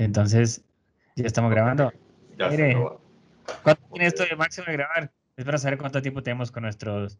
Entonces, 0.00 0.64
ya 1.16 1.26
estamos 1.26 1.50
grabando. 1.50 1.92
Ya 2.38 2.50
se 2.50 2.56
Mire. 2.56 2.70
acabó. 2.70 3.00
¿Cuánto 3.62 3.82
tiene 3.92 4.06
esto 4.06 4.24
de 4.24 4.34
máximo 4.34 4.66
de 4.66 4.72
grabar? 4.72 5.12
Es 5.36 5.44
para 5.44 5.58
saber 5.58 5.78
cuánto 5.78 6.00
tiempo 6.00 6.22
tenemos 6.22 6.50
con 6.50 6.62
nuestros 6.62 7.18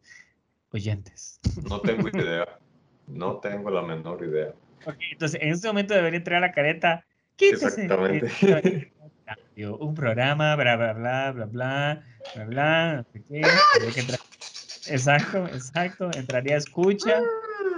oyentes. 0.71 1.39
No 1.69 1.79
tengo 1.81 2.07
idea. 2.07 2.57
No 3.07 3.37
tengo 3.37 3.69
la 3.69 3.83
menor 3.83 4.23
idea. 4.25 4.53
Entonces 5.11 5.39
en 5.41 5.49
este 5.49 5.67
momento 5.67 5.93
debería 5.93 6.17
entrar 6.17 6.37
a 6.43 6.47
la 6.47 6.51
careta. 6.51 7.05
Quítese. 7.35 7.83
Exactamente. 7.83 8.31
Un 9.79 9.93
programa, 9.93 10.55
bla, 10.55 10.75
bla, 10.75 10.93
bla, 10.93 11.31
bla, 11.31 11.45
bla, 11.45 12.03
bla, 12.33 12.45
bla, 12.45 12.93
no 12.95 13.03
sé 13.13 13.23
qué, 13.27 13.41
tendría 13.73 13.93
que 13.93 13.99
entrar- 14.01 14.19
Exacto, 14.87 15.47
exacto. 15.47 16.09
Entraría 16.15 16.55
a 16.55 16.57
escucha. 16.57 17.21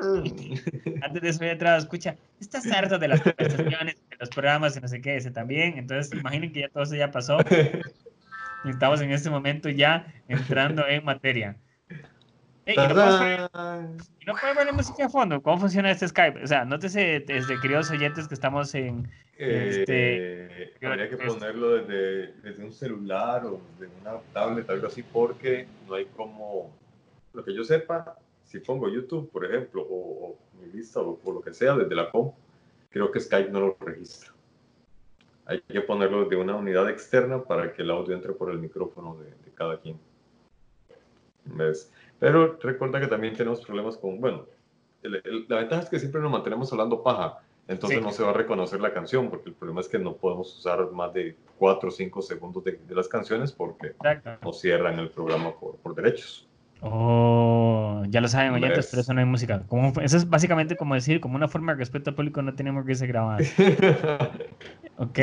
Antes 1.02 1.22
de 1.22 1.30
eso 1.30 1.39
había 1.39 1.53
entrado 1.53 1.75
a 1.75 1.80
escucha. 1.80 2.16
Estás 2.39 2.66
harto 2.72 2.97
de 2.99 3.08
las 3.08 3.22
conversaciones, 3.22 3.95
de 4.09 4.17
los 4.19 4.30
programas 4.30 4.75
y 4.77 4.81
no 4.81 4.88
sé 4.88 5.02
qué, 5.02 5.17
ese 5.17 5.31
también. 5.31 5.77
Entonces, 5.77 6.13
imaginen 6.13 6.52
que 6.52 6.61
ya 6.61 6.69
todo 6.69 6.83
eso 6.83 6.95
ya 6.95 7.11
pasó. 7.11 7.38
Y 8.66 8.69
estamos 8.69 9.02
en 9.02 9.11
este 9.11 9.30
momento 9.30 9.69
ya 9.69 10.08
entrando 10.27 10.88
en 10.88 11.03
materia. 11.03 11.58
Ey, 12.66 12.75
¿y 12.75 12.77
no 12.77 12.94
y 14.22 14.25
no 14.25 14.33
poner 14.55 14.73
música 14.73 15.05
a 15.05 15.09
fondo. 15.09 15.41
¿Cómo 15.41 15.59
funciona 15.59 15.91
este 15.91 16.07
Skype? 16.07 16.44
O 16.44 16.47
sea, 16.47 16.63
nótese 16.63 17.23
desde 17.28 17.59
queridos 17.59 17.91
oyentes 17.91 18.28
que 18.28 18.33
estamos 18.33 18.73
en. 18.73 19.09
Este, 19.38 20.45
Eh, 20.61 20.73
habría 20.83 21.09
que 21.09 21.17
ponerlo 21.17 21.75
desde, 21.75 22.33
desde 22.41 22.63
un 22.63 22.72
celular 22.72 23.45
o 23.45 23.59
desde 23.78 23.91
una 24.02 24.19
tablet, 24.31 24.69
algo 24.69 24.88
así, 24.88 25.03
porque 25.03 25.67
no 25.88 25.95
hay 25.95 26.05
como, 26.05 26.72
lo 27.33 27.44
que 27.44 27.53
yo 27.53 27.63
sepa, 27.63 28.17
si 28.54 28.59
pongo 28.59 28.88
YouTube, 28.88 29.32
por 29.32 29.44
ejemplo, 29.46 29.82
o, 29.82 30.28
o 30.28 30.38
mi 30.62 30.72
lista 30.72 31.00
o, 31.02 31.20
o 31.23 31.32
lo 31.32 31.42
que 31.42 31.52
sea 31.56 31.76
desde 31.76 31.96
la 31.96 32.12
comp, 32.12 32.36
creo 32.92 33.09
que 33.12 33.20
Skype 33.20 33.50
no 33.50 33.59
lo 33.59 33.78
registra. 33.80 34.32
Hay 35.48 35.59
que 35.62 35.82
ponerlo 35.82 36.22
desde 36.23 36.36
una 36.36 36.56
unidad 36.56 36.88
externa 36.88 37.44
para 37.44 37.74
que 37.74 37.81
el 37.81 37.90
audio 37.90 38.14
entre 38.16 38.31
por 38.34 38.52
el 38.52 38.59
micrófono 38.59 39.16
de, 39.18 39.26
de 39.31 39.52
cada 39.56 39.80
quien. 39.80 39.98
¿Ves? 41.46 41.92
Pero 42.20 42.58
recuerda 42.62 43.00
que 43.02 43.08
también 43.08 43.34
tenemos 43.36 43.66
problemas 43.66 43.98
con, 43.98 44.22
bueno, 44.22 44.46
el- 45.02 45.16
el- 45.16 45.46
la 45.50 45.58
ventaja 45.58 45.81
es 45.81 45.90
que 45.90 45.98
siempre 46.00 46.22
nos 46.22 46.31
mantenemos 46.31 46.72
hablando 46.72 47.02
paja, 47.02 47.40
entonces 47.68 47.98
Sí. 47.98 48.04
no 48.06 48.12
se 48.12 48.22
va 48.24 48.30
a 48.30 48.34
reconocer 48.34 48.80
la 48.80 48.94
canción, 48.94 49.31
porque 49.31 49.50
el 49.50 49.56
problema 49.56 49.81
es 49.81 49.90
que 49.90 49.98
no 49.98 50.16
podemos 50.16 50.56
usar 50.58 50.92
más 50.92 51.12
de 51.12 51.36
4 51.58 51.90
o 51.90 51.92
5 51.92 52.22
segundos 52.22 52.64
de, 52.64 52.74
de 52.74 52.94
las 52.96 53.08
canciones 53.08 53.52
porque 53.52 53.88
Exacto. 53.88 54.38
nos 54.44 54.62
cierran 54.62 55.00
el 55.00 55.09
programa 55.09 55.54
por, 55.59 55.76
por 55.78 55.96
derechos. 55.96 56.48
Oh, 56.86 58.03
ya 58.09 58.19
lo 58.19 58.28
saben, 58.28 58.52
oyentes, 58.53 58.78
¿Ves? 58.80 58.88
pero 58.91 59.02
eso 59.02 59.13
no 59.13 59.22
hay 59.22 59.25
música. 59.25 59.63
Como, 59.68 59.94
eso 60.02 60.18
es 60.18 60.30
básicamente 60.30 60.75
como 60.75 60.96
decir, 60.96 61.22
como 61.22 61.38
una 61.38 61.47
forma 61.47 61.72
de 61.72 61.80
respeto 61.80 62.09
al 62.09 62.16
público, 62.16 62.41
no 62.41 62.56
tenemos 62.56 62.84
que 62.85 62.91
irse 62.91 63.07
grabado. 63.07 63.40
¿Ok? 64.97 65.19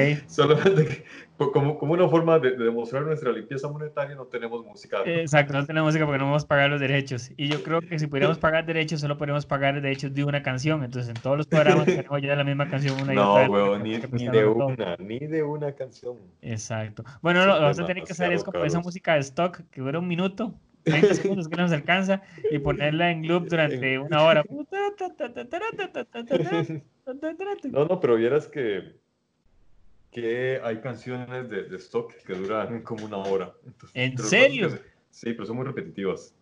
Po- 1.36 1.52
como, 1.52 1.78
como 1.78 1.92
una 1.92 2.08
forma 2.08 2.38
de, 2.38 2.56
de 2.56 2.64
demostrar 2.64 3.02
nuestra 3.02 3.30
limpieza 3.32 3.68
monetaria, 3.68 4.16
no 4.16 4.24
tenemos 4.24 4.64
música. 4.64 4.98
Exacto, 5.04 5.52
no 5.52 5.66
tenemos 5.66 5.88
música 5.88 6.06
porque 6.06 6.18
no 6.18 6.24
vamos 6.26 6.44
a 6.44 6.48
pagar 6.48 6.70
los 6.70 6.80
derechos. 6.80 7.30
Y 7.36 7.48
yo 7.48 7.62
creo 7.62 7.80
que 7.80 7.98
si 7.98 8.06
pudiéramos 8.06 8.38
pagar 8.40 8.64
derechos, 8.64 9.00
solo 9.00 9.18
podríamos 9.18 9.44
pagar 9.46 9.80
derechos 9.80 10.14
de 10.14 10.24
una 10.24 10.42
canción. 10.42 10.82
Entonces, 10.82 11.14
en 11.14 11.20
todos 11.20 11.36
los 11.36 11.46
programas 11.46 11.84
tenemos 11.86 12.22
ya 12.22 12.36
la 12.36 12.44
misma 12.44 12.68
canción 12.68 12.98
una 13.02 13.12
y 13.12 13.16
no, 13.16 13.30
otra 13.32 13.42
vez. 13.42 13.50
huevón, 13.50 13.78
porque 13.80 14.08
ni, 14.16 14.28
de 14.28 14.42
todo. 14.42 14.66
una, 14.66 14.96
ni 14.98 15.18
de 15.18 15.42
una 15.42 15.72
canción. 15.72 16.16
Exacto. 16.40 17.04
Bueno, 17.22 17.44
lo 17.44 17.54
que 17.54 17.60
vamos 17.60 17.78
a 17.78 17.86
tener 17.86 18.04
que 18.04 18.12
hacer 18.12 18.32
es 18.32 18.44
como 18.44 18.64
esa 18.64 18.80
música 18.80 19.14
de 19.14 19.20
stock 19.20 19.60
que 19.70 19.80
dura 19.80 19.98
un 19.98 20.08
minuto, 20.08 20.54
30 20.84 21.14
segundos 21.14 21.48
que 21.48 21.56
no 21.56 21.62
nos 21.64 21.72
alcanza, 21.72 22.22
y 22.50 22.58
ponerla 22.58 23.10
en 23.10 23.26
loop 23.26 23.48
durante 23.48 23.98
una 23.98 24.22
hora. 24.22 24.42
No, 27.70 27.84
no, 27.84 28.00
pero 28.00 28.16
vieras 28.16 28.46
que, 28.48 28.96
que 30.10 30.60
hay 30.62 30.80
canciones 30.80 31.48
de, 31.48 31.64
de 31.64 31.76
stock 31.76 32.12
que 32.24 32.34
duran 32.34 32.82
como 32.82 33.04
una 33.04 33.18
hora. 33.18 33.52
Entonces, 33.66 33.90
¿En 33.94 34.18
serio? 34.18 34.68
Sí, 35.10 35.32
pero 35.32 35.46
son 35.46 35.56
muy 35.56 35.66
repetitivas. 35.66 36.34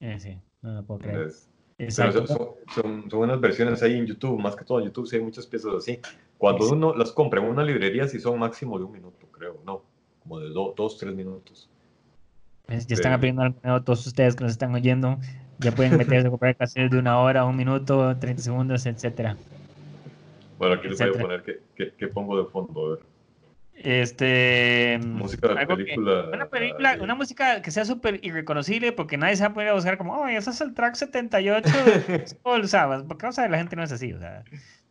Eh, 0.00 0.18
sí, 0.18 0.38
no 0.62 0.74
lo 0.74 0.84
puedo 0.84 1.00
creer. 1.00 1.30
Exacto. 1.78 2.26
son, 2.26 2.48
son, 2.74 3.10
son 3.10 3.20
unas 3.20 3.40
versiones 3.40 3.82
ahí 3.82 3.94
en 3.98 4.06
YouTube, 4.06 4.38
más 4.38 4.54
que 4.54 4.64
todo 4.64 4.78
en 4.78 4.86
YouTube 4.86 5.06
sí 5.08 5.16
hay 5.16 5.22
muchas 5.22 5.46
piezas 5.46 5.74
así. 5.74 5.98
Cuando 6.38 6.64
Sí. 6.66 6.72
uno 6.72 6.94
las 6.94 7.10
compra 7.12 7.40
en 7.42 7.48
una 7.48 7.64
librería 7.64 8.06
sí 8.06 8.20
son 8.20 8.38
máximo 8.38 8.78
de 8.78 8.84
un 8.84 8.92
minuto, 8.92 9.26
creo, 9.32 9.60
no, 9.66 9.82
como 10.22 10.38
de 10.38 10.50
do- 10.50 10.72
dos, 10.76 10.98
tres 10.98 11.14
minutos. 11.14 11.68
Pues, 12.66 12.86
Ya 12.86 12.94
están 12.94 13.12
aprendiendo 13.12 13.42
al 13.42 13.54
menos 13.62 13.84
todos 13.84 14.06
ustedes 14.06 14.34
que 14.36 14.44
nos 14.44 14.52
están 14.52 14.74
oyendo. 14.74 15.18
Ya 15.58 15.72
pueden 15.72 15.96
meterse 15.98 16.26
a 16.26 16.30
comprar 16.30 16.56
canciones 16.56 16.90
de 16.90 16.98
una 16.98 17.18
hora, 17.18 17.44
un 17.44 17.56
minuto, 17.56 18.16
30 18.16 18.42
segundos, 18.42 18.86
etcétera. 18.86 19.36
Bueno, 20.58 20.74
aquí 20.76 20.88
les 20.88 20.98
voy 20.98 21.08
a 21.08 21.12
poner 21.20 21.42
que, 21.42 21.60
que, 21.76 21.92
que 21.92 22.08
pongo 22.08 22.42
de 22.42 22.50
fondo, 22.50 22.86
a 22.86 22.90
ver. 22.90 22.98
Este. 23.76 24.98
Música 25.04 25.48
de 25.48 25.58
algo 25.58 25.76
que- 25.76 25.84
película. 25.84 26.28
una 26.32 26.46
película, 26.46 26.94
eh, 26.94 27.00
una 27.00 27.14
música 27.16 27.60
que 27.60 27.70
sea 27.72 27.84
súper 27.84 28.20
irreconocible 28.24 28.92
porque 28.92 29.16
nadie 29.16 29.36
se 29.36 29.42
va 29.42 29.48
a 29.50 29.54
poder 29.54 29.74
buscar 29.74 29.98
como, 29.98 30.14
oh, 30.14 30.28
ese 30.28 30.50
es 30.50 30.60
el 30.60 30.74
track 30.74 30.94
78 30.94 31.68
de 31.84 32.26
Soul", 32.42 32.68
¿sabes? 32.68 33.02
Porque 33.02 33.22
vamos 33.26 33.38
a 33.38 33.42
ver, 33.42 33.50
la 33.50 33.58
gente 33.58 33.74
no 33.76 33.82
es 33.82 33.92
así, 33.92 34.12
o 34.12 34.18
sea. 34.18 34.44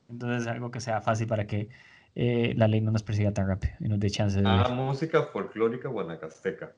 Entonces, 0.09 0.47
algo 0.47 0.69
que 0.69 0.81
sea 0.81 1.01
fácil 1.01 1.27
para 1.27 1.47
que 1.47 1.69
eh, 2.15 2.53
la 2.57 2.67
ley 2.67 2.81
no 2.81 2.91
nos 2.91 3.03
persiga 3.03 3.31
tan 3.31 3.47
rápido 3.47 3.73
y 3.79 3.87
nos 3.87 3.99
dé 3.99 4.09
chance 4.11 4.39
de. 4.41 4.47
Ah, 4.47 4.69
música 4.69 5.23
folclórica 5.23 5.87
guanacasteca. 5.87 6.73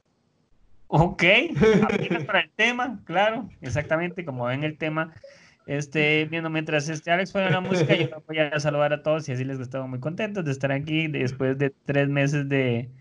Ok, 0.88 1.23
para 2.28 2.41
el 2.41 2.51
tema, 2.56 3.01
claro, 3.06 3.50
exactamente, 3.62 4.23
como 4.25 4.46
ven 4.46 4.63
el 4.63 4.78
tema. 4.78 5.13
Este, 5.68 6.25
viendo 6.25 6.51
mientras 6.51 6.88
este 6.90 7.09
Alex 7.09 7.31
pone 7.31 7.50
la 7.50 7.59
música, 7.59 7.96
yo 7.96 8.07
voy 8.28 8.38
a 8.38 8.59
saludar 8.59 8.94
a 8.94 9.01
todos 9.01 9.28
y 9.28 9.31
así 9.31 9.44
les 9.44 9.57
gustaba 9.57 9.88
muy 9.88 10.00
contentos 10.00 10.46
de 10.46 10.51
estar 10.51 10.72
aquí 10.72 11.07
después 11.07 11.57
de 11.57 11.72
tres 11.72 12.07
meses 12.07 12.47
de, 12.47 12.91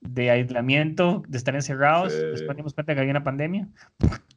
de 0.00 0.30
aislamiento, 0.32 1.22
de 1.28 1.38
estar 1.38 1.54
encerrados. 1.54 2.12
Sí. 2.12 2.18
Después 2.32 2.56
dimos 2.56 2.74
cuenta 2.74 2.94
que 2.94 3.00
había 3.00 3.12
una 3.12 3.22
pandemia. 3.22 3.68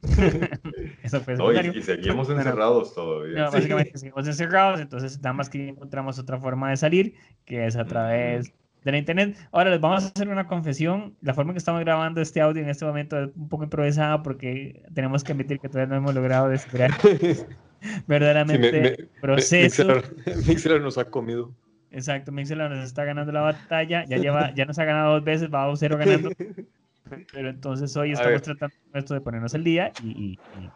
Eso 1.02 1.20
fue 1.20 1.34
No, 1.34 1.52
y, 1.52 1.56
y 1.76 1.82
seguimos 1.82 2.28
Bueno, 2.28 2.40
encerrados 2.42 2.94
todavía. 2.94 3.36
No, 3.36 3.50
Sí. 3.50 3.56
básicamente 3.56 3.98
seguimos 3.98 4.26
encerrados, 4.28 4.80
entonces 4.80 5.20
nada 5.20 5.32
más 5.32 5.50
que 5.50 5.68
encontramos 5.68 6.20
otra 6.20 6.38
forma 6.38 6.70
de 6.70 6.76
salir, 6.76 7.14
que 7.44 7.66
es 7.66 7.74
a 7.76 7.84
través 7.84 8.52
de 8.86 8.92
la 8.92 8.98
internet. 8.98 9.36
Ahora 9.52 9.70
les 9.70 9.80
vamos 9.80 10.04
a 10.04 10.06
hacer 10.06 10.28
una 10.28 10.46
confesión. 10.46 11.14
La 11.20 11.34
forma 11.34 11.50
en 11.50 11.54
que 11.54 11.58
estamos 11.58 11.80
grabando 11.82 12.20
este 12.20 12.40
audio 12.40 12.62
en 12.62 12.70
este 12.70 12.84
momento 12.84 13.20
es 13.20 13.30
un 13.36 13.48
poco 13.48 13.64
improvisada 13.64 14.22
porque 14.22 14.82
tenemos 14.94 15.24
que 15.24 15.32
admitir 15.32 15.58
que 15.58 15.68
todavía 15.68 15.90
no 15.90 15.96
hemos 15.96 16.14
logrado 16.14 16.48
descifrar 16.48 16.92
verdaderamente 18.06 18.70
Sí, 18.70 18.76
me- 18.76 18.90
me- 18.90 19.20
proceso. 19.20 19.84
Mixer, 19.86 20.14
Mixer 20.48 20.80
nos 20.80 20.98
ha 20.98 21.04
comido. 21.10 21.52
Exacto, 21.90 22.30
Mixer 22.32 22.56
nos 22.58 22.84
está 22.84 23.04
ganando 23.04 23.32
la 23.32 23.40
batalla. 23.42 24.04
Ya 24.06 24.16
lleva, 24.18 24.54
ya 24.54 24.64
nos 24.64 24.78
ha 24.78 24.84
ganado 24.84 25.14
dos 25.14 25.24
veces, 25.24 25.52
va 25.52 25.70
a 25.70 25.76
cero 25.76 25.96
ganando. 25.98 26.30
Pero 27.32 27.50
entonces 27.50 27.96
hoy 27.96 28.12
estamos 28.12 28.42
tratando 28.42 28.74
esto 28.94 29.14
de 29.14 29.20
ponernos 29.20 29.54
el 29.54 29.62
día 29.64 29.92
y, 30.02 30.08
y- 30.10 30.32
y- 30.60 30.70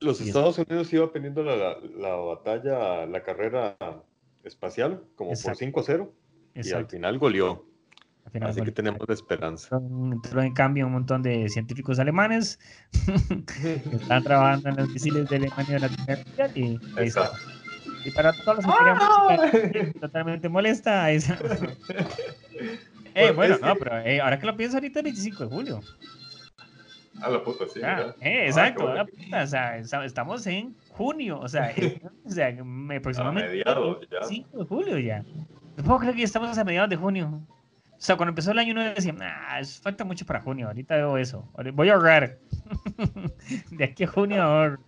Los 0.00 0.20
Y 0.20 0.28
Estados 0.28 0.58
Unidos 0.58 0.92
iba 0.92 1.10
pendiendo 1.12 1.42
la, 1.42 1.56
la, 1.56 1.76
la 1.98 2.14
batalla, 2.14 3.04
la 3.06 3.22
carrera 3.22 3.76
espacial, 4.44 5.02
como 5.14 5.30
por 5.30 5.36
Exacto. 5.38 5.58
5 5.60 5.80
a 5.80 5.82
0, 5.82 6.12
y 6.54 6.70
al 6.72 6.86
final 6.86 7.18
goleó. 7.18 7.64
Al 8.24 8.30
final 8.32 8.50
Así 8.50 8.58
fue- 8.60 8.66
que 8.66 8.72
tenemos 8.72 9.00
la 9.06 9.14
esperanza. 9.14 9.76
entró 10.12 10.42
en 10.42 10.54
cambio 10.54 10.86
un 10.86 10.92
montón 10.92 11.22
de 11.22 11.48
científicos 11.48 11.98
alemanes 11.98 12.58
que 13.46 13.74
están 13.92 14.22
trabajando 14.22 14.68
en 14.70 14.76
los 14.76 14.88
misiles 14.90 15.28
de 15.28 15.36
Alemania 15.36 15.74
de 15.74 15.80
la 15.80 15.88
Primera 15.88 16.24
Mundial 16.24 16.50
y, 16.54 16.62
ahí 16.98 17.06
está. 17.08 17.24
Exacto. 17.24 17.38
y 18.04 18.10
para 18.12 18.32
todos 18.32 18.56
los 18.58 18.66
que 18.66 18.72
querían 18.78 18.98
música 19.82 20.00
totalmente 20.00 20.48
molesta 20.48 21.04
ahí 21.04 21.16
está. 21.16 21.38
Eh, 23.14 23.24
Bueno, 23.32 23.34
bueno, 23.34 23.54
es 23.56 23.60
no, 23.60 23.74
pero 23.76 23.98
eh, 23.98 24.20
ahora 24.20 24.38
que 24.38 24.46
lo 24.46 24.56
pienso 24.56 24.76
ahorita 24.78 25.00
es 25.00 25.04
25 25.04 25.44
de 25.44 25.50
julio. 25.54 25.80
A 27.20 27.28
la 27.28 27.42
puta, 27.44 27.64
sí. 27.72 27.80
Ah, 27.84 27.96
¿verdad? 27.96 28.16
eh, 28.22 28.42
Ah, 28.42 28.46
exacto, 28.46 28.78
qué 28.78 28.84
bueno. 28.84 28.96
la 28.98 29.04
puta, 29.04 29.42
o 29.42 29.46
sea, 29.46 29.76
esta- 29.78 30.04
estamos 30.04 30.46
en 30.46 30.74
junio, 30.90 31.38
o 31.40 31.48
sea, 31.48 31.72
o 32.24 32.30
sea, 32.30 32.50
me- 32.64 32.96
aproximadamente 32.96 33.48
mediados 33.50 33.98
ya. 34.10 34.22
5 34.26 34.58
de 34.58 34.64
julio 34.64 34.98
ya. 34.98 35.24
No 35.76 35.84
puedo 35.84 35.98
creer 36.00 36.16
que 36.16 36.22
estamos 36.22 36.56
a 36.56 36.64
mediados 36.64 36.90
de 36.90 36.96
junio. 36.96 37.46
O 38.02 38.04
sea, 38.04 38.16
cuando 38.16 38.30
empezó 38.30 38.50
el 38.50 38.58
año 38.58 38.72
uno 38.72 38.82
decía, 38.82 39.12
nah, 39.12 39.62
falta 39.80 40.04
mucho 40.04 40.26
para 40.26 40.40
junio, 40.40 40.66
ahorita 40.66 40.96
veo 40.96 41.16
eso. 41.18 41.48
Voy 41.72 41.88
a 41.88 41.94
ahorrar. 41.94 42.38
De 43.70 43.84
aquí 43.84 44.04
a 44.04 44.08
junio 44.08 44.42
ahorro. 44.42 44.82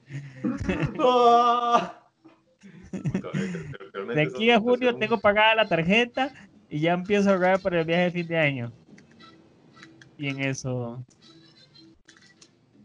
De 4.15 4.23
aquí 4.23 4.51
a 4.51 4.59
junio 4.59 4.97
tengo 4.97 5.21
pagada 5.21 5.55
la 5.55 5.69
tarjeta 5.69 6.33
y 6.69 6.81
ya 6.81 6.93
empiezo 6.93 7.31
a 7.31 7.35
ahorrar 7.35 7.61
para 7.61 7.81
el 7.81 7.87
viaje 7.87 8.03
de 8.03 8.11
fin 8.11 8.27
de 8.27 8.39
año. 8.39 8.73
Y 10.19 10.29
en 10.29 10.41
eso 10.41 11.05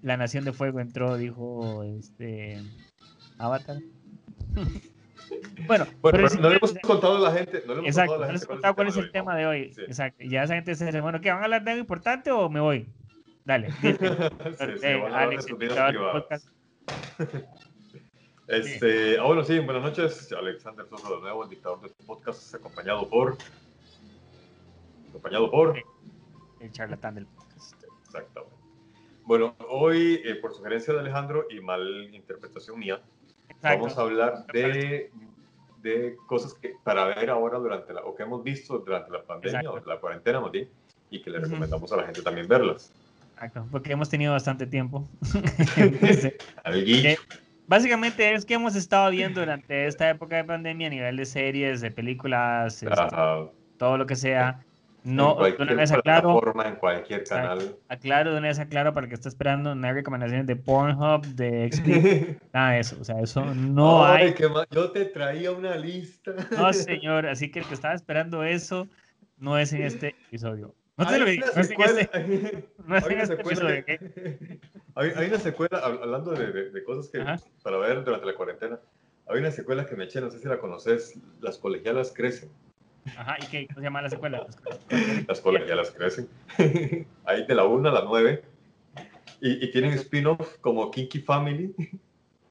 la 0.02 0.16
Nación 0.16 0.46
de 0.46 0.54
Fuego 0.54 0.80
entró, 0.80 1.18
dijo 1.18 1.84
este 1.84 2.62
Avatar. 3.38 3.78
bueno, 5.68 5.86
Bueno, 5.86 5.88
pero 6.02 6.12
pero 6.12 6.30
si 6.30 6.38
no 6.38 6.50
le 6.50 6.58
hemos 6.58 6.74
contado 6.80 7.18
a 7.18 7.20
la 7.20 7.32
gente. 7.38 7.64
No 7.66 7.74
le 7.74 7.80
hemos 7.80 7.88
Exacto, 7.90 8.12
contado 8.14 8.16
a 8.16 8.20
la 8.20 8.26
no 8.28 8.32
gente 8.34 8.46
he 8.46 8.48
contado 8.48 8.76
cuál 8.76 8.88
es 8.88 8.98
el 8.98 9.12
tema 9.12 9.36
de 9.36 9.46
hoy. 9.46 9.74
Sí. 9.74 9.82
Exacto. 9.82 10.24
Y 10.24 10.30
ya 10.30 10.44
esa 10.44 10.56
gente 10.56 10.76
se 10.76 10.86
dice, 10.86 11.02
bueno, 11.02 11.22
¿qué 11.22 11.30
van 11.32 11.42
a 11.42 11.44
hablar 11.46 11.64
de 11.64 11.72
algo 11.72 11.82
importante 11.82 12.32
o 12.32 12.50
me 12.50 12.60
voy? 12.60 12.88
Dale. 13.46 13.70
Sí, 13.82 13.96
Eh, 14.84 15.04
Alex, 15.12 15.46
podcast. 16.12 16.48
Este, 18.48 19.20
ah, 19.20 19.24
bueno, 19.26 19.44
sí, 19.44 19.60
buenas 19.60 19.84
noches. 19.84 20.32
Alexander 20.32 20.84
Sosa 20.90 21.08
de 21.14 21.22
nuevo, 21.22 21.44
el 21.44 21.52
dictador 21.52 21.82
de 21.82 21.88
este 21.88 22.04
podcast, 22.04 22.56
acompañado 22.56 23.08
por. 23.08 23.38
Acompañado 25.10 25.52
por. 25.52 25.78
El 26.60 26.72
charlatán 26.72 27.14
del 27.14 27.28
podcast. 27.28 27.76
Exactamente. 28.06 28.56
Bueno, 29.26 29.56
hoy, 29.70 30.20
eh, 30.26 30.34
por 30.34 30.56
sugerencia 30.56 30.96
de 30.96 31.02
Alejandro 31.02 31.46
y 31.52 31.60
mal 31.60 32.10
interpretación 32.16 32.80
mía, 32.80 33.00
Exacto. 33.50 33.80
vamos 33.80 33.98
a 33.98 34.02
hablar 34.02 34.46
de, 34.48 35.12
de 35.82 36.16
cosas 36.28 36.54
que 36.54 36.76
para 36.84 37.06
ver 37.06 37.30
ahora 37.30 37.58
durante 37.58 37.94
la, 37.94 38.02
o 38.02 38.16
que 38.16 38.24
hemos 38.24 38.44
visto 38.44 38.80
durante 38.80 39.12
la 39.12 39.24
pandemia 39.24 39.60
Exacto. 39.60 39.82
o 39.84 39.90
la 39.90 40.00
cuarentena, 40.00 40.40
más 40.40 40.52
bien, 40.52 40.70
y 41.10 41.22
que 41.22 41.30
le 41.30 41.40
recomendamos 41.40 41.92
a 41.92 41.98
la 41.98 42.04
gente 42.04 42.22
también 42.22 42.48
verlas. 42.48 42.92
Exacto, 43.34 43.66
porque 43.72 43.94
hemos 43.94 44.10
tenido 44.10 44.34
bastante 44.34 44.68
tiempo. 44.68 45.08
Entonces, 45.78 46.34
Eh, 46.66 47.18
Básicamente 47.70 48.34
es 48.34 48.46
que 48.46 48.56
hemos 48.56 48.76
estado 48.76 49.12
viendo 49.12 49.42
durante 49.42 49.86
esta 49.86 50.10
época 50.10 50.38
de 50.38 50.44
pandemia 50.44 50.88
a 50.88 50.90
nivel 50.90 51.18
de 51.18 51.26
series, 51.28 51.82
de 51.82 51.92
películas, 51.92 52.82
este, 52.82 52.96
todo 53.78 53.96
lo 53.96 54.08
que 54.08 54.16
sea. 54.16 54.66
En 55.10 55.16
No, 55.16 55.30
de 55.32 55.36
cualquier 55.36 55.68
una 55.72 55.74
vez 55.82 55.92
aclaro, 55.92 56.42
en 56.66 56.76
cualquier 56.76 57.24
canal. 57.24 57.76
aclaro, 57.88 58.32
de 58.32 58.38
una 58.38 58.48
vez 58.48 58.60
aclaro 58.60 58.94
para 58.94 59.06
el 59.06 59.10
que 59.10 59.16
está 59.16 59.30
esperando, 59.30 59.76
no 59.76 59.88
hay 59.88 59.94
recomendaciones 59.94 60.46
de 60.48 60.56
Pornhub, 60.56 61.26
de 61.36 61.70
XP, 61.72 62.42
nada 62.54 62.72
de 62.72 62.80
eso. 62.80 62.98
O 63.00 63.04
sea, 63.04 63.20
eso 63.20 63.44
no 63.56 64.06
Ay, 64.06 64.36
hay. 64.38 64.50
ma- 64.50 64.66
Yo 64.72 64.92
te 64.92 65.06
traía 65.06 65.52
una 65.52 65.76
lista. 65.76 66.34
No, 66.52 66.72
señor. 66.74 67.26
Así 67.28 67.52
que 67.52 67.60
el 67.60 67.66
que 67.66 67.74
estaba 67.74 67.94
esperando 67.94 68.44
eso 68.44 68.88
no 69.38 69.58
es 69.58 69.74
en 69.74 69.84
este 69.84 70.16
episodio. 70.28 70.76
No 70.98 71.08
te 71.08 71.14
Hay 71.14 71.20
lo 71.22 71.26
digo, 71.28 71.46
no 71.56 71.62
es 71.62 71.72
en 71.72 71.82
este, 71.82 72.66
no 72.86 72.98
es 72.98 73.04
hay 73.06 73.14
en 73.14 73.20
este 73.22 73.34
episodio. 73.36 73.86
que- 73.86 74.60
hay, 74.96 75.12
hay 75.16 75.28
una 75.30 75.40
secuela, 75.40 75.82
hab- 75.82 76.02
hablando 76.04 76.32
de, 76.32 76.52
de- 76.52 76.70
de 76.72 76.84
cosas 76.84 77.10
que 77.10 77.22
Ajá. 77.22 77.38
para 77.64 77.78
ver 77.78 78.04
durante 78.04 78.26
la 78.26 78.34
cuarentena, 78.36 78.80
hay 79.30 79.40
una 79.40 79.52
secuela 79.52 79.86
que 79.86 79.96
me 79.96 80.04
eché, 80.06 80.20
no 80.20 80.30
sé 80.30 80.40
si 80.40 80.48
la 80.48 80.60
conoces, 80.60 81.18
Las 81.40 81.58
colegialas 81.58 82.12
crecen. 82.14 82.50
Ajá, 83.18 83.38
¿y 83.42 83.48
qué? 83.48 83.68
¿Cómo 83.68 83.80
se 83.80 83.86
llama 83.86 84.02
la 84.02 84.10
secuela? 84.10 84.48
Las 85.28 85.42
colegialas 85.42 85.92
crecen. 85.98 86.28
Hay 87.26 87.46
de 87.48 87.56
la 87.56 87.66
1 87.66 87.90
a 87.90 87.92
la 87.92 88.04
9. 88.04 88.44
Y, 89.42 89.66
y 89.66 89.72
tienen 89.72 89.94
spin-off 89.94 90.58
como 90.60 90.92
Kinky 90.92 91.20
Family. 91.22 91.74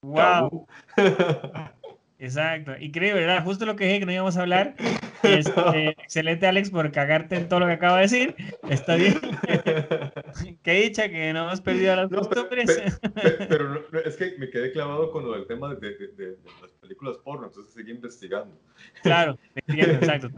¡Wow! 0.03 0.67
Exacto, 2.21 2.73
increíble, 2.81 3.21
¿verdad? 3.21 3.45
Justo 3.45 3.65
lo 3.65 3.77
que 3.77 3.85
dije 3.85 4.01
que 4.01 4.07
no 4.07 4.13
íbamos 4.13 4.37
a 4.37 4.43
hablar. 4.43 4.75
Este, 5.21 5.89
excelente, 5.89 6.47
Alex, 6.47 6.71
por 6.71 6.93
cagarte 6.93 7.35
en 7.35 7.49
todo 7.49 7.59
lo 7.59 7.67
que 7.67 7.73
acabo 7.73 7.97
de 7.97 8.03
decir. 8.03 8.37
Está 8.71 8.95
bien. 8.95 9.15
Qué 10.63 10.73
dicha 10.75 11.09
que 11.09 11.33
no 11.33 11.47
hemos 11.47 11.61
perdido 11.61 11.97
las 11.97 12.09
No, 12.09 12.21
pero, 12.23 12.49
costumbres. 12.49 12.81
pe- 13.01 13.11
pe- 13.11 13.47
pero 13.49 13.69
no- 13.69 13.81
no, 13.91 13.99
es 13.99 14.17
que 14.17 14.37
me 14.39 14.49
quedé 14.49 14.71
clavado 14.71 15.11
con 15.11 15.25
lo 15.27 15.33
del 15.33 15.49
tema 15.49 15.75
de, 15.75 15.81
de- 15.91 16.07
de- 16.17 16.27
de 16.37 16.39
las 16.63 16.71
películas 16.81 17.19
porno, 17.19 17.47
entonces 17.49 17.73
seguí 17.75 17.91
investigando. 17.91 18.57
Claro, 19.03 19.37
exacto. 19.67 20.29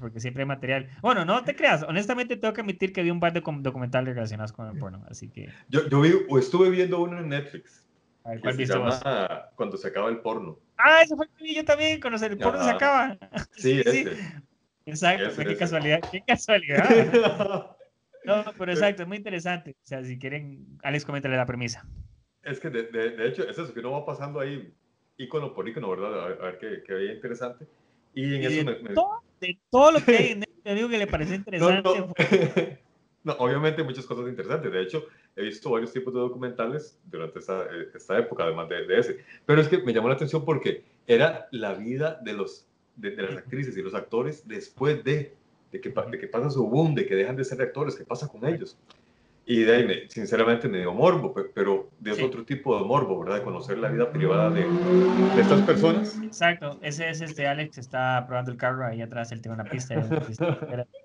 Porque 0.00 0.20
siempre 0.20 0.42
hay 0.44 0.48
material. 0.48 0.88
Bueno, 1.02 1.26
no 1.26 1.44
te 1.44 1.54
creas. 1.54 1.82
Honestamente, 1.82 2.38
tengo 2.38 2.54
que 2.54 2.62
admitir 2.62 2.94
que 2.94 3.02
vi 3.02 3.10
un 3.10 3.20
par 3.20 3.34
de 3.34 3.42
documentales 3.42 4.14
relacionados 4.14 4.52
con 4.52 4.68
el 4.70 4.78
porno. 4.78 5.04
Así 5.10 5.28
que, 5.28 5.50
Yo, 5.68 5.86
yo 5.90 6.00
vi, 6.00 6.12
o 6.30 6.38
estuve 6.38 6.70
viendo 6.70 6.98
uno 7.02 7.18
en 7.20 7.28
Netflix 7.28 7.86
a 8.24 8.30
ver, 8.30 8.38
que 8.38 8.42
¿cuál 8.42 8.54
se 8.54 8.58
viste 8.58 8.78
vos? 8.78 9.04
llama 9.04 9.50
Cuando 9.54 9.76
se 9.76 9.88
acaba 9.88 10.08
el 10.08 10.18
porno. 10.20 10.58
Ah, 10.78 11.02
eso 11.02 11.16
fue 11.16 11.26
el 11.26 11.32
que 11.32 11.44
vi 11.44 11.54
yo 11.56 11.64
también, 11.64 12.00
cuando 12.00 12.24
el 12.24 12.38
porno 12.38 12.62
se 12.62 12.70
Ajá. 12.70 12.76
acaba. 12.76 13.18
Sí, 13.56 13.82
Sí, 13.82 13.90
sí. 13.90 13.98
ese. 14.00 14.16
Exacto, 14.86 15.28
Ese, 15.28 15.44
qué 15.44 15.50
ese. 15.50 15.58
casualidad, 15.58 16.00
qué 16.10 16.22
casualidad. 16.26 16.84
No, 18.24 18.44
pero 18.58 18.72
exacto, 18.72 19.02
es 19.02 19.08
muy 19.08 19.16
interesante. 19.16 19.70
O 19.70 19.86
sea, 19.86 20.04
si 20.04 20.18
quieren, 20.18 20.78
Alex, 20.82 21.04
coméntale 21.06 21.36
la 21.36 21.46
premisa. 21.46 21.86
Es 22.42 22.60
que 22.60 22.68
de, 22.68 22.82
de, 22.84 23.10
de 23.10 23.28
hecho 23.28 23.42
es 23.48 23.56
eso, 23.58 23.72
que 23.72 23.80
uno 23.80 23.92
va 23.92 24.04
pasando 24.04 24.40
ahí 24.40 24.74
ícono 25.16 25.54
por 25.54 25.66
ícono, 25.66 25.88
¿verdad? 25.88 26.22
A 26.24 26.28
ver, 26.28 26.38
a 26.42 26.44
ver 26.46 26.58
qué, 26.58 26.82
qué 26.86 26.92
veía 26.94 27.12
interesante. 27.14 27.66
Y 28.12 28.34
en 28.34 28.42
Y 28.42 28.46
eso 28.46 28.56
de, 28.56 28.64
me... 28.64 28.78
me- 28.88 28.94
todo, 28.94 29.22
de 29.40 29.58
todo 29.70 29.92
lo 29.92 30.04
que 30.04 30.16
hay 30.16 30.28
en 30.32 30.40
Netflix, 30.40 30.74
digo 30.74 30.88
que 30.90 30.98
le 30.98 31.06
pareció 31.06 31.34
No, 31.36 31.38
interesante. 31.38 31.98
no. 32.00 32.14
fue- 32.14 32.82
No, 33.28 33.34
obviamente 33.40 33.82
muchas 33.82 34.06
cosas 34.06 34.26
interesantes. 34.26 34.72
De 34.72 34.80
hecho, 34.80 35.04
he 35.36 35.42
visto 35.42 35.70
varios 35.70 35.92
tipos 35.92 36.14
de 36.14 36.20
documentales 36.20 36.98
durante 37.04 37.40
esta, 37.40 37.64
eh, 37.64 37.90
esta 37.94 38.18
época, 38.18 38.44
además 38.44 38.70
de, 38.70 38.86
de 38.86 38.98
ese. 38.98 39.18
Pero 39.44 39.60
es 39.60 39.68
que 39.68 39.82
me 39.82 39.92
llamó 39.92 40.08
la 40.08 40.14
atención 40.14 40.46
porque 40.46 40.82
era 41.06 41.46
la 41.50 41.74
vida 41.74 42.18
de, 42.24 42.32
los, 42.32 42.66
de, 42.96 43.10
de 43.10 43.22
las 43.24 43.36
actrices 43.36 43.76
y 43.76 43.82
los 43.82 43.92
actores 43.92 44.48
después 44.48 45.04
de, 45.04 45.34
de, 45.70 45.78
que, 45.78 45.90
de 46.10 46.18
que 46.18 46.26
pasa 46.26 46.48
su 46.48 46.66
boom, 46.66 46.94
de 46.94 47.04
que 47.04 47.16
dejan 47.16 47.36
de 47.36 47.44
ser 47.44 47.60
actores, 47.60 47.96
qué 47.96 48.04
pasa 48.04 48.28
con 48.28 48.46
ellos. 48.46 48.78
Y 49.50 49.62
de 49.62 49.76
ahí, 49.76 49.86
me- 49.86 50.08
sinceramente, 50.10 50.68
me 50.68 50.80
dio 50.80 50.92
morbo, 50.92 51.32
pe- 51.32 51.44
pero 51.54 51.88
de 51.98 52.14
Sí. 52.14 52.22
otro 52.22 52.44
tipo 52.44 52.78
de 52.78 52.84
morbo, 52.84 53.18
¿verdad? 53.20 53.36
De 53.38 53.42
conocer 53.44 53.78
la 53.78 53.88
vida 53.88 54.12
privada 54.12 54.50
de, 54.50 54.60
de 54.66 55.40
estas 55.40 55.62
personas. 55.62 56.20
Exacto, 56.22 56.78
ese 56.82 57.08
es 57.08 57.22
este 57.22 57.46
Alex 57.46 57.78
está 57.78 58.26
probando 58.26 58.50
el 58.50 58.58
carro 58.58 58.84
ahí 58.86 59.00
atrás, 59.00 59.32
él 59.32 59.40
tiene 59.40 59.54
una 59.54 59.64
pista. 59.64 59.96
una 59.98 60.20
pista, 60.20 60.58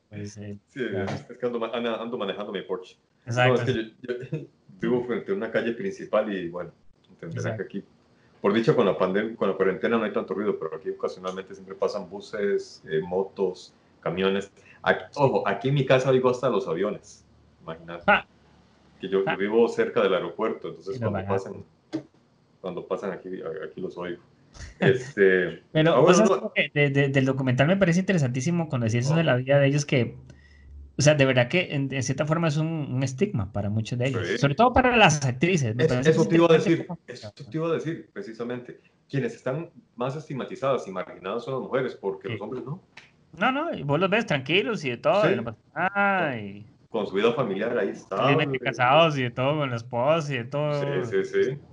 pues, 0.10 0.36
eh, 0.38 0.58
Sí, 0.68 0.82
es 0.84 1.38
que 1.40 1.46
ando, 1.46 1.58
ando- 1.60 2.02
ando 2.02 2.18
manejando 2.18 2.52
mi 2.52 2.62
Porsche. 2.64 2.98
No, 3.26 3.32
exacto. 3.32 3.62
es 3.62 3.64
que 3.64 3.74
yo, 3.74 3.90
yo 4.02 4.48
vivo 4.82 5.06
frente 5.06 5.32
a 5.32 5.36
una 5.36 5.50
calle 5.50 5.72
principal 5.72 6.30
y 6.36 6.50
bueno, 6.50 6.72
entenderán 7.10 7.56
que 7.56 7.64
aquí, 7.64 7.84
por 8.42 8.52
dicho, 8.52 8.76
con 8.76 8.86
la 8.86 8.98
pandemia, 8.98 9.38
con 9.38 9.48
la 9.52 9.56
cuarentena 9.56 9.98
no 9.98 10.04
hay 10.04 10.12
tanto 10.12 10.34
ruido, 10.34 10.60
pero 10.60 10.76
aquí 10.76 10.90
ocasionalmente 10.90 11.54
siempre 11.56 11.76
pasan 11.76 12.10
buses, 12.10 12.84
eh, 12.90 13.00
motos, 13.02 13.74
camiones. 14.02 14.52
Aquí- 14.82 15.06
ojo, 15.16 15.48
aquí 15.48 15.70
en 15.70 15.76
mi 15.76 15.86
casa 15.86 16.10
oigo 16.10 16.30
hasta 16.30 16.50
los 16.50 16.68
aviones, 16.68 17.26
imagínate. 17.62 18.04
Ah. 18.08 18.26
Que 19.04 19.10
yo, 19.10 19.20
yo 19.20 19.30
Ah. 19.30 19.36
vivo 19.36 19.68
cerca 19.68 20.02
del 20.02 20.14
aeropuerto, 20.14 20.70
entonces 20.70 20.98
cuando 20.98 21.26
pasan, 21.28 21.54
cuando 22.62 22.88
pasan 22.88 23.12
aquí, 23.12 23.28
aquí 23.70 23.82
los 23.82 23.98
oigo. 23.98 24.22
Este, 24.80 25.62
Pero 25.74 26.08
ah, 26.08 26.14
no, 26.26 26.54
de- 26.74 26.90
de- 26.90 27.10
del 27.10 27.26
documental 27.26 27.68
me 27.68 27.76
parece 27.76 28.00
interesantísimo 28.00 28.70
cuando 28.70 28.86
decís 28.86 29.06
eso 29.06 29.16
de 29.16 29.26
la 29.26 29.36
vida 29.36 29.60
de 29.60 29.68
ellos 29.68 29.86
que, 29.86 30.16
o 30.98 31.02
sea, 31.02 31.16
de 31.16 31.26
verdad 31.26 31.50
que 31.50 31.74
en, 31.76 31.94
en 31.94 32.02
cierta 32.02 32.26
forma 32.26 32.48
es 32.48 32.56
un, 32.56 32.68
un 32.94 33.04
estigma 33.04 33.52
para 33.52 33.70
muchos 33.70 34.00
de 34.00 34.08
ellos, 34.08 34.26
Sí. 34.26 34.38
sobre 34.38 34.56
todo 34.56 34.72
para 34.72 34.96
las 34.96 35.26
actrices. 35.26 35.76
Es- 35.78 36.08
eso 36.08 36.26
te 36.26 36.36
iba 36.36 36.48
a 36.50 36.54
decir, 36.54 36.88
eso 37.08 37.34
te 37.34 37.58
iba 37.58 37.68
a 37.68 37.72
decir, 37.74 38.10
precisamente. 38.14 38.80
Quienes 39.10 39.36
están 39.36 39.70
más 39.98 40.16
estigmatizadas 40.16 40.88
y 40.88 40.92
marginadas 40.92 41.44
son 41.44 41.56
las 41.56 41.64
mujeres, 41.64 41.94
porque 42.00 42.30
Sí. 42.30 42.34
los 42.36 42.42
hombres 42.42 42.64
no. 42.64 42.82
No, 43.38 43.52
no, 43.52 43.74
y 43.74 43.84
vos 43.84 44.00
los 44.00 44.10
ves 44.10 44.26
tranquilos 44.26 44.86
y 44.86 44.92
de 44.92 44.98
todo, 44.98 45.24
Sí. 45.24 45.34
y 45.34 45.36
no 45.36 45.44
pasa 45.44 45.58
nada, 45.76 46.40
y 46.40 46.66
Con 46.94 47.08
su 47.08 47.16
vida 47.16 47.34
familiar 47.34 47.78
ahí 47.78 47.90
está. 47.90 48.16
felizmente 48.16 48.60
casados 48.60 49.18
y 49.18 49.24
de 49.24 49.32
todo 49.32 49.60
con 49.60 49.70
la 49.70 49.76
esposa 49.78 50.34
y 50.34 50.38
de 50.38 50.46
todo. 50.46 50.80
Sí, 50.80 51.24
sí, 51.24 51.44
sí. 51.44 51.64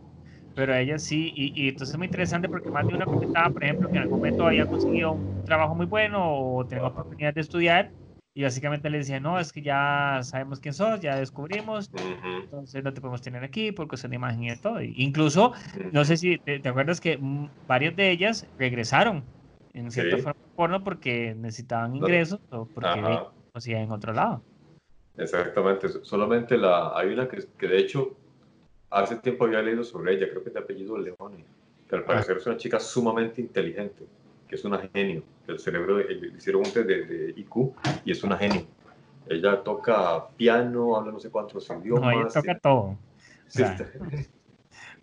Pero 0.54 0.74
ella 0.74 0.98
sí, 0.98 1.32
y, 1.34 1.64
y 1.66 1.68
entonces 1.68 1.94
es 1.94 1.98
muy 1.98 2.06
interesante 2.06 2.48
porque 2.48 2.70
más 2.70 2.86
de 2.86 2.94
una 2.94 3.06
comentaba, 3.08 3.50
por 3.52 3.64
ejemplo, 3.64 3.88
que 3.90 3.98
en 3.98 4.02
algún 4.02 4.18
momento 4.18 4.46
había 4.46 4.66
conseguido 4.66 5.12
un 5.12 5.44
trabajo 5.44 5.74
muy 5.74 5.86
bueno 5.86 6.20
o 6.56 6.66
tenía 6.66 6.88
oportunidad 6.88 7.32
de 7.34 7.40
estudiar 7.40 7.92
y 8.34 8.42
básicamente 8.42 8.90
le 8.90 8.98
decía, 8.98 9.20
no, 9.20 9.38
es 9.38 9.52
que 9.52 9.62
ya 9.62 10.20
sabemos 10.22 10.60
quién 10.60 10.74
sos, 10.74 11.00
ya 11.00 11.16
descubrimos, 11.16 11.92
Ujú, 11.92 12.50
entonces 12.50 12.82
no 12.84 12.92
te 12.94 13.00
podemos 13.00 13.22
tener 13.22 13.44
aquí 13.44 13.72
por 13.72 13.88
cuestión 13.88 14.10
de 14.10 14.16
imagen 14.16 14.42
y 14.44 14.50
de 14.50 14.56
todo. 14.58 14.82
Incluso, 14.82 15.52
no 15.90 16.04
sé 16.04 16.16
si 16.16 16.38
te, 16.38 16.60
te 16.60 16.68
acuerdas 16.68 17.00
que 17.00 17.18
varias 17.66 17.96
de 17.96 18.10
ellas 18.10 18.46
regresaron 18.58 19.32
en 19.72 19.90
cierta 19.92 20.18
Sí. 20.18 20.20
forma 20.20 20.34
porno 20.54 20.84
porque 20.84 21.34
necesitaban 21.36 21.94
ingresos 21.96 22.40
o 22.50 22.68
porque 22.72 23.22
conocían 23.52 23.82
en 23.82 23.92
otro 23.92 24.12
lado. 24.12 24.44
Exactamente. 25.20 25.88
Solamente 26.04 26.56
la, 26.56 26.96
hay 26.98 27.12
una 27.12 27.28
que, 27.28 27.44
que 27.58 27.68
de 27.68 27.78
hecho 27.78 28.16
hace 28.90 29.16
tiempo 29.16 29.44
había 29.44 29.62
leído 29.62 29.84
sobre 29.84 30.14
ella, 30.14 30.28
creo 30.28 30.42
que 30.42 30.48
es 30.48 30.54
de 30.54 30.60
apellido 30.60 30.98
Leone, 30.98 31.44
que 31.88 31.96
al 31.96 32.04
parecer 32.04 32.36
es 32.38 32.46
una 32.46 32.56
chica 32.56 32.80
sumamente 32.80 33.40
inteligente, 33.40 34.04
que 34.48 34.56
es 34.56 34.64
una 34.64 34.78
genio, 34.92 35.22
el 35.46 35.58
cerebro 35.58 35.96
de- 35.96 36.04
le 36.14 36.36
hicieron 36.36 36.62
un 36.66 36.72
test 36.72 36.86
de, 36.86 37.04
de 37.04 37.30
IQ 37.36 37.72
y 38.04 38.10
es 38.12 38.22
una 38.24 38.36
genio. 38.36 38.66
Ella 39.28 39.62
toca 39.62 40.26
piano, 40.36 40.96
habla 40.96 41.12
no 41.12 41.20
sé 41.20 41.30
cuántos 41.30 41.68
No, 41.70 41.76
ella 41.76 41.84
idiomas. 41.84 42.34
toca 42.34 42.58
todo. 42.58 42.98
Sí, 43.46 43.62
O 43.62 43.66
sea, 43.66 43.72
está- 43.72 43.92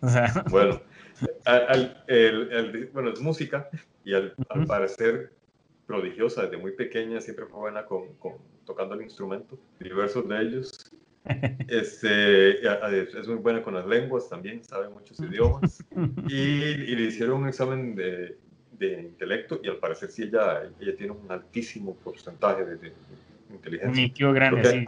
o 0.02 0.08
sea, 0.08 0.44
Bueno, 0.50 0.80
al- 1.46 1.66
al- 1.68 2.04
el- 2.08 2.52
el- 2.52 2.86
bueno, 2.92 3.10
es 3.10 3.20
música 3.20 3.68
y 4.04 4.14
al, 4.14 4.34
al 4.50 4.58
Ujú. 4.60 4.68
parecer 4.68 5.32
prodigiosa 5.88 6.42
desde 6.42 6.58
muy 6.58 6.72
pequeña, 6.72 7.18
siempre 7.20 7.46
fue 7.46 7.58
buena 7.58 7.84
con, 7.86 8.12
con- 8.18 8.36
tocando 8.66 8.94
el 8.94 9.02
instrumento, 9.02 9.58
diversos 9.80 10.28
de 10.28 10.40
ellos. 10.40 10.90
Este, 11.68 12.60
es 12.62 13.28
muy 13.28 13.36
buena 13.36 13.62
con 13.62 13.74
las 13.74 13.86
lenguas 13.86 14.28
también, 14.30 14.62
sabe 14.64 14.88
muchos 14.88 15.18
idiomas. 15.20 15.82
Y, 16.28 16.34
y 16.34 16.94
le 16.96 17.02
hicieron 17.02 17.42
un 17.42 17.48
examen 17.48 17.94
de, 17.96 18.36
de 18.78 19.00
intelecto 19.02 19.60
y 19.62 19.68
al 19.68 19.76
parecer 19.78 20.10
sí 20.10 20.22
ella, 20.24 20.62
ella 20.80 20.94
tiene 20.96 21.12
un 21.12 21.30
altísimo 21.30 21.94
porcentaje 21.96 22.64
de, 22.64 22.76
de 22.76 22.92
inteligencia. 23.50 23.90
Un 24.04 24.10
IQ 24.10 24.34
grande, 24.34 24.60
Creo 24.60 24.72
sí. 24.72 24.86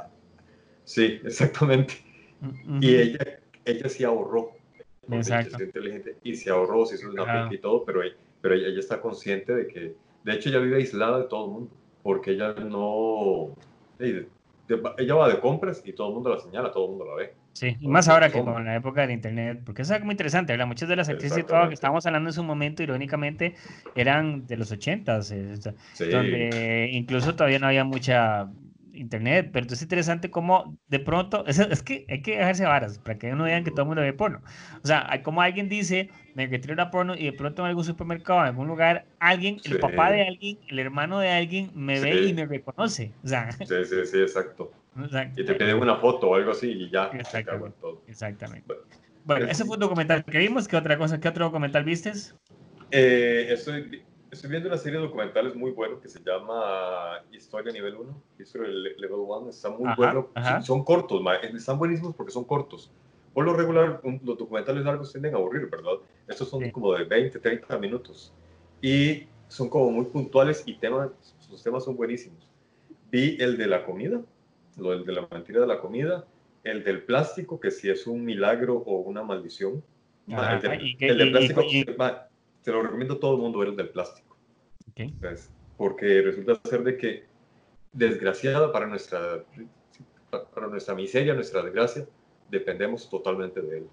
sí, 0.84 1.20
exactamente. 1.24 1.94
Ujú. 2.42 2.78
Y 2.80 2.94
ella, 2.94 3.40
ella 3.64 3.88
sí 3.88 4.04
ahorró. 4.04 4.52
porque 5.00 5.16
Exacto. 5.16 5.56
Es 5.56 5.62
inteligente 5.62 6.16
y 6.22 6.34
se 6.36 6.50
ahorró, 6.50 6.84
se 6.86 6.94
hizo 6.96 7.10
una 7.10 7.24
finca 7.24 7.54
y 7.54 7.58
todo, 7.58 7.84
pero, 7.84 8.02
ella- 8.02 8.16
pero 8.40 8.54
ella, 8.54 8.68
ella 8.68 8.80
está 8.80 9.00
consciente 9.00 9.54
de 9.54 9.66
que, 9.66 9.94
de 10.24 10.32
hecho, 10.32 10.48
ella 10.48 10.58
vive 10.58 10.76
aislada 10.76 11.18
de 11.18 11.24
todo 11.24 11.46
el 11.46 11.52
mundo, 11.52 11.70
porque 12.02 12.32
ella 12.32 12.54
no. 12.54 13.54
ella 13.98 15.14
va 15.14 15.28
de 15.28 15.40
compras 15.40 15.82
y 15.84 15.92
todo 15.92 16.08
el 16.08 16.14
mundo 16.14 16.30
la 16.30 16.38
señala, 16.38 16.70
todo 16.70 16.84
el 16.84 16.90
mundo 16.90 17.04
la 17.06 17.14
ve. 17.14 17.34
Sí, 17.52 17.76
y 17.80 17.88
más 17.88 18.08
ahora 18.08 18.30
que 18.30 18.40
con 18.42 18.64
la 18.64 18.76
época 18.76 19.00
del 19.00 19.10
internet, 19.10 19.60
porque 19.64 19.82
es 19.82 19.90
algo 19.90 20.04
muy 20.04 20.12
interesante, 20.12 20.52
¿verdad? 20.52 20.66
Muchas 20.66 20.88
de 20.88 20.96
las 20.96 21.08
actrices 21.08 21.38
y 21.38 21.42
todo 21.42 21.66
que 21.68 21.74
estábamos 21.74 22.06
hablando 22.06 22.28
en 22.28 22.32
su 22.32 22.44
momento, 22.44 22.82
irónicamente, 22.82 23.54
eran 23.96 24.46
de 24.46 24.56
los 24.56 24.70
ochentas, 24.70 25.32
eh, 25.32 25.56
Sí, 25.92 26.08
donde 26.08 26.90
incluso 26.92 27.34
todavía 27.34 27.58
no 27.58 27.66
había 27.66 27.84
mucha 27.84 28.48
internet, 28.92 29.50
pero 29.52 29.66
es 29.66 29.82
interesante 29.82 30.30
cómo 30.30 30.78
de 30.88 31.00
pronto, 31.00 31.44
es, 31.48 31.58
es 31.58 31.82
que 31.82 32.06
hay 32.08 32.22
que 32.22 32.36
dejarse 32.36 32.64
varas 32.64 32.98
para 32.98 33.18
que 33.18 33.32
no 33.32 33.44
vean 33.44 33.64
que 33.64 33.70
todo 33.70 33.82
el 33.82 33.88
mundo 33.88 34.02
ve 34.02 34.12
porno. 34.12 34.40
O 34.82 34.86
sea, 34.86 35.20
como 35.22 35.42
alguien 35.42 35.68
dice, 35.68 36.10
me 36.46 36.46
retiré 36.46 36.72
una 36.72 36.90
porno 36.90 37.14
y 37.14 37.24
de 37.24 37.32
pronto 37.32 37.62
en 37.62 37.68
algún 37.68 37.84
supermercado, 37.84 38.40
en 38.40 38.46
algún 38.46 38.66
lugar, 38.68 39.04
alguien, 39.18 39.56
el 39.64 39.72
Sí. 39.72 39.78
papá 39.78 40.10
de 40.10 40.26
alguien, 40.26 40.58
el 40.68 40.78
hermano 40.78 41.18
de 41.18 41.28
alguien 41.30 41.70
me 41.74 42.00
ve 42.00 42.12
Sí. 42.22 42.28
y 42.30 42.34
me 42.34 42.46
reconoce. 42.46 43.12
O 43.22 43.28
sea, 43.28 43.52
sí, 43.52 43.66
sí, 43.66 44.06
sí, 44.06 44.20
exacto. 44.20 44.72
o 44.96 45.08
sea, 45.08 45.30
Y 45.36 45.44
te 45.44 45.54
piden 45.54 45.76
una 45.78 45.96
foto 45.96 46.28
o 46.30 46.34
algo 46.34 46.52
así 46.52 46.70
y 46.70 46.90
ya. 46.90 47.10
Exactamente. 47.12 47.76
todo. 47.80 48.02
exactamente. 48.06 48.64
Bueno, 48.66 48.82
Bueno, 49.24 49.44
es- 49.46 49.52
ese 49.52 49.64
fue 49.66 49.74
un 49.74 49.80
documental 49.80 50.24
que 50.24 50.38
vimos. 50.38 50.66
¿Qué 50.66 50.76
otra 50.76 50.96
cosa? 50.96 51.20
¿Qué 51.20 51.28
otro 51.28 51.44
documental 51.44 51.84
vistes? 51.84 52.34
Eh, 52.90 53.48
estoy, 53.50 54.02
estoy 54.30 54.50
viendo 54.50 54.68
una 54.68 54.78
serie 54.78 54.98
de 54.98 55.04
documentales 55.04 55.54
muy 55.54 55.70
buenos 55.72 56.00
que 56.00 56.08
se 56.08 56.20
llama 56.20 57.20
Historia 57.30 57.72
Nivel 57.72 57.96
1, 57.96 58.22
History 58.38 58.66
Le- 58.72 58.96
Level 58.96 59.18
1. 59.20 59.50
Está 59.50 59.68
muy 59.70 59.86
Ajá, 59.86 59.96
bueno. 59.96 60.30
ajá. 60.34 60.52
Son, 60.54 60.62
son 60.78 60.84
cortos, 60.84 61.22
ma, 61.22 61.36
están 61.36 61.78
buenísimos 61.78 62.14
porque 62.14 62.32
son 62.32 62.44
cortos. 62.44 62.90
Por 63.32 63.44
lo 63.44 63.54
regular, 63.54 64.00
un- 64.02 64.20
los 64.24 64.36
documentales 64.38 64.84
largos 64.84 65.12
tienden 65.12 65.34
a 65.34 65.38
aburrir, 65.38 65.68
¿verdad? 65.70 65.92
Estos 66.26 66.48
son 66.48 66.64
Sí. 66.64 66.72
como 66.72 66.92
de 66.94 67.04
20, 67.04 67.38
30 67.38 67.78
minutos. 67.78 68.32
Y 68.82 69.26
son 69.48 69.68
como 69.68 69.90
muy 69.90 70.06
puntuales 70.06 70.62
y 70.66 70.74
temas, 70.74 71.10
sus 71.38 71.62
temas 71.62 71.84
son 71.84 71.96
buenísimos. 71.96 72.48
Vi 73.10 73.36
el 73.40 73.56
de 73.56 73.66
la 73.66 73.84
comida, 73.84 74.20
lo 74.76 74.90
del 74.90 75.04
de 75.04 75.12
la 75.12 75.28
mentira 75.30 75.60
de 75.60 75.66
la 75.66 75.80
comida, 75.80 76.26
el 76.64 76.84
del 76.84 77.02
plástico, 77.04 77.58
que 77.60 77.70
si 77.70 77.88
es 77.90 78.06
un 78.06 78.24
milagro 78.24 78.74
o 78.76 78.98
una 79.00 79.22
maldición. 79.22 79.82
Ma, 80.26 80.54
el, 80.54 80.60
de, 80.60 80.68
Ajá, 80.68 80.76
y 80.82 80.96
el 81.00 81.18
del 81.18 81.26
y- 81.26 81.30
y- 81.30 81.32
plástico, 81.32 81.62
y- 81.64 81.96
ma, 81.96 82.28
te 82.62 82.70
lo 82.72 82.82
recomiendo 82.82 83.14
a 83.14 83.20
todo 83.20 83.34
el 83.36 83.42
mundo 83.42 83.58
ver 83.58 83.68
el 83.68 83.76
del 83.76 83.88
plástico. 83.90 84.36
Ok. 84.90 85.12
¿ves? 85.20 85.50
Porque 85.76 86.20
resulta 86.22 86.60
ser 86.68 86.82
de 86.84 86.96
que, 86.96 87.24
desgraciada 87.92 88.70
para 88.70 88.86
nuestra, 88.86 89.44
para 90.54 90.68
nuestra 90.68 90.94
miseria, 90.94 91.34
nuestra 91.34 91.62
desgracia, 91.62 92.06
dependemos 92.50 93.08
totalmente 93.08 93.60
de 93.60 93.78
él. 93.78 93.86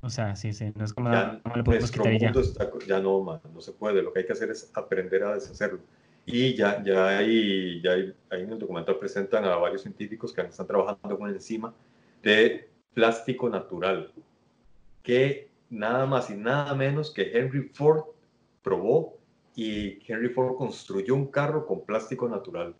O 0.00 0.10
sea, 0.10 0.34
sí, 0.34 0.52
sí. 0.52 0.72
No 0.74 0.84
es 0.84 0.92
como 0.92 1.10
Ya 1.10 1.40
no 1.44 1.56
le 1.56 1.62
podemos 1.62 1.82
nuestro 1.82 2.02
quitar 2.02 2.18
ya. 2.18 2.26
mundo 2.26 2.40
está, 2.40 2.70
ya 2.86 3.00
no, 3.00 3.20
ma, 3.20 3.40
no 3.52 3.60
se 3.60 3.72
puede. 3.72 4.02
Lo 4.02 4.12
que 4.12 4.20
hay 4.20 4.26
que 4.26 4.32
hacer 4.32 4.50
es 4.50 4.70
aprender 4.74 5.22
a 5.22 5.34
deshacerlo. 5.34 5.80
Y 6.26 6.54
ya, 6.54 6.82
ya, 6.84 7.18
hay, 7.18 7.80
ya 7.82 7.92
hay, 7.92 8.14
ahí 8.30 8.42
en 8.42 8.52
el 8.52 8.58
documental 8.58 8.98
presentan 8.98 9.44
a 9.44 9.56
varios 9.56 9.82
científicos 9.82 10.32
que 10.32 10.40
están 10.42 10.66
trabajando 10.66 11.18
con 11.18 11.28
enzima 11.28 11.74
de 12.22 12.68
plástico 12.94 13.48
natural, 13.48 14.12
que 15.02 15.50
nada 15.70 16.06
más 16.06 16.30
y 16.30 16.34
nada 16.34 16.74
menos 16.74 17.10
que 17.10 17.36
Henry 17.36 17.70
Ford 17.72 18.04
probó 18.62 19.18
y 19.56 19.98
Henry 20.06 20.28
Ford 20.28 20.56
construyó 20.56 21.14
un 21.14 21.26
carro 21.26 21.66
con 21.66 21.84
plástico 21.84 22.28
natural. 22.28 22.74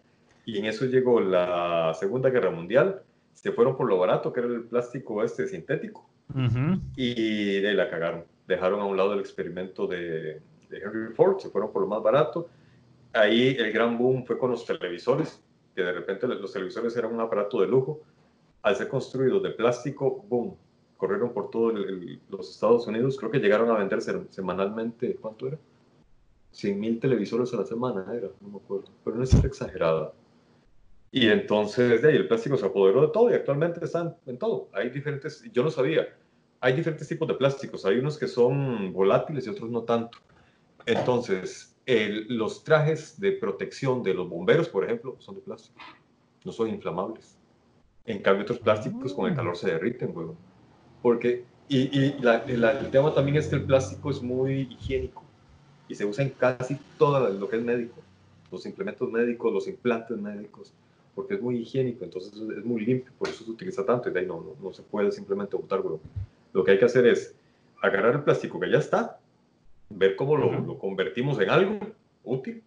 Y 0.45 0.59
en 0.59 0.67
eso 0.67 0.85
llegó 0.87 1.21
la 1.21 1.95
Segunda 1.99 2.31
Guerra 2.31 2.51
Mundial, 2.51 3.03
se 3.35 3.53
fueron 3.53 3.77
por 3.77 3.89
lo 3.89 3.99
barato, 3.99 4.33
que 4.33 4.41
era 4.41 4.49
el 4.49 4.65
plástico 4.65 5.23
este 5.23 5.47
sintético, 5.47 6.09
y 6.97 7.61
de 7.61 7.69
ahí 7.69 7.75
la 7.75 7.91
cagaron. 7.91 8.25
Dejaron 8.47 8.81
a 8.81 8.85
un 8.85 8.97
lado 8.97 9.15
el 9.15 9.21
experimento 9.21 9.87
de, 9.87 10.41
de 10.69 10.79
Henry 10.79 11.15
Ford, 11.15 11.39
se 11.39 11.51
fueron 11.51 11.73
por 11.73 11.83
lo 11.83 11.89
más 11.89 12.03
barato. 12.03 12.49
Ahí 13.13 13.57
el 13.59 13.73
gran 13.73 13.99
boom 13.99 14.25
fue 14.25 14.39
con 14.39 14.51
los 14.51 14.65
televisores, 14.65 15.43
que 15.75 15.83
de 15.83 15.93
repente 15.93 16.27
los 16.27 16.53
televisores 16.53 16.97
eran 16.97 17.15
un 17.15 17.21
aparato 17.21 17.61
de 17.61 17.69
lujo. 17.69 18.01
Al 18.63 18.77
ser 18.77 18.89
construidos 18.89 19.43
de 19.43 19.51
plástico, 19.51 20.25
boom, 20.29 20.57
corrieron 20.97 21.33
por 21.33 21.51
todos 21.51 21.75
los 22.29 22.51
Estados 22.51 22.87
Unidos. 22.87 23.17
Creo 23.19 23.31
que 23.31 23.41
llegaron 23.41 23.69
a 23.71 23.75
venderse 23.75 24.25
semanalmente, 24.31 25.17
¿cuánto 25.17 25.49
era? 25.49 25.59
100 26.53 26.79
mil 26.79 27.01
televisores 27.01 27.53
a 27.55 27.57
la 27.57 27.65
semana, 27.65 28.07
era, 28.15 28.29
no 28.41 28.49
me 28.49 28.57
acuerdo. 28.59 28.85
Pero 29.05 29.17
no 29.17 29.25
es 29.25 29.35
exagerada. 29.45 30.13
Y 31.15 31.29
entonces 31.29 32.01
de 32.01 32.09
ahí 32.09 32.17
el 32.17 32.27
plástico 32.27 32.57
se 32.57 32.65
apoderó 32.65 33.03
de 33.03 33.13
todo 33.13 33.31
y 33.31 33.35
actualmente 33.35 33.85
están 33.85 34.17
en 34.25 34.39
todo. 34.39 34.71
Hay 34.73 34.89
diferentes, 34.89 35.45
yo 35.53 35.63
no 35.63 35.71
sabía, 35.71 36.09
hay 36.59 36.73
diferentes 36.73 37.07
tipos 37.07 37.29
de 37.29 37.35
plásticos. 37.35 37.85
Hay 37.85 37.99
unos 37.99 38.17
que 38.19 38.27
son 38.27 38.93
volátiles 38.95 39.47
y 39.47 39.51
otros 39.51 39.71
no 39.71 39.83
tanto. 39.83 40.19
Entonces, 40.87 41.77
el- 41.85 42.27
los 42.37 42.65
trajes 42.65 43.21
de 43.21 43.33
protección 43.33 44.03
de 44.03 44.15
los 44.15 44.29
bomberos, 44.29 44.71
por 44.71 44.85
ejemplo, 44.85 45.17
son 45.19 45.35
de 45.35 45.43
plástico. 45.43 45.79
No 46.45 46.51
son 46.51 46.71
inflamables. 46.71 47.37
En 48.07 48.21
cambio, 48.23 48.45
otros 48.45 48.59
plásticos 48.59 49.13
con 49.13 49.29
el 49.29 49.37
calor 49.37 49.57
se 49.57 49.71
derriten, 49.71 50.17
huevón. 50.17 50.37
Porque, 51.03 51.45
y, 51.69 51.99
y 51.99 52.19
la- 52.21 52.43
la- 52.47 52.79
el 52.81 52.91
tema 52.91 53.13
también 53.15 53.37
es 53.37 53.49
que 53.49 53.57
el 53.57 53.65
plástico 53.65 54.11
es 54.11 54.23
muy 54.23 54.63
higiénico 54.63 55.23
y 55.89 55.95
se 55.95 56.07
usa 56.07 56.25
en 56.25 56.31
casi 56.31 56.79
todo 56.99 57.29
lo 57.29 57.49
que 57.49 57.57
es 57.57 57.63
médico. 57.63 58.01
Los 58.51 58.65
implementos 58.67 59.11
médicos, 59.11 59.53
los 59.53 59.69
implantes 59.69 60.17
médicos, 60.17 60.73
porque 61.15 61.35
es 61.35 61.43
muy 61.43 61.59
higiénico, 61.59 62.05
entonces 62.05 62.33
es- 62.35 62.65
muy 62.65 62.85
limpio, 62.85 63.13
por 63.19 63.29
eso 63.29 63.45
se 63.45 63.51
utiliza 63.51 63.85
tanto 63.85 64.09
y 64.09 64.13
de 64.13 64.21
ahí 64.21 64.27
no, 64.27 64.41
no, 64.41 64.57
no 64.63 64.73
se 64.73 64.83
puede 64.83 65.13
simplemente 65.13 65.57
botar. 65.57 65.83
Lo 66.53 66.65
que 66.65 66.71
hay 66.73 66.79
que 66.79 66.85
hacer 66.85 67.07
es 67.07 67.35
agarrar 67.81 68.15
el 68.15 68.23
plástico 68.23 68.59
que 68.61 68.71
ya 68.71 68.79
está, 68.79 69.19
ver 69.91 70.17
cómo 70.17 70.37
lo, 70.37 70.47
Ujú. 70.49 70.67
lo 70.67 70.79
convertimos 70.79 71.39
en 71.41 71.51
algo 71.51 71.79
útil 72.25 72.63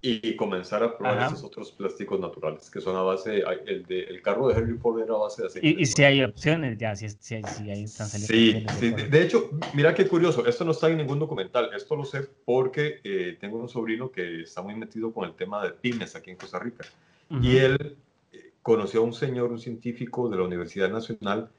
y 0.00 0.36
comenzar 0.36 0.82
a 0.84 0.96
probar 0.96 1.18
Ajá. 1.18 1.26
esos 1.26 1.42
otros 1.42 1.72
plásticos 1.72 2.20
naturales, 2.20 2.70
que 2.70 2.80
son 2.80 2.94
a 2.94 3.02
base, 3.02 3.42
el, 3.66 3.84
de, 3.84 4.04
el 4.04 4.22
carro 4.22 4.46
de 4.46 4.54
Henry 4.54 4.78
Ford 4.78 5.00
era 5.02 5.14
a 5.14 5.18
base 5.18 5.42
de 5.42 5.48
aceite. 5.48 5.66
Y, 5.68 5.82
y 5.82 5.86
si 5.86 6.04
hay 6.04 6.22
opciones, 6.22 6.78
ya, 6.78 6.94
si, 6.94 7.08
si, 7.08 7.42
si 7.42 7.68
ahí 7.68 7.82
están 7.82 8.06
saliendo. 8.06 8.70
Sí, 8.70 8.78
sí, 8.78 8.86
de 8.86 8.92
cosas. 8.92 9.10
de 9.10 9.22
hecho, 9.22 9.50
mira 9.74 9.92
qué 9.94 10.06
curioso, 10.06 10.46
esto 10.46 10.64
no 10.64 10.70
está 10.70 10.88
en 10.88 10.98
ningún 10.98 11.18
documental, 11.18 11.70
esto 11.74 11.96
lo 11.96 12.04
sé 12.04 12.28
porque 12.44 13.00
eh, 13.02 13.36
tengo 13.40 13.58
un 13.58 13.68
sobrino 13.68 14.12
que 14.12 14.42
está 14.42 14.62
muy 14.62 14.76
metido 14.76 15.12
con 15.12 15.24
el 15.28 15.34
tema 15.34 15.64
de 15.64 15.72
pymes 15.72 16.14
aquí 16.14 16.30
en 16.30 16.36
Costa 16.36 16.60
Rica. 16.60 16.84
Y 17.30 17.58
él 17.58 17.96
eh, 18.32 18.52
conoció 18.62 19.00
a 19.00 19.04
un 19.04 19.12
señor, 19.12 19.50
un 19.50 19.58
científico 19.58 20.28
de 20.28 20.38
la 20.38 20.44
Universidad 20.44 20.90
Nacional, 20.90 21.50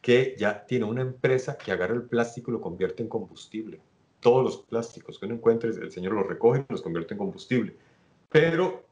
que 0.00 0.34
ya 0.38 0.64
tiene 0.64 0.84
una 0.84 1.02
empresa 1.02 1.58
que 1.58 1.72
agarra 1.72 1.94
el 1.94 2.02
plástico 2.02 2.50
y 2.50 2.54
lo 2.54 2.60
convierte 2.60 3.02
en 3.02 3.08
combustible. 3.08 3.80
Todos 4.20 4.44
los 4.44 4.56
plásticos 4.58 5.18
que 5.18 5.26
uno 5.26 5.34
encuentre, 5.34 5.70
el 5.70 5.90
señor 5.90 6.12
los 6.12 6.26
recoge 6.26 6.64
y 6.68 6.72
los 6.72 6.82
convierte 6.82 7.14
en 7.14 7.18
combustible. 7.18 7.76
Pero 8.28 8.84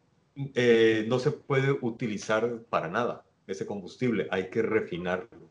eh, 0.55 1.05
no 1.09 1.19
se 1.19 1.31
puede 1.31 1.73
utilizar 1.81 2.61
para 2.69 2.89
nada 2.89 3.25
ese 3.47 3.67
combustible, 3.67 4.29
hay 4.31 4.49
que 4.49 4.63
refinarlo. 4.63 5.49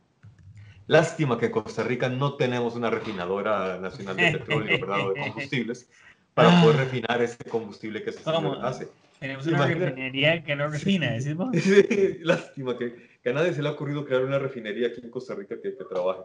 Lástima 0.87 1.37
que 1.37 1.47
en 1.47 1.51
Costa 1.51 1.83
Rica 1.83 2.09
no 2.09 2.35
tenemos 2.35 2.75
una 2.75 2.89
refinadora 2.89 3.77
nacional 3.79 4.15
de 4.15 4.31
petróleo, 4.39 4.79
¿verdad? 4.79 5.07
O 5.07 5.13
de 5.13 5.21
combustibles, 5.21 5.89
para 6.33 6.61
poder 6.61 6.77
refinar 6.77 7.21
ese 7.21 7.43
combustible 7.43 8.03
que 8.03 8.13
¿Cómo? 8.13 8.53
hace. 8.53 8.87
Tenemos 9.19 9.45
una 9.47 9.65
refinería 9.65 10.43
que 10.43 10.55
no 10.55 10.69
refina, 10.69 11.11
¿decís 11.11 11.35
vos? 11.35 11.49
Sí, 11.53 12.17
Lástima 12.21 12.77
que, 12.77 12.95
que 13.21 13.29
a 13.29 13.33
nadie 13.33 13.53
se 13.53 13.61
le 13.61 13.69
ha 13.69 13.73
ocurrido 13.73 14.05
crear 14.05 14.23
una 14.23 14.39
refinería 14.39 14.87
aquí 14.87 15.01
en 15.03 15.09
Costa 15.09 15.35
Rica 15.35 15.55
que, 15.61 15.75
que 15.75 15.83
trabaje. 15.85 16.21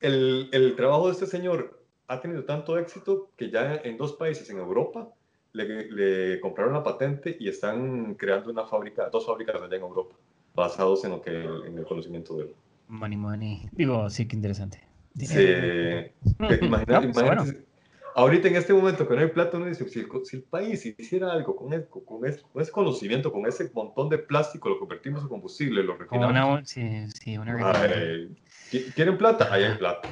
El, 0.00 0.48
el 0.52 0.76
trabajo 0.76 1.06
de 1.06 1.12
este 1.12 1.26
señor 1.26 1.82
ha 2.08 2.20
tenido 2.20 2.44
tanto 2.44 2.78
éxito 2.78 3.30
que 3.36 3.50
ya 3.50 3.76
en 3.82 3.96
dos 3.96 4.12
países 4.14 4.48
en 4.50 4.58
Europa 4.58 5.08
le, 5.52 5.90
le 5.90 6.40
compraron 6.40 6.74
la 6.74 6.82
patente 6.84 7.36
y 7.40 7.48
están 7.48 8.14
creando 8.14 8.50
una 8.50 8.66
fábrica, 8.66 9.08
dos 9.08 9.24
fábricas 9.26 9.56
allá 9.56 9.76
en 9.76 9.82
Europa, 9.82 10.14
basados 10.54 11.02
en, 11.04 11.12
lo 11.12 11.22
que, 11.22 11.30
en 11.42 11.78
el 11.78 11.84
conocimiento 11.86 12.36
de 12.36 12.44
él. 12.44 12.54
Money, 12.88 13.16
money. 13.16 13.62
Digo, 13.72 14.10
sí, 14.10 14.28
que 14.28 14.36
interesante. 14.36 14.82
Sí, 15.18 15.26
que 15.34 16.12
imagina- 16.12 16.12
No, 16.38 16.48
pues, 16.48 16.62
imagínate, 16.62 17.06
bueno. 17.24 17.44
Ahorita 18.16 18.48
en 18.48 18.56
este 18.56 18.72
momento 18.72 19.06
que 19.06 19.14
no 19.14 19.20
hay 19.20 19.28
plata, 19.28 19.56
uno 19.58 19.66
dice, 19.66 19.88
si 19.88 20.00
el, 20.00 20.08
si 20.24 20.36
el 20.38 20.42
país 20.42 20.84
hiciera 20.86 21.32
algo 21.32 21.54
con, 21.54 21.72
el- 21.72 21.86
con, 21.88 22.26
ese, 22.26 22.42
con 22.42 22.62
ese 22.62 22.72
conocimiento, 22.72 23.32
con 23.32 23.46
ese 23.46 23.70
montón 23.74 24.08
de 24.08 24.18
plástico, 24.18 24.68
lo 24.68 24.78
convertimos 24.78 25.22
en 25.22 25.28
combustible, 25.28 25.82
lo 25.82 25.96
refinamos. 25.96 26.30
una, 26.30 26.64
sí, 26.64 27.06
sí, 27.22 27.38
una. 27.38 27.52
Ay, 27.72 28.36
¿qui- 28.70 28.92
¿Quieren 28.94 29.16
plata? 29.18 29.48
Ahí 29.52 29.64
hay 29.64 29.76
plata. 29.76 30.08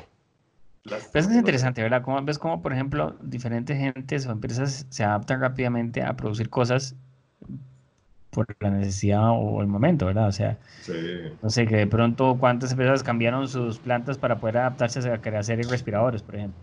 Pero 0.84 1.26
es 1.26 1.34
interesante, 1.34 1.82
¿verdad? 1.82 2.02
Cómo 2.02 2.23
ves 2.23 2.38
cómo, 2.38 2.61
por 2.61 2.73
ejemplo, 2.73 3.16
diferentes 3.23 3.76
gentes 3.78 4.26
o 4.26 4.32
empresas 4.32 4.87
se 4.90 5.02
adaptan 5.04 5.40
rápidamente 5.40 6.02
a 6.02 6.14
producir 6.14 6.50
cosas 6.50 6.94
por 8.30 8.46
la 8.61 8.70
necesidad 8.70 9.30
o 9.30 9.61
el 9.61 9.66
momento, 9.66 10.06
¿verdad? 10.06 10.28
O 10.28 10.32
sea, 10.32 10.58
Sí, 10.82 10.92
no 11.42 11.50
sé, 11.50 11.66
que 11.66 11.76
de 11.76 11.87
pronto 11.87 12.37
cuántas 12.38 12.73
empresas 12.73 13.02
cambiaron 13.02 13.49
sus 13.49 13.78
plantas 13.78 14.18
para 14.18 14.38
poder 14.40 14.58
adaptarse 14.58 15.08
a 15.11 15.20
crear 15.20 15.44
series 15.44 15.68
respiradores, 15.70 16.23
por 16.23 16.37
ejemplo. 16.37 16.61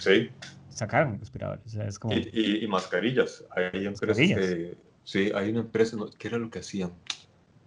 Sí, 0.00 0.30
sacaron 0.68 1.18
respiradores. 1.18 1.64
O 1.66 1.68
sea, 1.68 1.84
es 1.86 1.98
como... 1.98 2.14
Y, 2.14 2.28
y, 2.32 2.64
y 2.64 2.66
mascarillas. 2.66 3.44
Hay 3.54 3.86
empresas 3.86 4.16
que, 4.16 4.76
sí, 5.04 5.30
hay 5.34 5.50
una 5.50 5.60
empresa, 5.60 5.96
¿no? 5.96 6.10
¿qué 6.10 6.28
era 6.28 6.38
lo 6.38 6.50
que 6.50 6.58
hacían? 6.58 6.92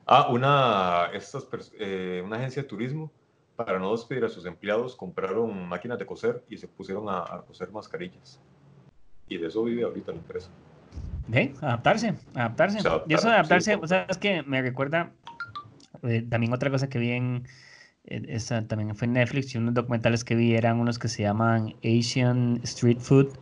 Ah, 0.06 0.28
una, 0.30 1.10
estas, 1.14 1.48
eh, 1.80 2.22
una 2.26 2.36
agencia 2.38 2.64
de 2.64 2.68
turismo, 2.68 3.12
para 3.56 3.80
no 3.80 3.92
despedir 3.92 4.26
a 4.26 4.30
sus 4.30 4.46
empleados, 4.46 4.96
compraron 4.96 5.68
máquinas 5.68 6.00
de 6.00 6.06
coser 6.06 6.44
y 6.50 6.58
se 6.58 6.68
pusieron 6.68 7.08
a, 7.08 7.20
a 7.20 7.44
coser 7.48 7.72
mascarillas. 7.72 8.42
Y 9.30 9.38
de 9.38 9.48
eso 9.48 9.64
vive 9.64 9.84
ahorita 9.84 10.12
la 10.12 10.18
empresa. 10.18 10.50
Adaptarse, 11.62 12.16
adaptarse. 12.36 12.82
Se 12.82 12.88
adaptaron, 12.88 13.12
y 13.12 13.14
eso 13.14 13.28
de 13.28 13.34
adaptarse, 13.34 13.74
sí. 13.74 13.80
o 13.82 13.88
sea, 13.88 14.06
es 14.10 14.18
que 14.18 14.44
me 14.44 14.62
recuerda 14.62 15.12
eh, 16.04 16.26
también 16.30 16.52
otra 16.52 16.70
cosa 16.70 16.90
que 16.90 17.00
vi 17.00 17.12
en, 17.12 17.48
esa, 18.06 18.68
también 18.68 18.96
fue 18.96 19.08
en 19.08 19.14
Netflix 19.14 19.56
y 19.56 19.58
unos 19.58 19.74
documentales 19.74 20.24
que 20.24 20.36
vi 20.36 20.54
eran 20.54 20.80
unos 20.80 21.00
que 21.00 21.08
se 21.08 21.24
llaman 21.24 21.76
Asian 21.84 22.60
Street 22.64 23.00
Food. 23.00 23.38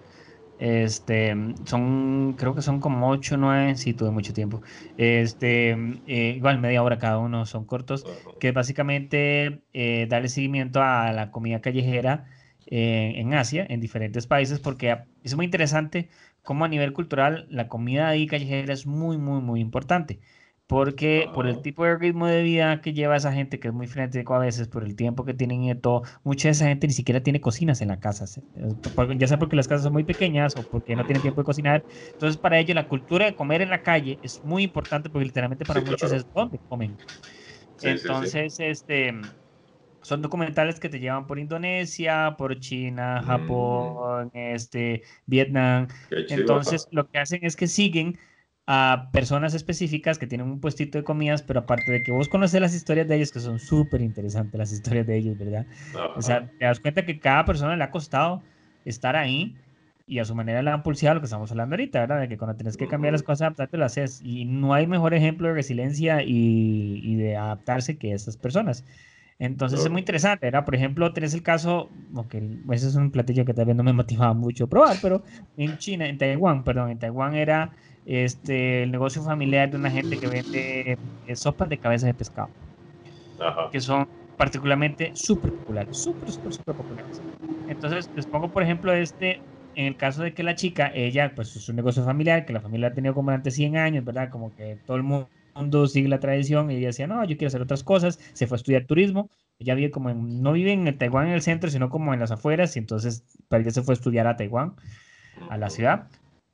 Este, 0.59 1.35
son, 1.65 2.35
creo 2.37 2.53
que 2.53 2.61
son 2.61 2.79
como 2.79 3.09
8 3.09 3.33
o 3.33 3.37
9, 3.39 3.75
sí, 3.77 3.93
tuve 3.95 4.11
mucho 4.11 4.31
tiempo. 4.31 4.61
Este, 4.95 5.71
eh, 6.05 6.33
igual 6.37 6.59
media 6.59 6.83
hora 6.83 6.99
cada 6.99 7.17
uno, 7.17 7.47
son 7.47 7.65
cortos, 7.65 8.05
que 8.39 8.51
básicamente 8.51 9.63
eh, 9.73 10.05
darle 10.07 10.29
seguimiento 10.29 10.83
a 10.83 11.11
la 11.13 11.31
comida 11.31 11.61
callejera 11.61 12.25
eh, 12.67 13.13
en 13.15 13.33
Asia, 13.33 13.65
en 13.67 13.81
diferentes 13.81 14.27
países, 14.27 14.59
porque 14.59 14.99
es 15.23 15.35
muy 15.35 15.45
interesante 15.45 16.09
cómo 16.43 16.65
a 16.65 16.67
nivel 16.67 16.93
cultural 16.93 17.47
la 17.49 17.67
comida 17.67 18.07
ahí 18.07 18.27
callejera 18.27 18.71
es 18.71 18.85
muy, 18.85 19.17
muy, 19.17 19.41
muy 19.41 19.61
importante. 19.61 20.19
Porque 20.71 21.29
por 21.33 21.47
el 21.47 21.61
tipo 21.61 21.83
de 21.83 21.97
ritmo 21.97 22.27
de 22.27 22.43
vida 22.43 22.79
que 22.81 22.93
lleva 22.93 23.17
esa 23.17 23.33
gente, 23.33 23.59
que 23.59 23.67
es 23.67 23.73
muy 23.73 23.87
frenético 23.87 24.35
a 24.35 24.39
veces, 24.39 24.69
por 24.69 24.83
el 24.85 24.95
tiempo 24.95 25.25
que 25.25 25.33
tienen 25.33 25.63
y 25.65 25.75
todo, 25.75 26.03
mucha 26.23 26.47
de 26.47 26.53
esa 26.53 26.65
gente 26.67 26.87
ni 26.87 26.93
siquiera 26.93 27.21
tiene 27.21 27.41
cocinas 27.41 27.81
en 27.81 27.89
la 27.89 27.99
casa. 27.99 28.25
eh, 28.55 28.75
Ya 29.17 29.27
sea 29.27 29.37
porque 29.39 29.57
las 29.57 29.67
casas 29.67 29.83
son 29.83 29.93
muy 29.93 30.05
pequeñas 30.05 30.55
o 30.55 30.65
porque 30.65 30.95
no 30.95 31.05
tienen 31.05 31.21
tiempo 31.21 31.41
de 31.41 31.45
cocinar. 31.45 31.85
Entonces, 32.13 32.39
para 32.39 32.57
ellos, 32.59 32.73
la 32.75 32.87
cultura 32.87 33.25
de 33.25 33.35
comer 33.35 33.61
en 33.61 33.69
la 33.69 33.83
calle 33.83 34.19
es 34.23 34.41
muy 34.43 34.63
importante 34.63 35.09
porque 35.09 35.25
literalmente 35.25 35.65
para 35.65 35.81
Sí, 35.83 35.83
muchos 35.83 36.11
claro. 36.11 36.13
es 36.13 36.25
donde 36.33 36.59
comen. 36.69 36.99
Sí, 37.75 37.97
sí, 37.97 38.15
sí. 38.15 38.27
Entonces, 38.27 38.59
este, 38.59 39.11
son 40.03 40.21
documentales 40.21 40.79
que 40.79 40.89
te 40.89 40.99
llevan 40.99 41.27
por 41.27 41.39
Indonesia, 41.39 42.35
por 42.37 42.59
China, 42.59 43.21
Mm. 43.21 43.23
Japón, 43.23 44.31
este, 44.33 45.03
Vietnam. 45.25 45.87
Entonces, 46.27 46.87
lo 46.91 47.07
que 47.07 47.19
hacen 47.19 47.45
es 47.45 47.55
que 47.55 47.67
siguen 47.67 48.17
a 48.67 49.09
personas 49.11 49.53
específicas 49.53 50.17
que 50.17 50.27
tienen 50.27 50.47
un 50.47 50.59
puestito 50.61 50.97
de 50.97 51.03
comidas, 51.03 51.41
pero 51.43 51.61
aparte 51.61 51.91
de 51.91 52.03
que 52.03 52.11
vos 52.11 52.29
conoces 52.29 52.61
las 52.61 52.73
historias 52.75 53.07
de 53.07 53.15
ellos, 53.15 53.31
que 53.31 53.39
son 53.39 53.59
súper 53.59 54.01
interesantes 54.01 54.57
las 54.57 54.71
historias 54.71 55.05
de 55.07 55.17
ellos, 55.17 55.37
¿verdad? 55.37 55.67
O 56.13 56.19
Ajá. 56.19 56.21
sea, 56.21 56.47
te 56.57 56.65
das 56.65 56.79
cuenta 56.79 57.05
que 57.05 57.19
cada 57.19 57.45
persona 57.45 57.75
le 57.75 57.83
ha 57.83 57.91
costado 57.91 58.45
estar 58.85 59.15
ahí 59.15 59.59
y 60.05 60.19
a 60.19 60.25
su 60.25 60.35
manera 60.35 60.61
le 60.61 60.69
han 60.71 60.83
pulseado 60.83 61.15
lo 61.15 61.21
que 61.21 61.25
estamos 61.25 61.51
hablando 61.51 61.73
ahorita, 61.75 61.99
¿verdad? 62.01 62.19
De 62.21 62.27
que 62.29 62.37
cuando 62.37 62.55
tienes 62.57 62.77
que 62.77 62.87
cambiar 62.87 63.13
las 63.13 63.23
cosas, 63.23 63.41
adaptarte, 63.41 63.77
lo 63.77 63.85
haces. 63.85 64.19
Y 64.21 64.45
no 64.45 64.73
hay 64.73 64.87
mejor 64.87 65.13
ejemplo 65.13 65.47
de 65.47 65.53
resiliencia 65.53 66.23
y, 66.23 66.99
y 67.03 67.15
de 67.15 67.37
adaptarse 67.37 67.97
que 67.97 68.13
esas 68.13 68.37
personas. 68.37 68.83
Entonces 69.39 69.83
es 69.83 69.89
muy 69.91 69.99
interesante, 69.99 70.45
¿verdad? 70.47 70.65
Por 70.65 70.75
ejemplo, 70.75 71.13
tenés 71.13 71.33
el 71.33 71.41
caso, 71.43 71.95
aunque 72.13 72.37
ese 72.71 72.87
es 72.89 72.95
un 72.95 73.11
platillo 73.11 73.43
que 73.45 73.53
tal 73.55 73.65
vez 73.65 73.75
no 73.75 73.83
me 73.83 73.93
motivaba 73.93 74.33
mucho 74.33 74.65
a 74.65 74.69
probar, 74.69 74.99
pero 75.01 75.23
en 75.55 75.77
China, 75.77 76.07
en 76.07 76.17
Taiwán, 76.19 76.63
perdón, 76.63 76.91
en 76.91 76.99
Taiwán 76.99 77.33
era 77.35 77.71
este, 78.05 78.83
el 78.83 78.91
negocio 78.91 79.23
familiar 79.23 79.69
de 79.69 79.77
una 79.77 79.91
gente 79.91 80.17
que 80.17 80.27
vende 80.27 80.97
eh, 81.25 81.35
sopas 81.35 81.69
de 81.69 81.79
cabeza 81.79 82.07
de 82.07 82.13
pescado 82.13 82.53
Ajá. 83.39 83.69
que 83.71 83.81
son 83.81 84.05
particularmente 84.37 85.11
súper 85.15 85.53
populares, 85.53 85.97
súper, 85.97 86.31
súper, 86.31 86.53
súper 86.53 86.75
populares. 86.75 87.21
Entonces, 87.67 88.09
les 88.15 88.25
pongo, 88.27 88.51
por 88.51 88.63
ejemplo, 88.63 88.91
este, 88.93 89.45
en 89.75 89.85
el 89.85 89.97
caso 89.97 90.23
de 90.23 90.33
que 90.33 90.43
la 90.43 90.55
chica, 90.55 90.91
ella, 90.93 91.33
pues 91.35 91.55
es 91.55 91.69
un 91.69 91.75
negocio 91.75 92.03
familiar, 92.03 92.45
que 92.45 92.53
la 92.53 92.61
familia 92.61 92.87
ha 92.89 92.93
tenido 92.93 93.13
como 93.13 93.31
durante 93.31 93.51
100 93.51 93.77
años, 93.77 94.03
¿verdad? 94.03 94.29
Como 94.29 94.53
que 94.53 94.77
todo 94.85 94.97
el 94.97 95.03
mundo 95.03 95.87
sigue 95.87 96.07
la 96.09 96.19
tradición 96.19 96.71
y 96.71 96.75
ella 96.77 96.87
decía, 96.87 97.07
no, 97.07 97.23
yo 97.23 97.37
quiero 97.37 97.47
hacer 97.47 97.61
otras 97.61 97.83
cosas, 97.83 98.19
se 98.33 98.47
fue 98.47 98.55
a 98.55 98.59
estudiar 98.59 98.85
turismo, 98.85 99.29
ella 99.59 99.75
vive 99.75 99.91
como 99.91 100.09
en, 100.09 100.41
no 100.41 100.53
vive 100.53 100.71
en 100.73 100.97
Taiwán 100.97 101.27
en 101.27 101.33
el 101.33 101.41
centro, 101.41 101.69
sino 101.69 101.89
como 101.89 102.13
en 102.13 102.19
las 102.19 102.31
afueras, 102.31 102.75
y 102.75 102.79
entonces, 102.79 103.25
para 103.47 103.61
ella 103.61 103.71
se 103.71 103.83
fue 103.83 103.93
a 103.93 103.95
estudiar 103.97 104.27
a 104.27 104.35
Taiwán, 104.35 104.75
a 105.49 105.57
la 105.57 105.69
ciudad. 105.69 106.09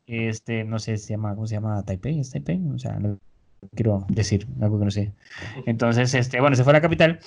Este, 0.08 0.64
no 0.64 0.80
sé, 0.80 0.98
se 0.98 1.10
llama, 1.10 1.36
¿cómo 1.36 1.48
se 1.48 1.56
llama? 1.56 1.84
Taipei, 1.84 2.20
¿es 2.20 2.32
Taipei? 2.32 2.62
O 2.74 2.80
sea, 2.80 2.98
no 3.00 3.20
quiero 3.76 4.06
decir 4.10 4.48
algo 4.62 4.80
que 4.80 4.86
no 4.86 4.92
sé. 4.92 5.14
Entonces, 5.66 6.14
este, 6.14 6.40
bueno, 6.42 6.56
se 6.56 6.64
fue 6.64 6.72
a 6.72 6.76
la 6.76 6.82
capital. 6.82 7.20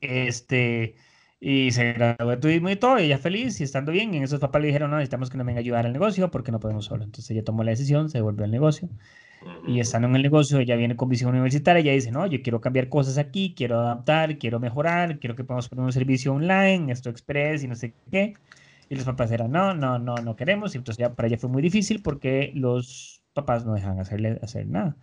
Este, 0.00 0.94
y 1.40 1.70
se 1.72 1.94
graduó 1.94 2.30
de 2.30 2.36
turismo 2.36 2.68
y 2.70 2.76
todo, 2.76 2.98
y 2.98 3.04
ella 3.04 3.18
feliz 3.18 3.60
y 3.60 3.64
estando 3.64 3.92
bien. 3.92 4.12
Y 4.12 4.18
en 4.18 4.24
esos 4.24 4.40
papás 4.40 4.60
le 4.60 4.68
dijeron, 4.68 4.90
no, 4.90 4.98
necesitamos 4.98 5.30
que 5.30 5.38
nos 5.38 5.46
venga 5.46 5.58
a 5.58 5.60
ayudar 5.60 5.86
al 5.86 5.92
negocio 5.92 6.30
porque 6.30 6.52
no 6.52 6.60
podemos 6.60 6.84
solo. 6.84 7.04
Entonces 7.04 7.30
ella 7.30 7.44
tomó 7.44 7.64
la 7.64 7.70
decisión, 7.70 8.10
se 8.10 8.18
devolvió 8.18 8.44
al 8.44 8.50
negocio. 8.50 8.88
Y 9.66 9.80
estando 9.80 10.06
en 10.08 10.16
el 10.16 10.22
negocio, 10.22 10.58
ella 10.58 10.76
viene 10.76 10.96
con 10.96 11.08
visión 11.08 11.30
universitaria, 11.30 11.80
ella 11.80 11.92
dice, 11.92 12.10
no, 12.10 12.26
yo 12.26 12.42
quiero 12.42 12.60
cambiar 12.60 12.90
cosas 12.90 13.16
aquí, 13.16 13.54
quiero 13.56 13.80
adaptar, 13.80 14.36
quiero 14.36 14.60
mejorar, 14.60 15.18
quiero 15.18 15.34
que 15.34 15.44
podamos 15.44 15.68
poner 15.70 15.86
un 15.86 15.92
servicio 15.92 16.34
online, 16.34 16.92
esto 16.92 17.08
express 17.08 17.64
y 17.64 17.68
no 17.68 17.74
sé 17.74 17.94
qué. 18.10 18.34
Y 18.90 18.96
los 18.96 19.04
papás 19.04 19.30
eran, 19.30 19.52
no, 19.52 19.72
no, 19.72 19.98
no, 19.98 20.16
no 20.16 20.36
queremos. 20.36 20.74
Y 20.74 20.78
entonces 20.78 20.98
ya 20.98 21.14
para 21.14 21.28
ella 21.28 21.38
fue 21.38 21.48
muy 21.48 21.62
difícil 21.62 22.02
porque 22.02 22.52
los 22.54 23.22
papás 23.32 23.64
no 23.64 23.72
dejan 23.72 23.98
hacerle 23.98 24.38
hacer 24.42 24.66
nada. 24.66 24.96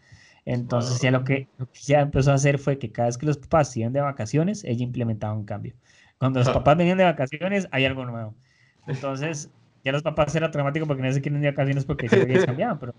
Entonces 0.46 1.02
ya 1.02 1.10
lo 1.10 1.24
que, 1.24 1.48
lo 1.58 1.72
que 1.72 1.80
ya 1.80 2.02
empezó 2.02 2.32
a 2.32 2.36
hacer 2.36 2.60
fue 2.60 2.78
que 2.78 2.92
cada 2.92 3.08
vez 3.08 3.18
que 3.18 3.26
los 3.26 3.38
papás 3.38 3.72
se 3.72 3.80
iban 3.80 3.94
de 3.94 4.02
vacaciones, 4.02 4.64
ella 4.64 4.84
implementaba 4.84 5.34
un 5.34 5.46
cambio. 5.46 5.74
Cuando 6.20 6.40
los 6.40 6.50
papás 6.50 6.78
venían 6.78 7.00
de 7.00 7.06
vacaciones, 7.06 7.68
hay 7.72 7.86
algo 7.86 8.06
nuevo. 8.06 8.36
Entonces 8.86 9.50
ya 9.84 9.92
los 9.92 10.04
papás 10.04 10.36
era 10.36 10.52
traumático 10.52 10.86
porque 10.86 11.02
no 11.02 11.12
se 11.12 11.22
quieren 11.22 11.42
de 11.42 11.50
vacaciones 11.52 11.86
porque 11.86 12.08
ellos 12.12 12.46
cambiaban, 12.46 12.78
pero 12.78 12.94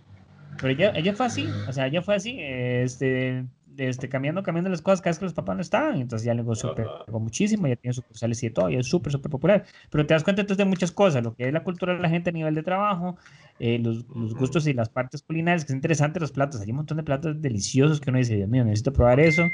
pero 0.58 0.72
ella, 0.72 0.92
ella 0.94 1.14
fue 1.14 1.26
así, 1.26 1.48
o 1.68 1.72
sea, 1.72 1.86
ella 1.86 2.02
fue 2.02 2.16
así, 2.16 2.36
este, 2.40 3.46
este, 3.78 4.08
cambiando, 4.08 4.42
cambiando 4.42 4.70
las 4.70 4.82
cosas 4.82 5.00
cada 5.00 5.10
vez 5.10 5.18
que 5.18 5.24
los 5.24 5.34
papás 5.34 5.56
no 5.56 5.62
estaban. 5.62 6.00
Entonces 6.00 6.26
ya 6.26 6.32
el 6.32 6.38
negocio 6.38 6.74
pegó 6.74 7.20
muchísimo, 7.20 7.66
ya 7.66 7.76
tiene 7.76 7.94
sucursales 7.94 8.42
y 8.42 8.48
de 8.48 8.54
todo, 8.54 8.68
y 8.70 8.76
es 8.76 8.86
súper, 8.86 9.12
súper 9.12 9.30
popular. 9.30 9.64
Pero 9.90 10.06
te 10.06 10.14
das 10.14 10.24
cuenta 10.24 10.42
entonces 10.42 10.58
de 10.58 10.64
muchas 10.64 10.92
cosas, 10.92 11.22
lo 11.22 11.34
que 11.34 11.46
es 11.46 11.52
la 11.52 11.62
cultura 11.62 11.94
de 11.94 12.00
la 12.00 12.08
gente 12.08 12.30
a 12.30 12.32
nivel 12.32 12.54
de 12.54 12.62
trabajo, 12.62 13.16
eh, 13.58 13.78
los, 13.78 14.04
gustos 14.06 14.66
y 14.66 14.72
las 14.72 14.88
partes 14.88 15.22
culinarias, 15.22 15.64
que 15.64 15.72
es 15.72 15.76
interesante 15.76 16.20
los 16.20 16.32
platos. 16.32 16.60
Hay 16.60 16.70
un 16.70 16.76
montón 16.76 16.96
de 16.96 17.02
platos 17.02 17.40
deliciosos 17.40 18.00
que 18.00 18.10
uno 18.10 18.18
dice, 18.18 18.36
Dios 18.36 18.48
mío, 18.48 18.64
necesito 18.64 18.92
probar 18.92 19.20
eso. 19.20 19.44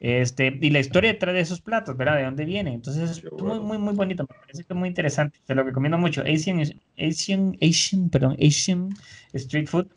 Este, 0.00 0.58
y 0.60 0.70
la 0.70 0.80
historia 0.80 1.12
detrás 1.12 1.34
de 1.34 1.40
esos 1.40 1.60
platos, 1.60 1.96
¿verdad? 1.96 2.16
¿De 2.16 2.24
dónde 2.24 2.46
vienen? 2.46 2.74
Entonces 2.74 3.10
es 3.10 3.32
muy, 3.32 3.60
muy, 3.60 3.78
muy 3.78 3.94
bonito. 3.94 4.22
Me 4.22 4.34
parece 4.40 4.64
que 4.64 4.72
es 4.72 4.78
muy 4.78 4.88
interesante. 4.88 5.38
Te 5.44 5.54
lo 5.54 5.62
recomiendo 5.62 5.98
mucho. 5.98 6.22
Asian, 6.22 6.62
Asian, 6.98 7.56
Asian, 7.60 8.08
perdón, 8.08 8.36
Asian 8.40 8.88
Street 9.34 9.66
Food 9.66 9.88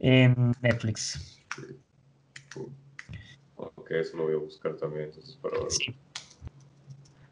en 0.00 0.52
Netflix. 0.60 1.37
Ok, 3.88 3.92
eso 3.92 4.18
lo 4.18 4.24
voy 4.24 4.34
a 4.34 4.36
buscar 4.36 4.76
también. 4.76 5.04
Entonces, 5.06 5.36
para 5.40 5.54
verlo. 5.54 5.70
Sí. 5.70 5.94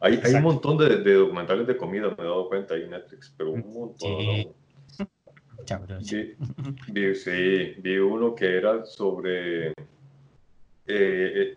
Hay, 0.00 0.20
hay 0.24 0.34
un 0.34 0.42
montón 0.42 0.78
de, 0.78 0.96
de 1.02 1.12
documentales 1.14 1.66
de 1.66 1.76
comida, 1.76 2.08
me 2.08 2.14
he 2.24 2.26
dado 2.26 2.48
cuenta 2.48 2.74
ahí 2.74 2.84
en 2.84 2.90
Netflix, 2.90 3.32
pero 3.36 3.50
un 3.50 3.72
montón. 3.72 3.96
Sí. 3.98 4.46
¿no? 5.68 5.98
Vi, 6.00 6.36
vi- 6.92 7.14
sí, 7.14 7.74
vi 7.82 7.98
uno 7.98 8.34
que 8.34 8.56
era 8.56 8.86
sobre. 8.86 9.68
eh, 9.68 9.74
eh, 10.86 11.56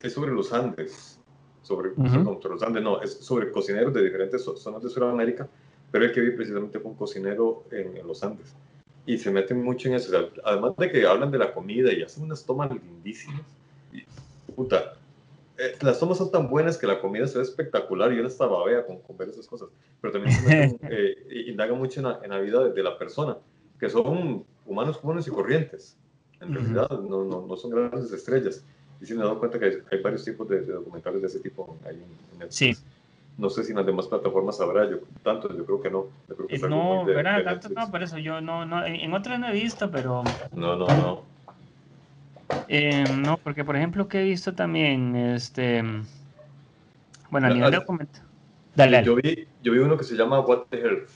es 0.00 0.12
sobre 0.12 0.30
los 0.32 0.52
Andes. 0.52 1.18
Sobre, 1.62 1.90
Ujú. 1.90 2.40
sobre 2.40 2.54
los 2.54 2.62
Andes, 2.62 2.82
no, 2.82 3.00
es 3.02 3.14
sobre 3.18 3.50
cocineros 3.50 3.92
de 3.94 4.02
diferentes 4.04 4.46
zo- 4.46 4.56
zonas 4.56 4.82
de 4.82 4.88
Sudamérica, 4.90 5.48
pero 5.90 6.04
el 6.04 6.12
que 6.12 6.20
vi 6.20 6.30
precisamente 6.32 6.78
fue 6.80 6.90
un 6.92 6.96
cocinero 6.96 7.64
en, 7.70 7.96
en 7.96 8.06
los 8.06 8.22
Andes. 8.22 8.54
Y 9.06 9.18
se 9.18 9.30
meten 9.30 9.62
mucho 9.62 9.88
en 9.88 9.94
eso. 9.94 10.08
o 10.08 10.20
sea, 10.20 10.28
además 10.44 10.76
de 10.76 10.90
que 10.90 11.06
hablan 11.06 11.30
de 11.30 11.38
la 11.38 11.52
comida 11.52 11.92
y 11.92 12.02
hacen 12.02 12.24
unas 12.24 12.44
tomas 12.44 12.70
lindísimas. 12.70 13.42
Puta, 14.60 14.92
eh, 15.56 15.74
las 15.80 15.98
tomas 15.98 16.18
son 16.18 16.30
tan 16.30 16.50
buenas 16.50 16.76
que 16.76 16.86
la 16.86 17.00
comida 17.00 17.26
se 17.26 17.38
ve 17.38 17.44
espectacular 17.44 18.12
y 18.12 18.18
yo 18.18 18.26
hasta 18.26 18.44
babea 18.44 18.84
con, 18.84 19.00
con 19.00 19.16
ver 19.16 19.30
esas 19.30 19.46
cosas. 19.46 19.70
Pero 20.02 20.12
también 20.12 20.36
se 20.36 20.46
meten, 20.46 20.78
eh, 20.90 21.46
indagan 21.46 21.78
mucho 21.78 22.00
en 22.00 22.06
la, 22.08 22.20
en 22.22 22.28
la 22.28 22.40
vida 22.40 22.62
de, 22.64 22.72
de 22.74 22.82
la 22.82 22.98
persona, 22.98 23.38
que 23.78 23.88
son 23.88 24.44
humanos 24.66 24.98
comunes 24.98 25.26
y 25.26 25.30
corrientes. 25.30 25.96
En 26.42 26.52
realidad, 26.52 26.90
no, 26.90 27.24
no, 27.24 27.46
no 27.46 27.56
son 27.56 27.70
grandes 27.70 28.12
estrellas. 28.12 28.62
Y 29.00 29.06
sí 29.06 29.14
me 29.14 29.20
he 29.20 29.24
dado 29.24 29.38
cuenta 29.38 29.58
que 29.58 29.64
hay, 29.64 29.72
hay 29.90 30.02
varios 30.02 30.26
tipos 30.26 30.46
de, 30.46 30.60
de 30.60 30.74
documentales 30.74 31.22
de 31.22 31.28
ese 31.28 31.40
tipo 31.40 31.78
ahí 31.86 31.94
en, 31.94 32.38
Netflix. 32.38 32.54
Sí. 32.54 32.76
No 33.38 33.48
sé 33.48 33.64
si 33.64 33.70
en 33.70 33.78
las 33.78 33.86
demás 33.86 34.08
plataformas 34.08 34.60
habrá, 34.60 34.90
yo 34.90 34.98
tanto, 35.22 35.48
yo 35.56 35.64
creo 35.64 35.80
que 35.80 35.90
no. 35.90 36.08
Creo 36.26 36.46
que 36.46 36.56
Eh, 36.56 36.68
No, 36.68 37.06
de- 37.06 37.14
¿verdad? 37.14 37.44
Tanto 37.44 37.70
no, 37.70 37.90
por 37.90 38.02
eso 38.02 38.18
yo 38.18 38.42
no, 38.42 38.66
no, 38.66 38.84
en 38.84 38.96
en 38.96 39.14
otras 39.14 39.40
no 39.40 39.48
he 39.48 39.52
visto, 39.52 39.90
pero 39.90 40.22
No, 40.52 40.76
no, 40.76 40.94
no. 40.94 41.39
Eh, 42.68 43.04
no, 43.16 43.36
porque 43.38 43.64
por 43.64 43.76
ejemplo 43.76 44.08
que 44.08 44.20
he 44.20 44.24
visto 44.24 44.54
también, 44.54 45.16
este, 45.16 45.82
bueno, 47.30 47.46
a 47.46 47.50
nivel 47.50 47.74
ah, 47.74 47.78
documento. 47.78 48.20
Dale, 48.74 48.92
dale. 48.92 49.06
Yo 49.06 49.16
vi, 49.16 49.48
yo 49.62 49.72
vi 49.72 49.78
uno 49.78 49.96
que 49.96 50.04
se 50.04 50.14
llama 50.16 50.40
What 50.40 50.66
the 50.70 50.78
Health. 50.80 51.10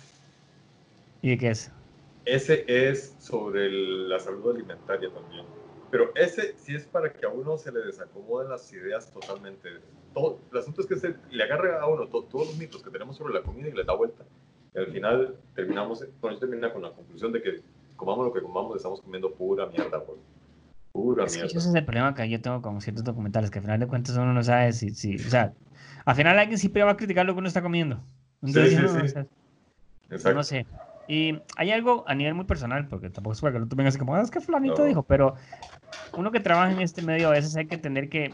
¿Y 1.22 1.30
de 1.30 1.38
qué 1.38 1.50
es? 1.50 1.70
Ese 2.24 2.64
es 2.66 3.14
sobre 3.18 3.66
el- 3.66 4.08
la 4.08 4.18
salud 4.18 4.50
alimentaria 4.54 5.10
también. 5.12 5.44
Pero 5.90 6.10
ese 6.16 6.54
sí 6.56 6.74
es 6.74 6.84
para 6.86 7.12
que 7.12 7.24
a 7.24 7.28
uno 7.28 7.56
se 7.56 7.70
le 7.70 7.80
desacomoden 7.80 8.48
las 8.50 8.72
ideas 8.72 9.12
totalmente. 9.12 9.68
Todo, 10.12 10.40
el 10.50 10.58
asunto 10.58 10.80
es 10.80 10.86
que 10.88 10.96
se 10.96 11.14
le 11.30 11.44
agarra 11.44 11.80
a 11.80 11.86
uno 11.86 12.08
to- 12.08 12.24
todos 12.24 12.48
los 12.48 12.56
mitos 12.58 12.82
que 12.82 12.90
tenemos 12.90 13.16
sobre 13.16 13.34
la 13.34 13.42
comida 13.42 13.68
y 13.68 13.72
le 13.72 13.84
da 13.84 13.94
vuelta. 13.94 14.24
Y 14.74 14.78
al 14.78 14.86
final 14.88 15.36
terminamos, 15.54 16.04
bueno, 16.20 16.36
yo 16.36 16.40
termina 16.40 16.72
con 16.72 16.82
la 16.82 16.90
conclusión 16.90 17.30
de 17.32 17.40
que 17.42 17.60
comamos 17.94 18.26
lo 18.26 18.32
que 18.32 18.42
comamos, 18.42 18.76
estamos 18.76 19.00
comiendo 19.00 19.32
pura 19.32 19.66
mierda, 19.66 19.98
güey. 19.98 20.18
Pura 20.94 21.24
Es 21.24 21.36
que 21.36 21.46
ese 21.46 21.58
es 21.58 21.74
el 21.74 21.84
problema 21.84 22.14
que 22.14 22.28
yo 22.28 22.40
tengo 22.40 22.62
con 22.62 22.80
ciertos 22.80 23.02
documentales, 23.02 23.50
que 23.50 23.58
al 23.58 23.64
final 23.64 23.80
de 23.80 23.88
cuentas 23.88 24.16
uno 24.16 24.32
no 24.32 24.44
sabe 24.44 24.72
si, 24.72 24.90
si 24.90 25.16
o 25.16 25.28
sea, 25.28 25.52
al 26.04 26.14
final 26.14 26.38
alguien 26.38 26.56
siempre 26.56 26.84
va 26.84 26.92
a 26.92 26.96
criticar 26.96 27.26
lo 27.26 27.34
que 27.34 27.40
uno 27.40 27.48
está 27.48 27.62
comiendo. 27.62 28.00
Entonces, 28.40 28.70
sí, 28.70 28.76
uno, 28.78 28.88
sí. 28.88 28.98
o 29.00 29.08
sea, 29.08 29.26
Exacto. 30.08 30.34
no 30.34 30.42
sé. 30.44 30.66
Y 31.08 31.36
hay 31.56 31.72
algo 31.72 32.04
a 32.06 32.14
nivel 32.14 32.34
muy 32.34 32.44
personal, 32.44 32.86
porque 32.86 33.10
tampoco 33.10 33.32
es 33.34 33.40
para 33.40 33.54
que 33.54 33.58
no 33.58 33.66
te 33.66 33.74
vengas 33.74 33.98
como, 33.98 34.14
"Ah, 34.14 34.22
es 34.22 34.30
que 34.30 34.40
fulanito 34.40 34.82
No. 34.82 34.84
dijo, 34.84 35.02
pero 35.02 35.34
uno 36.16 36.30
que 36.30 36.38
trabaja 36.38 36.70
en 36.70 36.80
este 36.80 37.02
medio 37.02 37.26
a 37.26 37.32
veces 37.32 37.56
hay 37.56 37.66
que 37.66 37.76
tener 37.76 38.08
que, 38.08 38.32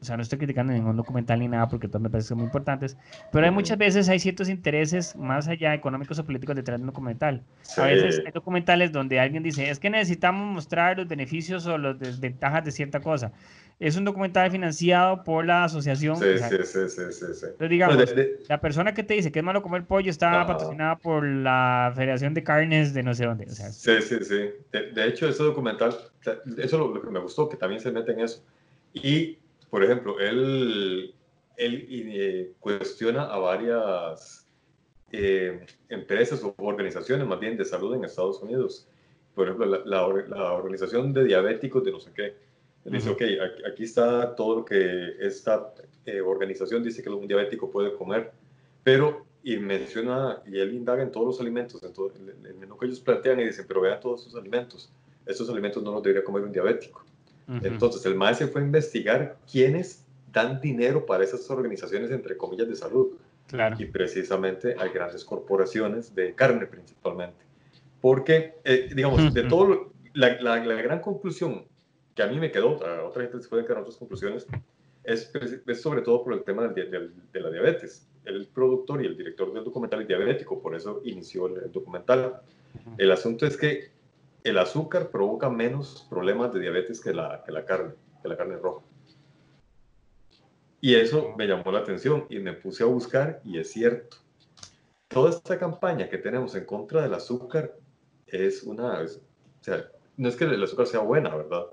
o 0.00 0.04
sea, 0.04 0.16
no 0.16 0.22
estoy 0.22 0.38
criticando 0.38 0.72
ningún 0.72 0.96
documental 0.96 1.38
ni 1.40 1.48
nada, 1.48 1.68
porque 1.68 1.86
todos 1.88 2.00
me 2.00 2.08
parecen 2.10 2.38
muy 2.38 2.44
importantes, 2.46 2.96
pero 3.30 3.44
hay 3.44 3.50
muchas 3.52 3.76
veces 3.76 4.08
hay 4.08 4.18
ciertos 4.18 4.48
intereses 4.48 5.14
más 5.16 5.46
allá 5.48 5.74
económicos 5.74 6.18
o 6.18 6.24
políticos 6.24 6.56
detrás 6.56 6.78
de 6.78 6.82
un 6.82 6.86
documental. 6.86 7.42
Sí. 7.62 7.80
A 7.80 7.84
veces 7.84 8.22
hay 8.24 8.32
documentales 8.32 8.92
donde 8.92 9.20
alguien 9.20 9.42
dice, 9.42 9.68
es 9.68 9.78
que 9.78 9.90
necesitamos 9.90 10.46
mostrar 10.54 10.96
los 10.96 11.06
beneficios 11.06 11.66
o 11.66 11.76
las 11.76 11.98
desventajas 11.98 12.64
de 12.64 12.70
cierta 12.70 13.00
cosa. 13.00 13.32
Es 13.78 13.96
un 13.96 14.04
documental 14.04 14.50
financiado 14.50 15.24
por 15.24 15.46
la 15.46 15.64
asociación. 15.64 16.16
Sí, 16.18 16.36
sí, 16.38 16.56
sí, 16.64 16.80
sí, 16.88 17.02
sí. 17.12 17.46
Entonces, 17.46 17.70
digamos, 17.70 17.96
de- 17.96 18.14
de- 18.14 18.38
la 18.48 18.60
persona 18.60 18.92
que 18.92 19.02
te 19.02 19.14
dice 19.14 19.32
que 19.32 19.38
es 19.38 19.44
malo 19.44 19.62
comer 19.62 19.84
pollo 19.86 20.10
está 20.10 20.42
Ajá. 20.42 20.46
patrocinada 20.52 20.96
por 20.96 21.24
la 21.26 21.90
Federación 21.96 22.34
de 22.34 22.42
Carnes 22.42 22.92
de 22.92 23.02
no 23.02 23.14
sé 23.14 23.24
dónde. 23.24 23.44
O 23.46 23.50
sea, 23.50 23.70
Sí, 23.70 23.92
sí, 24.02 24.16
sí. 24.22 24.50
De, 24.70 24.92
de 24.92 25.06
hecho, 25.08 25.26
ese 25.28 25.42
documental, 25.42 25.94
eso 26.22 26.42
es 26.58 26.72
lo, 26.72 26.92
lo 26.94 27.00
que 27.00 27.10
me 27.10 27.20
gustó, 27.20 27.48
que 27.48 27.56
también 27.56 27.80
se 27.80 27.90
mete 27.90 28.12
en 28.12 28.20
eso. 28.20 28.44
Y, 28.92 29.38
por 29.70 29.84
ejemplo, 29.84 30.18
él, 30.18 31.14
él 31.56 31.86
eh, 31.90 32.52
cuestiona 32.58 33.24
a 33.24 33.38
varias 33.38 34.48
eh, 35.12 35.64
empresas 35.88 36.42
o 36.42 36.54
organizaciones, 36.58 37.26
más 37.26 37.38
bien, 37.38 37.56
de 37.56 37.64
salud 37.64 37.94
en 37.94 38.04
Estados 38.04 38.42
Unidos. 38.42 38.88
Por 39.34 39.46
ejemplo, 39.46 39.66
la, 39.66 39.78
la 39.84 40.26
la 40.28 40.52
Organización 40.52 41.12
de 41.12 41.24
Diabéticos 41.24 41.84
de 41.84 41.92
no 41.92 42.00
sé 42.00 42.10
qué. 42.14 42.34
Él 42.84 42.92
dice, 42.92 43.10
Ujú. 43.10 43.14
ok, 43.14 43.22
aquí, 43.22 43.62
aquí 43.70 43.84
está 43.84 44.34
todo 44.34 44.56
lo 44.56 44.64
que 44.64 45.14
esta 45.20 45.72
eh, 46.06 46.20
organización 46.20 46.82
dice 46.82 47.02
que 47.02 47.10
un 47.10 47.28
diabético 47.28 47.70
puede 47.70 47.92
comer, 47.92 48.32
pero, 48.82 49.26
y 49.42 49.56
menciona, 49.58 50.42
y 50.46 50.58
él 50.58 50.74
indaga 50.74 51.02
en 51.02 51.12
todos 51.12 51.26
los 51.26 51.40
alimentos, 51.40 51.82
en 51.82 51.92
todo 51.92 52.10
el, 52.16 52.46
el 52.46 52.54
menú 52.54 52.78
que 52.78 52.86
ellos 52.86 53.00
plantean 53.00 53.40
y 53.40 53.44
dicen, 53.44 53.66
pero 53.68 53.82
vean 53.82 54.00
todos 54.00 54.22
estos 54.22 54.40
alimentos, 54.40 54.90
estos 55.26 55.48
alimentos 55.50 55.82
no 55.82 55.92
los 55.92 56.02
debería 56.02 56.24
comer 56.24 56.42
un 56.42 56.52
diabético. 56.52 57.04
Ujú. 57.56 57.66
Entonces, 57.66 58.04
el 58.06 58.14
maestro 58.14 58.48
fue 58.48 58.60
a 58.62 58.64
investigar 58.64 59.36
quiénes 59.50 60.04
dan 60.32 60.60
dinero 60.60 61.04
para 61.06 61.24
esas 61.24 61.48
organizaciones, 61.50 62.10
entre 62.10 62.36
comillas, 62.36 62.68
de 62.68 62.76
salud. 62.76 63.08
claro. 63.48 63.74
Y 63.80 63.84
precisamente 63.86 64.76
hay 64.78 64.90
grandes 64.90 65.24
corporaciones 65.24 66.14
de 66.14 66.34
carne 66.34 66.66
principalmente. 66.66 67.42
Porque, 68.00 68.54
eh, 68.64 68.88
digamos, 68.94 69.34
de 69.34 69.40
Ujú. 69.40 69.48
todo, 69.48 69.64
lo- 69.66 69.92
la, 70.14 70.40
la- 70.40 70.64
la 70.64 70.80
gran 70.82 71.00
conclusión 71.00 71.64
que 72.14 72.22
a 72.22 72.28
mí 72.28 72.38
me 72.38 72.50
quedó, 72.52 72.84
a 72.86 73.04
otra 73.04 73.22
gente 73.22 73.40
se 73.42 73.48
pueden 73.48 73.66
quedar 73.66 73.78
otras 73.82 73.96
conclusiones, 73.96 74.46
es, 75.04 75.32
es 75.66 75.80
sobre 75.80 76.02
todo 76.02 76.22
por 76.22 76.32
el 76.34 76.42
tema 76.44 76.68
del 76.68 76.90
del- 76.90 77.12
de 77.32 77.40
la 77.40 77.50
diabetes. 77.50 78.06
El 78.24 78.46
productor 78.46 79.02
y 79.02 79.06
el 79.06 79.16
director 79.16 79.52
del 79.52 79.64
documental 79.64 80.02
es 80.02 80.08
diabético, 80.08 80.60
por 80.62 80.74
eso 80.76 81.00
inició 81.04 81.46
el, 81.48 81.64
el 81.64 81.72
documental. 81.72 82.40
Ujú. 82.74 82.94
El 82.98 83.10
asunto 83.10 83.46
es 83.46 83.56
que 83.56 83.90
el 84.44 84.58
azúcar 84.58 85.10
provoca 85.10 85.48
menos 85.50 86.06
problemas 86.08 86.52
de 86.52 86.60
diabetes 86.60 87.00
que 87.00 87.12
la, 87.12 87.42
que 87.44 87.52
la 87.52 87.64
carne, 87.64 87.94
que 88.22 88.28
la 88.28 88.36
carne 88.36 88.56
roja. 88.56 88.82
Y 90.80 90.94
eso 90.94 91.34
me 91.36 91.46
llamó 91.46 91.70
la 91.72 91.80
atención 91.80 92.24
y 92.30 92.38
me 92.38 92.54
puse 92.54 92.82
a 92.82 92.86
buscar 92.86 93.40
y 93.44 93.58
es 93.58 93.70
cierto. 93.70 94.16
Toda 95.08 95.30
esta 95.30 95.58
campaña 95.58 96.08
que 96.08 96.18
tenemos 96.18 96.54
en 96.54 96.64
contra 96.64 97.02
del 97.02 97.14
azúcar 97.14 97.74
es 98.26 98.62
una... 98.62 99.02
es- 99.02 99.16
o 99.60 99.64
sea, 99.64 99.84
no 100.16 100.28
es 100.28 100.36
que 100.36 100.44
el 100.44 100.62
azúcar 100.62 100.86
sea 100.86 101.00
buena, 101.00 101.34
¿verdad? 101.34 101.66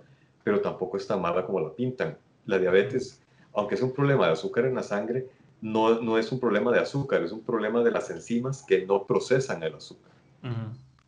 Pero 0.44 0.60
tampoco 0.62 0.98
es 0.98 1.08
tan 1.08 1.22
mala 1.22 1.46
como 1.46 1.60
la 1.62 1.72
pintan. 1.74 2.18
La 2.46 2.60
diabetes, 2.60 3.22
aunque 3.54 3.76
es 3.76 3.82
un 3.82 3.94
problema 3.94 4.26
de 4.28 4.34
azúcar 4.34 4.66
en 4.66 4.76
la 4.76 4.84
sangre, 4.84 5.30
no, 5.62 6.02
no 6.02 6.18
es 6.18 6.32
un 6.32 6.40
problema 6.40 6.72
de 6.72 6.80
azúcar, 6.80 7.24
es 7.24 7.32
un 7.32 7.42
problema 7.44 7.84
de 7.84 7.92
las 7.92 8.10
enzimas 8.10 8.64
que 8.64 8.86
no 8.86 9.06
procesan 9.06 9.64
el 9.64 9.76
azúcar. 9.76 10.12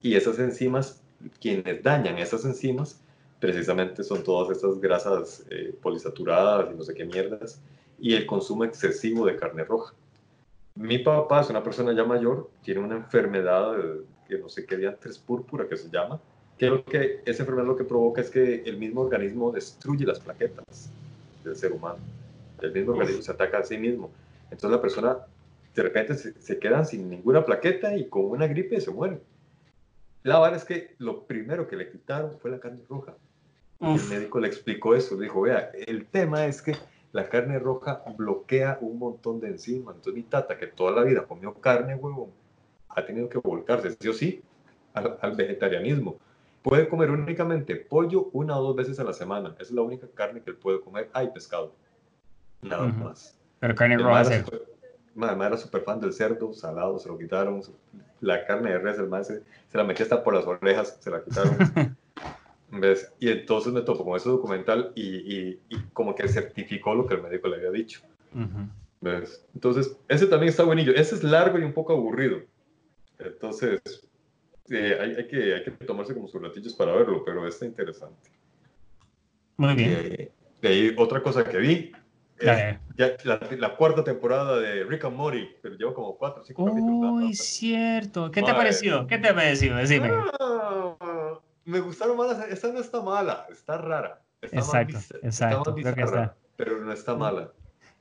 Y 0.02 0.16
esas 0.16 0.40
enzimas, 0.40 1.02
quienes 1.40 1.84
dañan 1.84 2.18
esas 2.18 2.46
enzimas, 2.46 3.00
precisamente 3.40 4.04
son 4.04 4.24
todas 4.24 4.56
estas 4.56 4.80
grasas 4.80 5.46
eh, 5.50 5.76
polisaturadas 5.82 6.72
y 6.72 6.78
no 6.78 6.84
sé 6.84 6.94
qué 6.94 7.06
mierdas, 7.06 7.62
y 8.00 8.14
el 8.14 8.26
consumo 8.26 8.64
excesivo 8.64 9.26
de 9.26 9.36
carne 9.36 9.64
roja. 9.64 9.94
Mi 10.76 11.00
papá 11.00 11.42
es 11.42 11.50
una 11.50 11.64
persona 11.64 11.94
ya 11.94 12.04
mayor, 12.04 12.50
tiene 12.64 12.82
una 12.82 12.96
enfermedad 12.96 13.76
que 14.28 14.38
no 14.38 14.48
sé 14.48 14.66
qué 14.66 14.78
diantres 14.78 15.18
púrpura 15.18 15.68
que 15.68 15.76
se 15.76 15.90
llama, 15.90 16.20
que, 16.58 16.70
lo 16.70 16.84
que 16.84 17.22
esa 17.26 17.44
enfermedad 17.44 17.68
lo 17.68 17.76
que 17.76 17.84
provoca 17.84 18.22
es 18.22 18.30
que 18.30 18.64
el 18.66 18.78
mismo 18.78 19.02
organismo 19.02 19.52
destruye 19.52 20.06
las 20.06 20.20
plaquetas 20.20 20.90
del 21.44 21.56
ser 21.56 21.72
humano. 21.72 22.00
El 22.62 22.74
mismo 22.74 22.92
organismo 22.92 23.22
se 23.22 23.32
ataca 23.32 23.60
a 23.60 23.64
sí 23.64 23.78
mismo. 23.78 24.12
Entonces 24.52 24.72
la 24.72 24.82
persona 24.82 25.18
de 25.74 25.84
repente 25.84 26.16
se, 26.16 26.34
se 26.40 26.60
quedan 26.60 26.86
sin 26.86 27.10
ninguna 27.10 27.46
plaqueta 27.46 27.96
y 27.96 28.08
con 28.08 28.26
una 28.26 28.48
gripe 28.48 28.80
se 28.82 28.92
mueren. 28.92 29.22
La 30.24 30.40
verdad 30.40 30.58
es 30.58 30.66
que 30.66 30.96
lo 30.98 31.24
primero 31.24 31.68
que 31.68 31.76
le 31.76 31.90
quitaron 31.90 32.38
fue 32.40 32.52
la 32.52 32.60
carne 32.60 32.82
roja. 32.90 33.16
Y 33.80 33.86
el 33.86 33.92
Uf. 33.92 34.10
médico 34.10 34.40
le 34.40 34.48
explicó 34.48 34.96
eso. 34.96 35.16
Le 35.16 35.24
dijo, 35.24 35.42
vea, 35.42 35.72
el 35.74 36.06
tema 36.08 36.46
es 36.46 36.62
que 36.62 36.76
la 37.12 37.30
carne 37.30 37.58
roja 37.60 38.04
bloquea 38.18 38.78
un 38.82 39.00
montón 39.00 39.40
de 39.40 39.48
enzimas. 39.48 39.96
Entonces 39.96 40.14
mi 40.14 40.24
tata, 40.24 40.58
que 40.58 40.68
toda 40.68 40.92
la 40.92 41.04
vida 41.04 41.26
comió 41.26 41.54
carne, 41.54 41.96
huevón, 41.96 42.32
ha 42.90 43.06
tenido 43.06 43.30
que 43.30 43.38
volcarse, 43.38 43.96
sí 44.00 44.08
o 44.10 44.14
sí, 44.14 44.42
al, 44.94 45.18
al 45.22 45.36
vegetarianismo. 45.36 46.18
Puede 46.62 46.90
comer 46.90 47.10
únicamente 47.10 47.78
pollo 47.78 48.30
una 48.34 48.58
o 48.58 48.64
dos 48.64 48.76
veces 48.76 49.00
a 49.00 49.06
la 49.06 49.14
semana. 49.14 49.54
Esa 49.54 49.64
es 49.64 49.72
la 49.72 49.82
única 49.82 50.08
carne 50.14 50.42
que 50.42 50.50
él 50.50 50.58
puede 50.58 50.82
comer. 50.82 51.10
Hay 51.14 51.30
pescado. 51.30 51.74
Nada 52.62 52.88
más. 52.88 53.40
Pero 53.60 53.76
carne 53.76 53.98
roja 53.98 54.22
era 54.22 54.46
mae 55.20 55.48
era 55.48 55.58
súper 55.58 55.82
fan 55.84 56.00
del 56.00 56.14
cerdo, 56.14 56.54
salado, 56.54 56.98
se 57.00 57.08
lo 57.10 57.18
quitaron. 57.18 57.62
La 58.22 58.46
carne 58.46 58.72
de 58.72 58.80
res, 58.80 58.98
el 59.00 59.08
mae 59.08 59.24
se, 59.24 59.44
se 59.68 59.78
la 59.78 59.84
metía 59.84 60.04
hasta 60.04 60.24
por 60.24 60.34
las 60.36 60.46
orejas, 60.46 60.98
se 61.00 61.10
la 61.12 61.24
quitaron. 61.24 61.58
¿Ves? 62.72 63.12
Y 63.20 63.30
entonces 63.30 63.74
me 63.74 63.82
topó 63.82 64.06
con 64.06 64.16
ese 64.18 64.30
documental 64.30 64.92
y, 64.96 65.02
y- 65.04 65.60
y 65.70 65.80
como 65.94 66.14
que 66.14 66.28
certificó 66.28 66.94
lo 66.94 67.08
que 67.08 67.16
el 67.16 67.24
médico 67.24 67.48
le 67.48 67.56
había 67.58 67.72
dicho. 67.72 68.02
Ujú. 68.34 68.68
¿Ves? 69.02 69.44
Entonces, 69.56 69.98
ese 70.08 70.28
también 70.28 70.50
está 70.50 70.64
buenillo. 70.64 70.94
Ese 70.94 71.16
es 71.16 71.24
largo 71.24 71.58
y 71.58 71.64
un 71.64 71.74
poco 71.74 71.94
aburrido. 71.94 72.42
Entonces, 73.18 73.82
eh, 74.70 74.98
hay, 75.02 75.16
hay 75.16 75.28
que, 75.28 75.54
hay 75.56 75.64
que 75.64 75.72
tomarse 75.86 76.14
como 76.14 76.28
sus 76.28 76.42
ratillos 76.42 76.74
para 76.76 76.94
verlo, 76.94 77.24
pero 77.26 77.48
está 77.48 77.66
interesante. 77.66 78.30
Muy 79.58 79.74
bien. 79.76 79.90
Eh, 79.92 80.32
de 80.62 80.68
ahí, 80.70 80.96
otra 80.98 81.24
cosa 81.24 81.44
que 81.44 81.58
vi, 81.58 81.92
ya 82.42 82.80
la, 83.24 83.40
la 83.58 83.76
cuarta 83.76 84.04
temporada 84.04 84.58
de 84.60 84.84
Rick 84.84 85.06
and 85.06 85.16
Morty, 85.16 85.48
pero 85.62 85.76
llevo 85.76 85.94
como 85.94 86.18
cuatro 86.18 86.42
o 86.42 86.46
cinco 86.46 86.66
capítulos. 86.66 87.12
Uy, 87.24 87.34
cierto. 87.34 88.32
¿Qué 88.32 88.42
te 88.42 88.50
ha 88.50 88.54
Mae. 88.54 88.62
parecido? 88.64 89.08
¿Qué 89.08 89.18
te 89.18 89.30
ha 89.30 89.36
parecido? 89.36 89.78
Decime. 89.78 90.12
Ah, 90.40 91.40
me 91.66 91.80
gustaron 91.80 92.18
más, 92.18 92.38
las- 92.38 92.50
esta 92.50 92.70
no 92.72 92.80
está 92.80 93.02
mala, 93.02 93.46
está 93.52 93.78
rara. 93.78 94.22
Está 94.42 94.58
más 94.58 94.68
Exacto, 94.68 94.98
está 94.98 95.18
exacto, 95.28 95.72
más 95.72 95.82
creo 95.82 95.96
que 95.96 96.02
está. 96.02 96.36
pero 96.56 96.80
no 96.80 96.92
está 96.94 97.16
mala. 97.16 97.52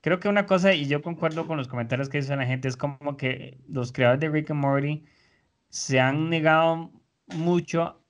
Creo 0.01 0.21
que 0.21 0.29
una 0.29 0.47
cosa, 0.47 0.73
y 0.75 0.87
yo 0.87 1.03
concuerdo 1.03 1.47
con 1.47 1.57
los 1.57 1.67
comentarios 1.67 2.09
que 2.09 2.19
dice 2.19 2.37
la 2.37 2.47
gente, 2.47 2.69
es 2.69 2.77
como 2.77 3.17
que 3.17 3.59
los 3.69 3.93
creadores 3.93 4.21
de 4.21 4.29
Rick 4.29 4.51
and 4.53 4.61
Morty 4.61 5.05
se 5.71 5.99
han 5.99 6.31
negado 6.31 6.93
mucho 7.27 8.01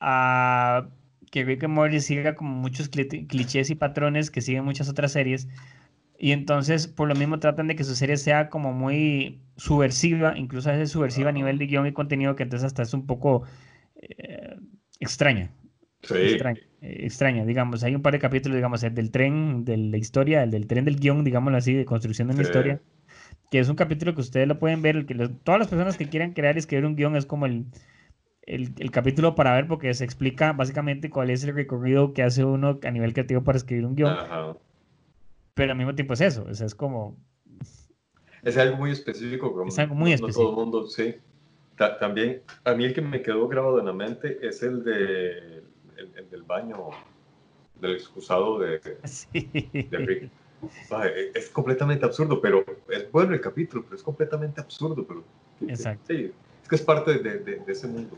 a 0.00 0.88
que 1.36 1.44
Rick 1.44 1.64
and 1.64 1.74
Morty 1.74 2.00
siga 2.00 2.34
como 2.34 2.54
muchos 2.54 2.90
cli- 2.90 3.26
clichés 3.26 3.68
y 3.68 3.74
patrones 3.74 4.30
que 4.30 4.40
siguen 4.40 4.64
muchas 4.64 4.88
otras 4.88 5.12
series. 5.12 5.48
Y 6.18 6.32
entonces, 6.32 6.86
por 6.88 7.08
lo 7.08 7.14
mismo, 7.14 7.38
tratan 7.38 7.66
de 7.66 7.76
que 7.76 7.84
su 7.84 7.94
serie 7.94 8.16
sea 8.16 8.48
como 8.48 8.72
muy 8.72 9.42
subversiva, 9.58 10.38
incluso 10.38 10.70
a 10.70 10.72
veces 10.72 10.92
subversiva 10.92 11.28
a 11.28 11.32
nivel 11.32 11.58
de 11.58 11.66
guion 11.66 11.86
y 11.86 11.92
contenido, 11.92 12.36
que 12.36 12.44
entonces 12.44 12.64
hasta 12.64 12.82
es 12.84 12.94
un 12.94 13.04
poco 13.06 13.42
eh, 14.00 14.56
extraña. 14.98 15.50
Sí, 16.02 16.14
extraña, 16.16 16.60
eh, 16.80 17.00
extraña, 17.04 17.44
digamos. 17.44 17.84
Hay 17.84 17.94
un 17.94 18.00
par 18.00 18.14
de 18.14 18.18
capítulos, 18.18 18.56
digamos, 18.56 18.82
el 18.82 18.94
del 18.94 19.10
tren, 19.10 19.66
de 19.66 19.76
la 19.76 19.98
historia, 19.98 20.42
el 20.42 20.50
del 20.50 20.66
tren 20.66 20.86
del 20.86 20.96
guion, 20.98 21.22
digámoslo 21.22 21.58
así, 21.58 21.74
de 21.74 21.84
construcción 21.84 22.28
de 22.28 22.34
una 22.34 22.44
Sí. 22.44 22.46
historia, 22.48 22.80
que 23.50 23.58
es 23.58 23.68
un 23.68 23.76
capítulo 23.76 24.14
que 24.14 24.22
ustedes 24.22 24.48
lo 24.48 24.58
pueden 24.58 24.80
ver, 24.80 24.96
el 24.96 25.06
que 25.06 25.14
los- 25.14 25.32
todas 25.44 25.58
las 25.58 25.68
personas 25.68 25.98
que 25.98 26.08
quieran 26.08 26.32
crear 26.32 26.56
y 26.56 26.60
escribir 26.60 26.86
un 26.86 26.96
guion 26.96 27.14
es 27.16 27.26
como 27.26 27.44
el, 27.46 27.66
el, 28.46 28.72
el 28.78 28.90
capítulo 28.90 29.34
para 29.34 29.52
ver 29.54 29.66
porque 29.66 29.92
se 29.94 30.04
explica 30.04 30.52
básicamente 30.52 31.10
cuál 31.10 31.30
es 31.30 31.44
el 31.44 31.54
recorrido 31.54 32.12
que 32.12 32.22
hace 32.22 32.44
uno 32.44 32.78
a 32.82 32.90
nivel 32.90 33.12
creativo 33.12 33.42
para 33.42 33.58
escribir 33.58 33.84
un 33.86 33.94
guion, 33.96 34.12
Ajá. 34.12 34.56
pero 35.54 35.72
al 35.72 35.78
mismo 35.78 35.94
tiempo 35.94 36.14
es 36.14 36.20
eso, 36.20 36.46
o 36.48 36.54
sea, 36.54 36.66
es 36.66 36.74
como... 36.74 37.16
Es 38.42 38.56
algo 38.56 38.76
muy 38.76 38.92
específico. 38.92 39.52
como 39.52 39.66
Es 39.68 39.78
algo 39.78 39.94
muy 39.96 40.12
específico. 40.12 40.42
No 40.42 40.50
todo 40.50 40.60
el 40.60 40.64
mundo, 40.66 40.86
sí. 40.86 41.16
Ta- 41.76 41.98
también, 41.98 42.42
a 42.64 42.74
mí 42.74 42.84
el 42.84 42.94
que 42.94 43.00
me 43.02 43.20
quedó 43.20 43.48
grabado 43.48 43.80
en 43.80 43.86
la 43.86 43.92
mente 43.92 44.38
es 44.46 44.62
el, 44.62 44.84
de, 44.84 45.58
el, 45.96 46.12
el 46.16 46.30
del 46.30 46.42
baño, 46.44 46.90
del 47.80 47.96
excusado 47.96 48.60
de, 48.60 48.80
Sí. 49.04 49.50
de 49.90 49.98
Rick. 49.98 50.30
Ay, 50.90 51.10
Es 51.34 51.50
completamente 51.50 52.04
absurdo, 52.06 52.40
pero 52.40 52.64
es 52.88 53.10
bueno 53.10 53.34
el 53.34 53.40
capítulo, 53.40 53.82
pero 53.82 53.96
es 53.96 54.02
completamente 54.02 54.60
absurdo. 54.60 55.04
Pero 55.06 55.24
Exacto. 55.68 56.04
Sí, 56.06 56.32
es 56.62 56.68
que 56.68 56.76
es 56.76 56.82
parte 56.82 57.18
de, 57.18 57.38
de, 57.40 57.56
de 57.56 57.72
ese 57.72 57.88
mundo. 57.88 58.16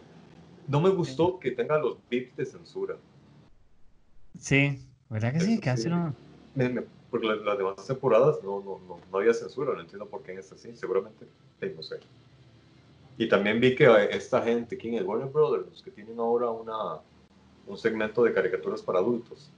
No 0.68 0.81
me 0.81 0.90
gustó 0.90 1.38
que 1.38 1.50
tenga 1.52 1.78
los 1.78 1.96
bits 2.11 2.37
de 2.37 2.44
censura. 2.44 2.96
Sí, 4.38 4.78
¿verdad 5.09 5.33
que 5.33 5.40
sí? 5.40 5.52
Eso 5.54 5.62
Casi 5.62 5.85
sí. 5.85 5.88
no. 5.88 6.14
Me- 6.54 6.68
me- 6.68 6.83
porque 7.11 7.26
las, 7.26 7.38
las 7.40 7.57
demás 7.57 7.87
temporadas 7.87 8.38
no, 8.44 8.61
no, 8.61 8.78
no, 8.87 9.00
no 9.11 9.18
había 9.18 9.33
censura, 9.33 9.72
no 9.72 9.81
entiendo 9.81 10.07
por 10.07 10.22
qué 10.22 10.33
en 10.33 10.38
esta 10.40 10.57
sí, 10.57 10.70
seguramente, 10.76 11.26
sí, 11.61 11.72
no 11.74 11.83
sé. 11.83 11.96
Y 13.16 13.28
también 13.28 13.61
vi 13.61 13.74
que 13.74 13.85
eh, 13.85 14.09
esta 14.12 14.42
gente, 14.42 14.76
¿quién 14.76 14.94
es? 14.94 15.02
Warner 15.04 15.28
Brothers, 15.28 15.66
los 15.68 15.83
que 15.83 15.90
tienen 15.90 16.18
ahora 16.18 16.50
una, 16.50 17.00
un 17.66 17.76
segmento 17.76 18.22
de 18.22 18.33
caricaturas 18.33 18.83
para 18.83 18.98
adultos. 19.00 19.50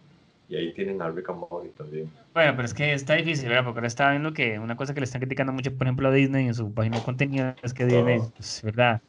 Y 0.48 0.56
ahí 0.56 0.72
tienen 0.72 1.00
a 1.02 1.10
Rick 1.10 1.28
and 1.28 1.46
Morty 1.50 1.68
también. 1.70 2.10
Bueno, 2.32 2.52
pero 2.56 2.64
es 2.66 2.74
que 2.74 2.92
está 2.92 3.14
difícil, 3.14 3.48
¿verdad? 3.48 3.64
Porque 3.64 3.78
ahora 3.78 3.86
estaba 3.88 4.10
viendo 4.10 4.32
que 4.32 4.58
una 4.58 4.76
cosa 4.76 4.94
que 4.94 5.00
le 5.00 5.04
están 5.04 5.20
criticando 5.20 5.52
mucho, 5.52 5.76
por 5.76 5.86
ejemplo, 5.86 6.08
a 6.08 6.12
Disney 6.12 6.46
en 6.46 6.54
su 6.54 6.72
página 6.72 6.96
de 6.98 7.02
contenido 7.04 7.54
es 7.62 7.74
que 7.74 7.86
Disney, 7.86 8.20
pues, 8.34 8.62
¿verdad? 8.62 9.02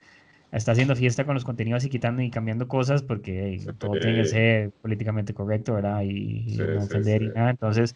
Está 0.52 0.74
haciendo 0.74 0.96
fiesta 0.96 1.26
con 1.26 1.34
los 1.34 1.46
contenidos 1.46 1.86
y 1.86 1.90
quitando 1.90 2.22
y 2.22 2.30
cambiando 2.30 2.68
cosas 2.68 3.04
porque 3.04 3.58
hey, 3.64 3.68
todo 3.78 3.92
tiene 4.00 4.18
que 4.24 4.26
ser 4.26 4.72
políticamente 4.82 5.34
correcto, 5.34 5.74
¿verdad? 5.76 6.02
Y, 6.04 6.44
y 6.46 6.50
Sí, 6.58 6.62
no 6.64 6.82
sí, 6.82 6.88
ofender 6.88 7.22
y 7.22 7.28
nada. 7.30 7.52
Entonces, 7.52 7.96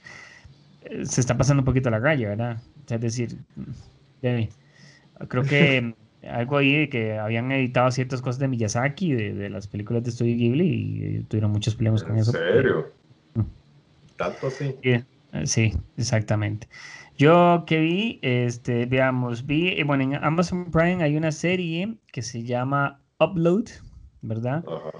eh, 0.81 1.05
se 1.05 1.19
está 1.21 1.37
pasando 1.37 1.61
un 1.61 1.65
poquito 1.65 1.89
la 1.89 1.99
raya, 1.99 2.29
¿verdad? 2.29 2.61
Es 2.89 3.01
decir, 3.01 3.35
mm, 3.55 3.63
de- 4.21 4.49
creo 5.27 5.43
que 5.43 5.95
algo 6.23 6.57
ahí 6.57 6.75
de 6.77 6.89
que 6.89 7.17
habían 7.19 7.51
editado 7.51 7.91
ciertas 7.91 8.21
cosas 8.21 8.39
de 8.39 8.47
Miyazaki, 8.47 9.13
de, 9.13 9.33
de 9.33 9.49
las 9.49 9.67
películas 9.67 10.03
de 10.03 10.11
Studio 10.11 10.35
Ghibli, 10.37 10.67
y 10.67 11.03
eh, 11.03 11.25
tuvieron 11.27 11.51
muchos 11.51 11.75
problemas 11.75 12.03
con 12.03 12.13
¿En 12.13 12.19
eso. 12.19 12.31
porque- 12.31 12.53
serio? 12.53 12.93
Mm. 13.35 13.41
¿Tanto 14.15 14.47
así? 14.47 14.75
Sí, 14.81 14.91
eh, 15.33 15.45
sí, 15.45 15.73
exactamente. 15.97 16.67
Yo 17.17 17.63
que 17.65 17.79
vi, 17.79 18.19
este, 18.23 18.85
veamos, 18.87 19.45
vi, 19.45 19.69
eh, 19.69 19.83
bueno, 19.85 20.03
en 20.03 20.15
Amazon 20.15 20.69
Prime 20.71 21.01
hay 21.03 21.15
una 21.15 21.31
serie 21.31 21.97
que 22.11 22.21
se 22.21 22.43
llama 22.43 23.05
Upload, 23.19 23.65
¿verdad? 24.21 24.65
Ajá. 24.67 24.91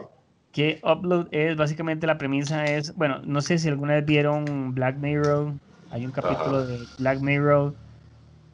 Que 0.52 0.80
Upload 0.84 1.30
es 1.32 1.58
básicamente 1.58 2.08
la 2.08 2.18
premisa 2.18 2.72
es, 2.72 2.96
bueno, 2.96 3.22
no 3.24 3.42
sé 3.42 3.58
si 3.60 3.70
alguna 3.70 3.96
vez 3.96 4.06
vieron 4.06 4.74
Black 4.76 4.98
Mirror, 4.98 5.60
hay 5.90 6.06
un 6.06 6.12
capítulo 6.14 6.66
de 6.66 6.90
Black 6.98 7.20
Mirror, 7.22 7.78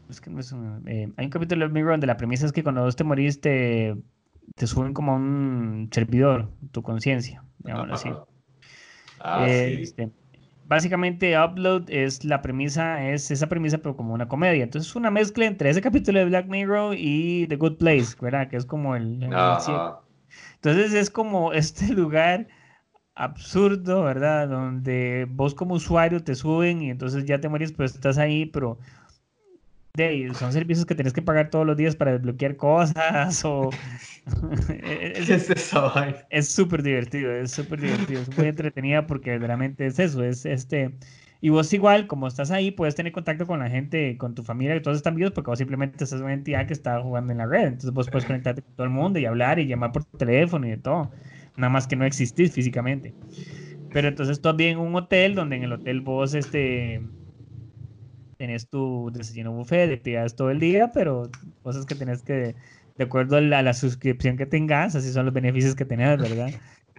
es 0.10 0.22
que 0.22 0.30
no 0.32 0.40
es 0.42 0.52
un- 0.52 0.88
eh, 0.88 1.12
hay 1.18 1.26
un 1.26 1.32
capítulo 1.32 1.62
de 1.62 1.66
Black 1.68 1.74
Mirror 1.76 1.94
donde 1.94 2.08
la 2.08 2.18
premisa 2.18 2.46
es 2.48 2.54
que 2.54 2.64
cuando 2.64 2.84
vos 2.84 2.96
te 2.96 3.04
morís 3.04 3.42
te, 3.42 3.96
te 4.56 4.68
suben 4.68 4.94
como 4.94 5.14
a 5.14 5.16
un 5.16 5.90
servidor, 5.94 6.52
tu 6.72 6.84
conciencia, 6.84 7.46
digámoslo 7.60 7.94
así. 7.94 8.10
Ah, 9.20 9.48
Eh, 9.48 9.76
sí. 9.78 9.84
este, 9.84 10.12
básicamente 10.68 11.38
Upload 11.38 11.90
es 11.90 12.24
la 12.24 12.42
premisa, 12.42 13.10
es 13.10 13.32
esa 13.32 13.48
premisa 13.48 13.78
pero 13.80 13.96
como 13.96 14.14
una 14.14 14.28
comedia. 14.28 14.64
Entonces 14.64 14.90
es 14.90 14.96
una 14.96 15.12
mezcla 15.12 15.46
entre 15.46 15.70
ese 15.70 15.82
capítulo 15.82 16.20
de 16.20 16.26
Black 16.26 16.48
Mirror 16.48 16.96
y 16.98 17.48
The 17.48 17.56
Good 17.56 17.78
Place, 17.78 18.16
¿verdad? 18.22 18.50
Que 18.50 18.58
es 18.58 18.66
como 18.66 18.96
el... 18.96 19.24
Entonces 20.56 20.94
es 20.94 21.10
como 21.10 21.54
este 21.54 21.94
lugar 21.94 22.48
absurdo, 23.16 24.04
¿verdad? 24.04 24.48
Donde 24.48 25.28
vos 25.30 25.54
como 25.54 25.76
usuario 25.76 26.24
te 26.24 26.36
suben 26.36 26.82
y 26.82 26.90
entonces 26.90 27.26
ya 27.26 27.40
te 27.40 27.50
mueres, 27.50 27.72
pero 27.74 27.86
estás 27.86 28.18
ahí, 28.18 28.46
pero 28.46 28.80
de 29.94 30.34
son 30.36 30.54
servicios 30.54 30.86
que 30.86 30.96
tienes 30.96 31.14
que 31.14 31.22
pagar 31.22 31.50
todos 31.50 31.66
los 31.66 31.78
días 31.78 31.96
para 31.96 32.14
desbloquear 32.14 32.56
cosas 32.58 33.44
o... 33.46 33.78
es- 34.70 35.28
¿Qué 35.28 35.54
es 35.54 35.72
vaina? 35.74 36.28
es 36.30 36.50
súper 36.50 36.84
divertido, 36.84 37.32
es 37.32 37.52
súper 37.52 37.82
divertido, 37.82 38.22
es 38.22 38.30
muy 38.30 38.48
entretenida 38.48 39.06
porque 39.08 39.32
verdaderamente 39.32 39.86
es 39.88 40.00
eso, 40.00 40.24
es 40.24 40.46
este... 40.46 40.98
Y 41.44 41.50
vos 41.50 41.74
igual, 41.74 42.06
como 42.08 42.28
estás 42.28 42.52
ahí, 42.52 42.70
puedes 42.72 42.94
tener 42.96 43.12
contacto 43.12 43.48
con 43.48 43.60
la 43.60 43.70
gente, 43.70 44.16
con 44.18 44.36
tu 44.36 44.44
familia, 44.44 44.76
que 44.76 44.82
todos 44.82 44.98
están 44.98 45.16
vivos, 45.16 45.32
porque 45.32 45.50
vos 45.50 45.58
simplemente 45.58 46.04
estás 46.04 46.22
una 46.22 46.34
entidad 46.34 46.68
que 46.68 46.74
está 46.74 47.02
jugando 47.02 47.32
en 47.32 47.40
la 47.40 47.48
red. 47.48 47.64
Entonces 47.66 47.92
vos 47.94 48.10
puedes 48.10 48.26
conectarte 48.26 48.62
con 48.62 48.76
todo 48.76 48.86
el 48.86 48.92
mundo 48.94 49.18
y 49.20 49.26
hablar 49.26 49.58
y 49.60 49.66
llamar 49.68 49.92
por 49.92 50.06
teléfono 50.06 50.68
y 50.68 50.72
de 50.72 50.78
todo. 50.78 51.12
Nada 51.56 51.70
más 51.72 51.88
que 51.88 51.96
no 51.96 52.06
existís 52.06 52.54
físicamente. 52.54 53.16
Pero 53.92 54.08
entonces 54.08 54.42
tú 54.42 54.54
bien 54.56 54.78
un 54.80 54.96
hotel 54.96 55.36
donde 55.36 55.58
en 55.58 55.64
el 55.64 55.74
hotel 55.74 56.02
vos 56.02 56.34
este, 56.34 57.02
tenés 58.42 58.68
tu 58.68 59.12
desayuno 59.14 59.52
buffet 59.52 59.88
de 59.88 59.94
actividades 59.94 60.36
todo 60.36 60.50
el 60.50 60.60
día, 60.60 60.92
pero 60.92 61.30
cosas 61.62 61.86
que 61.86 61.94
tenés 61.94 62.24
que, 62.24 62.56
de 62.98 63.04
acuerdo 63.04 63.38
a 63.38 63.42
la, 63.42 63.74
suscripción 63.76 64.36
que 64.36 64.48
tengas, 64.48 64.96
así 64.96 65.12
son 65.12 65.26
los 65.26 65.34
beneficios 65.36 65.76
que 65.76 65.86
tenés, 65.86 66.20
¿verdad? 66.20 66.50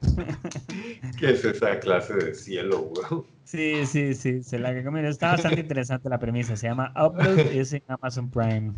¿Qué 1.19 1.31
es 1.33 1.45
esa 1.45 1.81
clase 1.81 2.15
de 2.15 2.35
cielo, 2.37 2.83
weón? 2.83 3.25
Sí, 3.43 3.85
sí, 3.87 4.15
sí, 4.15 4.45
se 4.45 4.61
la 4.61 4.71
recomiendo. 4.73 5.11
Está 5.11 5.33
bastante 5.33 5.63
interesante 5.63 6.09
la 6.09 6.21
premisa. 6.21 6.55
Se 6.57 6.69
llama 6.69 6.95
Upload, 6.95 7.39
es 7.53 7.73
en 7.73 7.83
Amazon 7.89 8.31
Prime. 8.31 8.73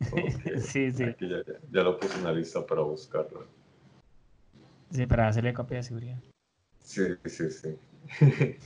Sí, 0.60 0.92
sí, 0.92 1.04
Aquí 1.04 1.26
ya, 1.26 1.38
ya- 1.38 1.58
ya 1.70 1.82
lo 1.82 1.98
puse 1.98 2.18
en 2.18 2.24
la 2.24 2.32
lista 2.32 2.66
para 2.66 2.82
buscarlo. 2.82 3.46
sí, 4.90 5.06
para 5.06 5.26
hacerle 5.26 5.54
copia 5.54 5.78
de 5.78 5.82
seguridad. 5.84 6.18
Sí, 6.84 7.02
sí, 7.24 7.50
sí. 7.50 7.78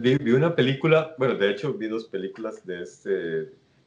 Vi, 0.00 0.16
vi 0.18 0.32
una 0.32 0.54
película, 0.56 1.14
bueno, 1.18 1.34
de 1.36 1.50
hecho 1.50 1.72
vi 1.74 1.86
dos 1.88 2.06
películas 2.06 2.66
de 2.66 2.82
este, 2.82 3.10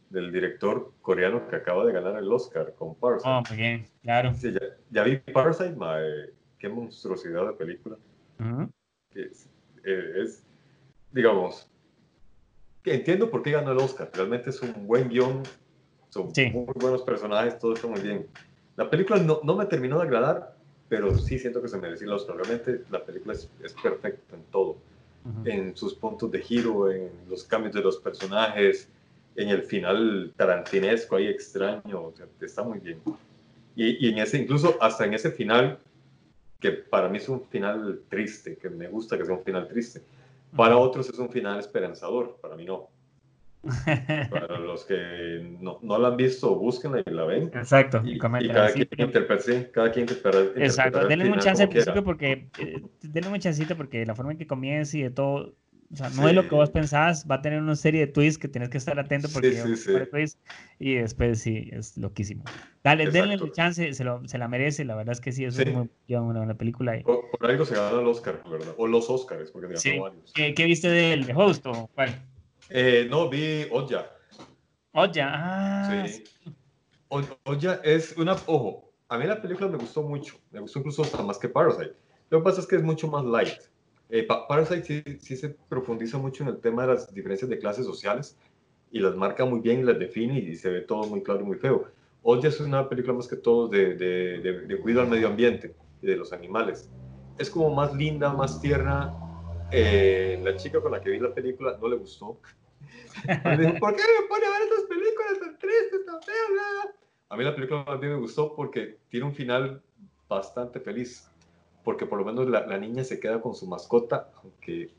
del 0.09 0.31
director 0.31 0.93
coreano 1.01 1.47
que 1.49 1.55
acaba 1.57 1.85
de 1.85 1.91
ganar 1.91 2.17
el 2.17 2.31
Oscar 2.31 2.73
con 2.75 2.95
Parasite. 2.95 3.29
Oh, 3.29 3.43
muy 3.49 3.57
bien, 3.57 3.85
claro. 4.01 4.33
Sí, 4.33 4.53
ya, 4.53 4.59
ya 4.89 5.03
vi 5.03 5.17
Parasite, 5.17 5.75
mae, 5.75 6.29
qué 6.57 6.69
monstruosidad 6.69 7.45
de 7.47 7.53
película. 7.53 7.97
Ujú. 8.39 8.69
que 9.11 9.23
es, 9.23 9.49
eh, 9.85 10.13
es, 10.23 10.43
digamos, 11.11 11.69
entiendo 12.85 13.29
por 13.29 13.43
qué 13.43 13.51
ganó 13.51 13.71
el 13.71 13.77
Oscar. 13.77 14.09
Realmente 14.13 14.49
es 14.49 14.61
un 14.61 14.87
buen 14.87 15.09
guion, 15.09 15.43
son 16.09 16.33
Sí. 16.33 16.49
muy 16.51 16.73
buenos 16.75 17.01
personajes, 17.03 17.57
todo 17.59 17.73
está 17.73 17.87
muy 17.87 18.01
bien. 18.01 18.27
La 18.77 18.89
película 18.89 19.19
no, 19.19 19.39
no 19.43 19.55
me 19.55 19.65
terminó 19.65 19.97
de 19.97 20.03
agradar, 20.03 20.54
pero 20.87 21.17
sí 21.17 21.39
siento 21.39 21.61
que 21.61 21.67
se 21.67 21.77
merecía 21.77 22.07
el 22.07 22.13
Oscar. 22.13 22.35
Realmente 22.37 22.83
la 22.89 23.03
película 23.03 23.33
es, 23.33 23.49
es 23.63 23.73
perfecta 23.73 24.35
en 24.35 24.43
todo, 24.51 24.77
Ujú. 25.25 25.41
en 25.49 25.75
sus 25.75 25.93
puntos 25.95 26.31
de 26.31 26.39
giro, 26.39 26.91
en 26.91 27.11
los 27.27 27.43
cambios 27.43 27.73
de 27.73 27.81
los 27.81 27.97
personajes, 27.97 28.89
en 29.35 29.49
el 29.49 29.63
final 29.63 30.33
tarantinesco 30.37 31.15
ahí 31.15 31.27
extraño, 31.27 32.05
o 32.05 32.13
sea, 32.15 32.27
está 32.41 32.63
muy 32.63 32.79
bien. 32.79 33.01
Y, 33.75 34.05
y 34.05 34.09
en 34.11 34.19
ese, 34.19 34.37
incluso 34.37 34.77
hasta 34.79 35.05
en 35.05 35.13
ese 35.13 35.31
final, 35.31 35.79
que 36.59 36.71
para 36.71 37.09
mí 37.09 37.17
es 37.17 37.27
un 37.27 37.41
final 37.41 38.01
triste, 38.07 38.55
que 38.55 38.69
me 38.69 38.87
gusta 38.87 39.17
que 39.17 39.25
sea 39.25 39.35
un 39.35 39.43
final 39.43 39.67
triste. 39.67 40.01
Para 40.55 40.77
otros 40.77 41.09
es 41.09 41.19
un 41.19 41.29
final 41.29 41.59
esperanzador, 41.59 42.37
para 42.41 42.55
mí 42.55 42.63
no. 42.63 42.87
Para 44.29 44.59
los 44.59 44.85
que 44.85 45.57
no, 45.59 45.79
no 45.81 45.97
la 45.97 46.09
han 46.09 46.17
visto, 46.17 46.55
búsquenla 46.55 47.03
y 47.05 47.09
la 47.09 47.25
ven. 47.25 47.51
Exacto, 47.53 48.01
Y, 48.05 48.13
y 48.13 48.17
comenten 48.17 48.53
cada, 48.53 48.71
quien 48.71 48.87
interpreta, 48.99 49.43
sí, 49.43 49.67
cada 49.73 49.91
quien 49.91 50.03
interpreta. 50.09 50.59
Exacto, 50.63 51.07
denle 51.07 51.29
un 51.31 51.39
chance 51.39 51.63
al 51.63 51.69
quiera. 51.69 51.85
principio 51.85 52.03
porque 52.03 52.47
eh, 52.57 52.81
denle 53.01 53.29
un 53.29 53.39
chancito 53.39 53.75
porque 53.75 54.05
la 54.05 54.15
forma 54.15 54.33
en 54.33 54.37
que 54.37 54.47
comienza 54.47 54.97
y 54.97 55.03
de 55.03 55.09
todo, 55.11 55.55
o 55.91 55.95
sea, 55.95 56.09
no 56.09 56.27
es 56.27 56.35
lo 56.35 56.43
que 56.43 56.49
Sí. 56.49 56.55
vos 56.55 56.69
pensás, 56.69 57.25
va 57.29 57.35
a 57.35 57.41
tener 57.41 57.61
una 57.61 57.75
serie 57.75 58.01
de 58.05 58.07
twists 58.11 58.37
que 58.39 58.47
tienes 58.47 58.69
que 58.69 58.77
estar 58.77 58.99
atento 58.99 59.27
porque 59.33 59.51
Sí, 59.51 59.75
sí, 59.75 59.75
sí. 59.77 59.91
twists, 60.11 60.39
y 60.79 60.95
después 60.95 61.39
sí, 61.39 61.69
es 61.71 61.97
loquísimo. 61.97 62.43
Dale, 62.83 63.05
denle 63.05 63.21
Exacto. 63.33 63.45
el 63.45 63.51
chance, 63.51 63.93
se, 63.93 64.03
lo, 64.03 64.27
se 64.27 64.37
la 64.37 64.47
merece, 64.47 64.85
la 64.85 64.95
verdad 64.95 65.13
es 65.13 65.21
que 65.21 65.31
sí, 65.31 65.45
es 65.45 65.55
Sí. 65.55 65.65
muy 65.65 65.89
buena 66.07 66.53
película. 66.55 66.97
y- 66.97 67.03
Por, 67.03 67.31
por 67.31 67.49
algo 67.49 67.65
se 67.65 67.75
ganó 67.75 67.99
el 67.99 68.07
Oscar, 68.07 68.43
¿verdad? 68.49 68.75
O 68.77 68.85
los 68.87 69.09
Oscars, 69.09 69.49
porque 69.51 69.67
ganó 69.67 69.79
Sí. 69.79 69.97
varios. 69.99 70.31
¿Qué, 70.33 70.53
qué 70.53 70.65
viste 70.65 70.87
del 70.89 71.25
de 71.25 71.33
host 71.33 71.65
o 71.65 71.89
cuál? 71.95 72.21
Eh, 72.69 73.07
no, 73.09 73.29
vi 73.29 73.67
Oya. 73.71 74.09
Oya, 74.93 75.31
ah, 75.33 76.05
Sí. 76.07 76.23
Oya 77.45 77.81
es 77.83 78.17
una. 78.17 78.33
Ojo, 78.47 78.91
a 79.09 79.17
mí 79.17 79.25
la 79.25 79.41
película 79.41 79.67
me 79.69 79.77
gustó 79.77 80.01
mucho. 80.01 80.35
Me 80.51 80.59
gustó 80.59 80.79
incluso 80.79 81.03
hasta 81.03 81.21
más 81.21 81.37
que 81.37 81.49
Parasite. 81.49 81.93
Lo 82.29 82.39
que 82.39 82.43
pasa 82.43 82.61
es 82.61 82.67
que 82.67 82.75
es 82.75 82.83
mucho 82.83 83.07
más 83.07 83.23
light. 83.23 83.59
Eh, 84.09 84.23
Pa- 84.23 84.47
Parasite 84.47 84.83
sí, 84.83 85.19
sí 85.19 85.35
se 85.37 85.49
profundiza 85.49 86.17
mucho 86.17 86.43
en 86.43 86.49
el 86.49 86.59
tema 86.59 86.83
de 86.85 86.93
las 86.93 87.13
diferencias 87.13 87.49
de 87.49 87.59
clases 87.59 87.85
sociales 87.85 88.37
y 88.91 88.99
las 88.99 89.15
marca 89.15 89.45
muy 89.45 89.59
bien 89.59 89.79
y 89.79 89.83
las 89.83 89.99
define 89.99 90.39
y 90.39 90.55
se 90.55 90.69
ve 90.69 90.81
todo 90.81 91.03
muy 91.05 91.21
claro 91.23 91.41
y 91.41 91.45
muy 91.45 91.57
feo. 91.57 91.87
Oya 92.21 92.49
es 92.49 92.59
una 92.59 92.89
película 92.89 93.13
más 93.13 93.27
que 93.27 93.35
todo 93.35 93.67
de, 93.67 93.95
de, 93.95 94.39
de, 94.39 94.59
de 94.61 94.77
cuidado 94.79 95.03
al 95.03 95.09
medio 95.11 95.27
ambiente 95.27 95.75
y 96.01 96.07
de 96.07 96.15
los 96.17 96.33
animales. 96.33 96.89
Es 97.37 97.49
como 97.49 97.69
más 97.73 97.93
linda, 97.93 98.33
más 98.33 98.59
tierna. 98.61 99.13
Eh, 99.77 100.39
la 100.43 100.55
chica 100.55 100.81
con 100.81 100.91
la 100.91 101.01
que 101.01 101.09
vi 101.09 101.19
la 101.19 101.33
película 101.33 101.77
no 101.81 101.87
le 101.87 101.97
gustó. 101.97 102.39
Me 103.43 103.57
dijo, 103.57 103.77
¿por 103.79 103.95
qué 103.95 104.03
me 104.03 104.27
pone 104.27 104.45
a 104.45 104.49
ver 104.51 104.61
estas 104.63 104.85
películas 104.85 105.39
tan 105.39 105.57
tristes, 105.59 106.05
tan 106.05 106.21
feas? 106.23 106.47
bla, 106.51 106.63
bla?". 106.83 106.95
A 107.29 107.37
mí 107.37 107.43
la 107.43 107.55
película 107.55 107.83
más 107.85 107.99
bien 107.99 108.13
me 108.13 108.19
gustó 108.19 108.55
porque 108.55 108.99
tiene 109.09 109.25
un 109.25 109.33
final 109.35 109.81
bastante 110.29 110.79
feliz. 110.79 111.29
Porque 111.83 112.05
por 112.05 112.17
lo 112.19 112.25
menos 112.25 112.47
la, 112.49 112.65
la 112.65 112.77
niña 112.77 113.03
se 113.03 113.19
queda 113.19 113.41
con 113.41 113.53
su 113.53 113.67
mascota, 113.67 114.31
aunque, 114.41 114.89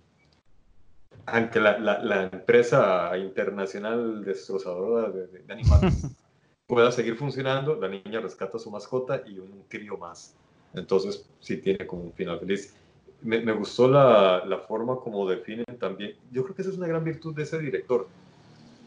aunque 1.26 1.58
la, 1.58 1.78
la, 1.78 1.98
la 2.02 2.22
empresa 2.24 3.16
internacional 3.18 4.24
destrozadora 4.24 5.10
de, 5.10 5.26
de- 5.26 5.38
de 5.40 5.52
animales 5.52 6.06
pueda 6.66 6.92
seguir 6.92 7.16
funcionando, 7.16 7.76
la 7.76 7.88
niña 7.88 8.20
rescata 8.20 8.56
a 8.56 8.60
su 8.60 8.70
mascota 8.70 9.22
y 9.26 9.38
un 9.38 9.64
crío 9.68 9.96
más. 9.96 10.34
Entonces 10.74 11.28
sí 11.40 11.56
tiene 11.58 11.86
como 11.86 12.02
un 12.04 12.12
final 12.12 12.38
feliz. 12.38 12.76
Me, 13.22 13.40
me 13.40 13.52
gustó 13.52 13.88
la, 13.88 14.44
la 14.46 14.58
forma 14.58 14.96
como 14.96 15.28
definen 15.28 15.64
también. 15.78 16.14
Yo 16.30 16.44
creo 16.44 16.54
que 16.54 16.62
esa 16.62 16.70
es 16.70 16.76
una 16.76 16.86
gran 16.86 17.02
virtud 17.04 17.34
de 17.34 17.42
ese 17.42 17.58
director. 17.58 18.08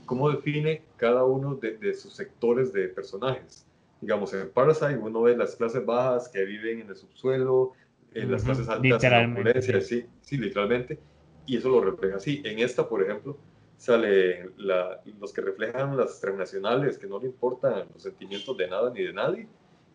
cómo 0.06 0.30
define 0.30 0.82
cada 0.98 1.24
uno 1.24 1.56
de, 1.56 1.78
de, 1.78 1.94
sus 1.94 2.14
sectores 2.14 2.74
de 2.74 2.88
personajes. 2.88 3.66
Digamos, 4.02 4.34
en 4.34 4.50
Parasite 4.50 4.98
uno 4.98 5.22
ve 5.24 5.36
las 5.36 5.56
clases 5.56 5.86
bajas 5.86 6.30
que 6.30 6.46
viven 6.46 6.82
en 6.82 6.90
el 6.90 6.96
subsuelo, 6.96 7.74
en 8.14 8.32
las 8.32 8.44
clases 8.44 8.68
altas 8.70 9.04
en 9.04 9.12
la 9.12 9.40
opulencia, 9.40 9.82
sí, 9.82 10.06
sí, 10.22 10.38
literalmente, 10.38 10.98
y 11.46 11.58
eso 11.58 11.70
lo 11.70 11.82
refleja 11.82 12.18
así. 12.18 12.42
En 12.44 12.60
esta, 12.60 12.88
por 12.88 13.04
ejemplo, 13.04 13.38
sale 13.78 14.50
los 14.58 15.34
que 15.34 15.42
reflejan 15.42 15.96
las 15.96 16.20
transnacionales, 16.20 16.98
que 16.98 17.08
no 17.08 17.20
le 17.20 17.28
importan 17.28 17.86
los 17.94 18.04
sentimientos 18.04 18.58
de 18.58 18.68
nada 18.68 18.92
ni 18.92 19.04
de 19.04 19.14
nadie, 19.14 19.48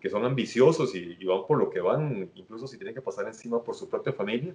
que 0.05 0.11
son 0.11 0.27
ambiciosos 0.27 0.95
y, 0.95 1.17
van 1.25 1.47
por 1.49 1.59
lo 1.59 1.71
que 1.71 1.81
van, 1.81 2.29
incluso 2.35 2.67
si 2.67 2.77
tienen 2.77 2.95
que 2.95 3.01
pasar 3.01 3.27
encima 3.27 3.63
por 3.63 3.75
su 3.75 3.89
propia 3.89 4.13
familia. 4.13 4.55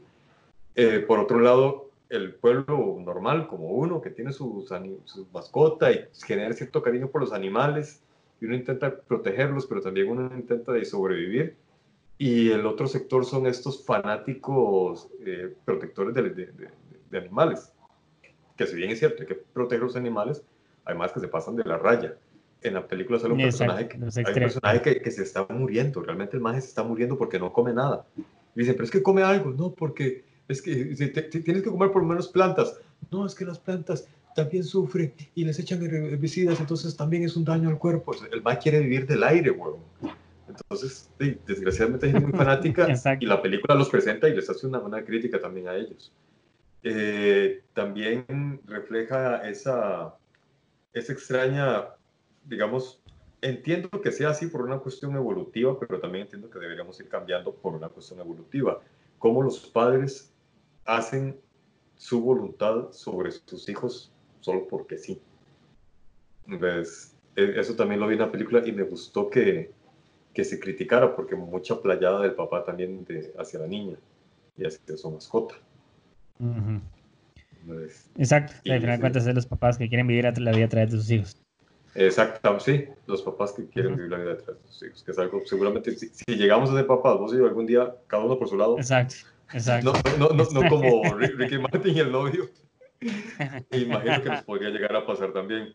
Eh, 0.76 1.00
por 1.00 1.18
otro 1.18 1.40
lado, 1.40 1.90
el 2.08 2.36
pueblo 2.36 3.00
normal, 3.04 3.48
como 3.48 3.70
uno, 3.70 4.00
que 4.00 4.12
tiene 4.12 4.32
su, 4.32 4.64
su 5.06 5.28
mascota 5.34 5.92
y 5.92 6.06
genera 6.24 6.54
cierto 6.54 6.84
cariño 6.84 7.08
por 7.08 7.22
los 7.22 7.34
animales, 7.34 8.04
y 8.40 8.46
uno 8.46 8.54
intenta 8.54 8.96
protegerlos, 8.96 9.66
pero 9.66 9.82
también 9.82 10.12
uno 10.12 10.30
intenta 10.38 10.72
de 10.72 10.86
sobrevivir. 10.86 11.56
Y 12.20 12.52
el 12.52 12.68
otro 12.68 12.86
sector 12.86 13.26
son 13.26 13.48
estos 13.48 13.84
fanáticos 13.84 15.10
eh, 15.26 15.56
protectores 15.66 16.14
de, 16.14 16.70
animales 17.18 17.74
que 18.56 18.68
si 18.68 18.76
bien 18.76 18.92
es 18.92 19.00
cierto, 19.00 19.24
hay 19.24 19.28
que 19.28 19.34
proteger 19.36 19.82
los 19.82 19.96
animales, 19.96 20.44
además 20.86 21.12
que 21.12 21.22
se 21.22 21.28
pasan 21.28 21.56
de 21.56 21.64
la 21.64 21.80
raya. 21.80 22.18
En 22.62 22.74
la 22.74 22.86
película 22.86 23.20
sale 23.20 23.34
un 23.34 23.40
personaje, 23.40 23.88
que, 23.88 23.96
hay 23.96 24.34
un 24.34 24.34
personaje 24.34 24.82
que, 24.82 25.02
que, 25.02 25.12
se 25.12 25.24
está 25.24 25.46
muriendo, 25.50 26.02
realmente 26.02 26.36
el 26.36 26.42
maje 26.42 26.60
se 26.60 26.68
está 26.68 26.84
muriendo 26.84 27.18
porque 27.18 27.40
no 27.40 27.54
come 27.54 27.74
nada. 27.74 28.06
Y 28.18 28.60
dicen, 28.60 28.74
pero 28.74 28.84
es 28.84 28.92
que 28.92 29.02
come 29.02 29.24
algo, 29.24 29.52
no, 29.52 29.72
porque 29.72 30.26
es 30.50 30.62
que 30.62 30.74
tienes 30.74 31.64
que 31.64 31.70
comer 31.70 31.92
por 31.92 32.02
lo 32.02 32.08
menos 32.08 32.28
plantas. 32.28 32.78
No, 33.12 33.26
es 33.26 33.34
que 33.34 33.46
las 33.46 33.60
plantas 33.60 34.08
también 34.36 34.64
sufren 34.64 35.14
y 35.36 35.46
les 35.46 35.60
echan 35.60 35.82
herbicidas, 35.84 36.60
entonces 36.60 36.96
también 36.98 37.24
es 37.24 37.38
un 37.38 37.46
daño 37.46 37.70
al 37.70 37.78
cuerpo. 37.78 38.14
El 38.32 38.42
maje 38.42 38.60
quiere 38.64 38.80
vivir 38.82 39.08
del 39.08 39.24
aire, 39.24 39.52
huevón. 39.52 39.82
Entonces, 40.48 41.10
desgraciadamente 41.18 42.08
hay 42.08 42.12
gente 42.14 42.28
muy 42.28 42.38
fanática 42.38 42.88
y 43.20 43.26
la 43.26 43.42
película 43.42 43.76
los 43.76 43.90
presenta 43.90 44.28
y 44.28 44.36
les 44.36 44.50
hace 44.50 44.66
una 44.66 44.80
buena 44.80 45.04
crítica 45.04 45.40
también 45.40 45.68
a 45.68 45.76
ellos. 45.76 46.12
Eh, 46.82 47.62
también 47.74 48.60
refleja 48.66 49.48
esa, 49.48 50.16
esa 50.94 51.14
extraña, 51.14 51.90
digamos, 52.50 53.02
entiendo 53.42 53.90
que 54.02 54.12
sea 54.12 54.30
así 54.30 54.48
por 54.48 54.64
una 54.64 54.80
cuestión 54.80 55.16
evolutiva, 55.16 55.80
pero 55.80 56.00
también 56.00 56.24
entiendo 56.24 56.50
que 56.50 56.60
deberíamos 56.60 57.00
ir 57.00 57.08
cambiando 57.08 57.54
por 57.54 57.76
una 57.76 57.88
cuestión 57.88 58.20
evolutiva. 58.20 58.82
Cómo 59.20 59.42
los 59.44 59.60
padres 59.60 60.34
hacen 60.86 61.40
su 61.96 62.22
voluntad 62.22 62.92
sobre 62.92 63.32
sus 63.32 63.70
hijos 63.70 64.12
solo 64.40 64.68
porque 64.68 64.98
sí. 64.98 65.22
Entonces, 66.48 67.16
e, 67.36 67.60
eso 67.60 67.76
también 67.76 68.00
lo 68.00 68.08
vi 68.08 68.14
en 68.14 68.22
la 68.22 68.32
película 68.32 68.66
y 68.66 68.72
me 68.72 68.84
gustó 68.84 69.30
que, 69.30 69.72
que 70.34 70.44
se 70.44 70.60
criticara 70.60 71.16
porque 71.16 71.36
mucha 71.36 71.80
playada 71.82 72.22
del 72.22 72.34
papá 72.34 72.64
también 72.64 73.04
de, 73.06 73.34
hacia 73.38 73.60
la 73.60 73.68
niña 73.68 73.98
y 74.58 74.66
hacia 74.66 74.98
su 74.98 75.12
mascota. 75.12 75.56
Exacto, 78.18 78.54
al 78.66 78.80
final 78.80 78.98
de 78.98 79.00
cuentas 79.00 79.28
es 79.28 79.36
los 79.36 79.46
papás 79.46 79.78
que 79.78 79.88
quieren 79.90 80.08
vivir 80.08 80.26
la 80.40 80.52
vida 80.52 80.66
a 80.66 80.70
través 80.70 80.92
de 80.92 80.98
sus 80.98 81.12
hijos. 81.12 81.49
Exacto, 81.96 82.60
sí, 82.60 82.86
los 83.08 83.22
papás 83.22 83.54
que 83.54 83.68
quieren 83.68 83.96
vivir 83.96 84.12
la 84.12 84.18
vida 84.18 84.38
través 84.38 84.62
de 84.62 84.68
sus 84.70 84.84
hijos, 84.84 85.04
que 85.04 85.12
es 85.12 85.20
algo, 85.20 85.42
seguramente, 85.46 85.92
si, 85.92 86.10
llegamos 86.28 86.70
a 86.70 86.74
ser 86.76 86.88
papás, 86.88 87.18
vos 87.18 87.34
y 87.34 87.38
yo 87.38 87.46
algún 87.46 87.66
día, 87.66 87.96
cada 88.08 88.24
uno 88.24 88.38
por 88.38 88.48
su 88.48 88.58
lado. 88.58 88.78
Exacto, 88.78 89.16
exacto. 89.54 89.94
No, 90.18 90.30
no, 90.30 90.44
no, 90.44 90.70
como 90.70 91.04
Ricky 91.18 91.58
Martin 91.58 91.96
y 91.96 92.00
el 92.00 92.12
novio. 92.12 92.50
Imagino 93.72 94.24
que 94.24 94.30
nos 94.30 94.44
podría 94.44 94.70
llegar 94.70 94.96
a 94.96 95.06
pasar 95.06 95.32
también 95.32 95.74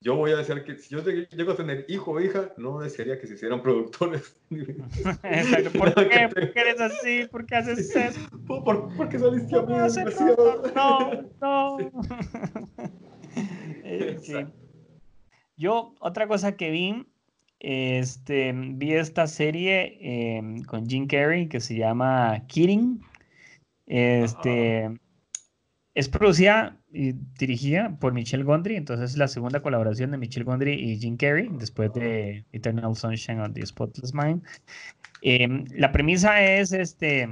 yo 0.00 0.14
voy 0.14 0.30
a 0.30 0.36
desear 0.36 0.64
que 0.64 0.76
si 0.76 0.94
yo 0.94 1.00
llego 1.00 1.52
a 1.52 1.56
tener 1.56 1.84
hijo 1.88 2.12
o 2.12 2.20
hija, 2.20 2.52
no 2.56 2.78
desearía 2.80 3.18
que 3.18 3.26
se 3.26 3.34
hicieran 3.34 3.62
productores. 3.62 4.36
¿Por 4.48 6.08
qué? 6.08 6.28
¿Por 6.32 6.52
qué 6.52 6.60
eres 6.60 6.80
así? 6.80 7.26
¿Por 7.30 7.46
qué 7.46 7.56
haces 7.56 7.94
eso? 7.94 8.20
¿Por, 8.46 9.08
qué 9.08 9.18
saliste 9.18 9.56
a 9.56 9.62
mí? 9.62 9.74
No, 10.74 11.22
no. 11.40 11.78
Eh, 13.84 14.46
yo, 15.58 15.94
otra 16.00 16.26
cosa 16.28 16.56
que 16.56 16.70
vi, 16.70 17.06
este, 17.60 18.52
vi 18.54 18.94
esta 18.94 19.26
serie 19.26 19.98
em, 20.00 20.62
con 20.62 20.86
Jim 20.86 21.06
Carrey 21.06 21.48
que 21.48 21.60
se 21.60 21.76
llama 21.76 22.44
Kidding. 22.46 23.02
Este, 23.86 24.90
es 25.94 26.08
producida 26.08 26.78
y 26.92 27.12
dirigida 27.38 27.98
por 27.98 28.12
Michelle 28.12 28.44
Gondry, 28.44 28.76
entonces 28.76 29.10
es 29.10 29.16
la 29.16 29.28
segunda 29.28 29.60
colaboración 29.60 30.12
de 30.12 30.18
Michelle 30.18 30.44
Gondry 30.44 30.74
y 30.74 30.98
Jim 30.98 31.16
Carrey 31.16 31.48
después 31.58 31.92
de 31.94 32.44
Eternal 32.52 32.94
Sunshine 32.94 33.40
of 33.40 33.52
the 33.54 33.66
Spotless 33.66 34.14
Mind. 34.14 34.42
Em, 35.22 35.64
la 35.74 35.90
premisa 35.90 36.40
es 36.42 36.72
este 36.72 37.28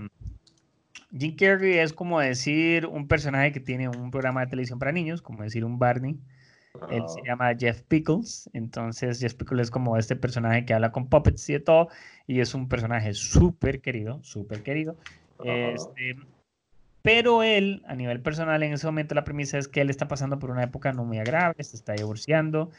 Jim 1.16 1.36
Carrey 1.36 1.78
es 1.78 1.92
como 1.92 2.20
decir 2.20 2.86
un 2.86 3.06
personaje 3.06 3.52
que 3.52 3.60
tiene 3.60 3.88
un 3.88 4.10
programa 4.10 4.40
de 4.40 4.48
televisión 4.48 4.78
para 4.78 4.92
niños, 4.92 5.22
como 5.22 5.42
decir 5.42 5.64
un 5.64 5.78
Barney. 5.78 6.18
Él 6.90 7.02
se 7.08 7.22
llama 7.26 7.54
Jeff 7.58 7.82
Pickles, 7.82 8.48
entonces 8.52 9.20
Jeff 9.20 9.34
Pickles 9.34 9.64
es 9.64 9.70
como 9.70 9.96
este 9.96 10.16
personaje 10.16 10.64
que 10.64 10.74
habla 10.74 10.92
con 10.92 11.08
puppets 11.08 11.48
y 11.50 11.54
de 11.54 11.60
todo, 11.60 11.88
y 12.26 12.40
es 12.40 12.54
un 12.54 12.68
personaje 12.68 13.14
súper 13.14 13.80
querido, 13.80 14.22
súper 14.22 14.62
querido. 14.62 14.96
Este, 15.44 16.16
pero 17.02 17.42
él, 17.42 17.82
a 17.86 17.94
nivel 17.94 18.20
personal, 18.20 18.62
en 18.62 18.72
ese 18.72 18.86
momento 18.86 19.14
la 19.14 19.24
premisa 19.24 19.58
es 19.58 19.68
que 19.68 19.80
él 19.80 19.90
está 19.90 20.08
pasando 20.08 20.38
por 20.38 20.50
una 20.50 20.64
época 20.64 20.92
no 20.92 21.04
muy 21.04 21.18
agradable, 21.18 21.62
se 21.62 21.76
está 21.76 21.92
divorciando, 21.92 22.70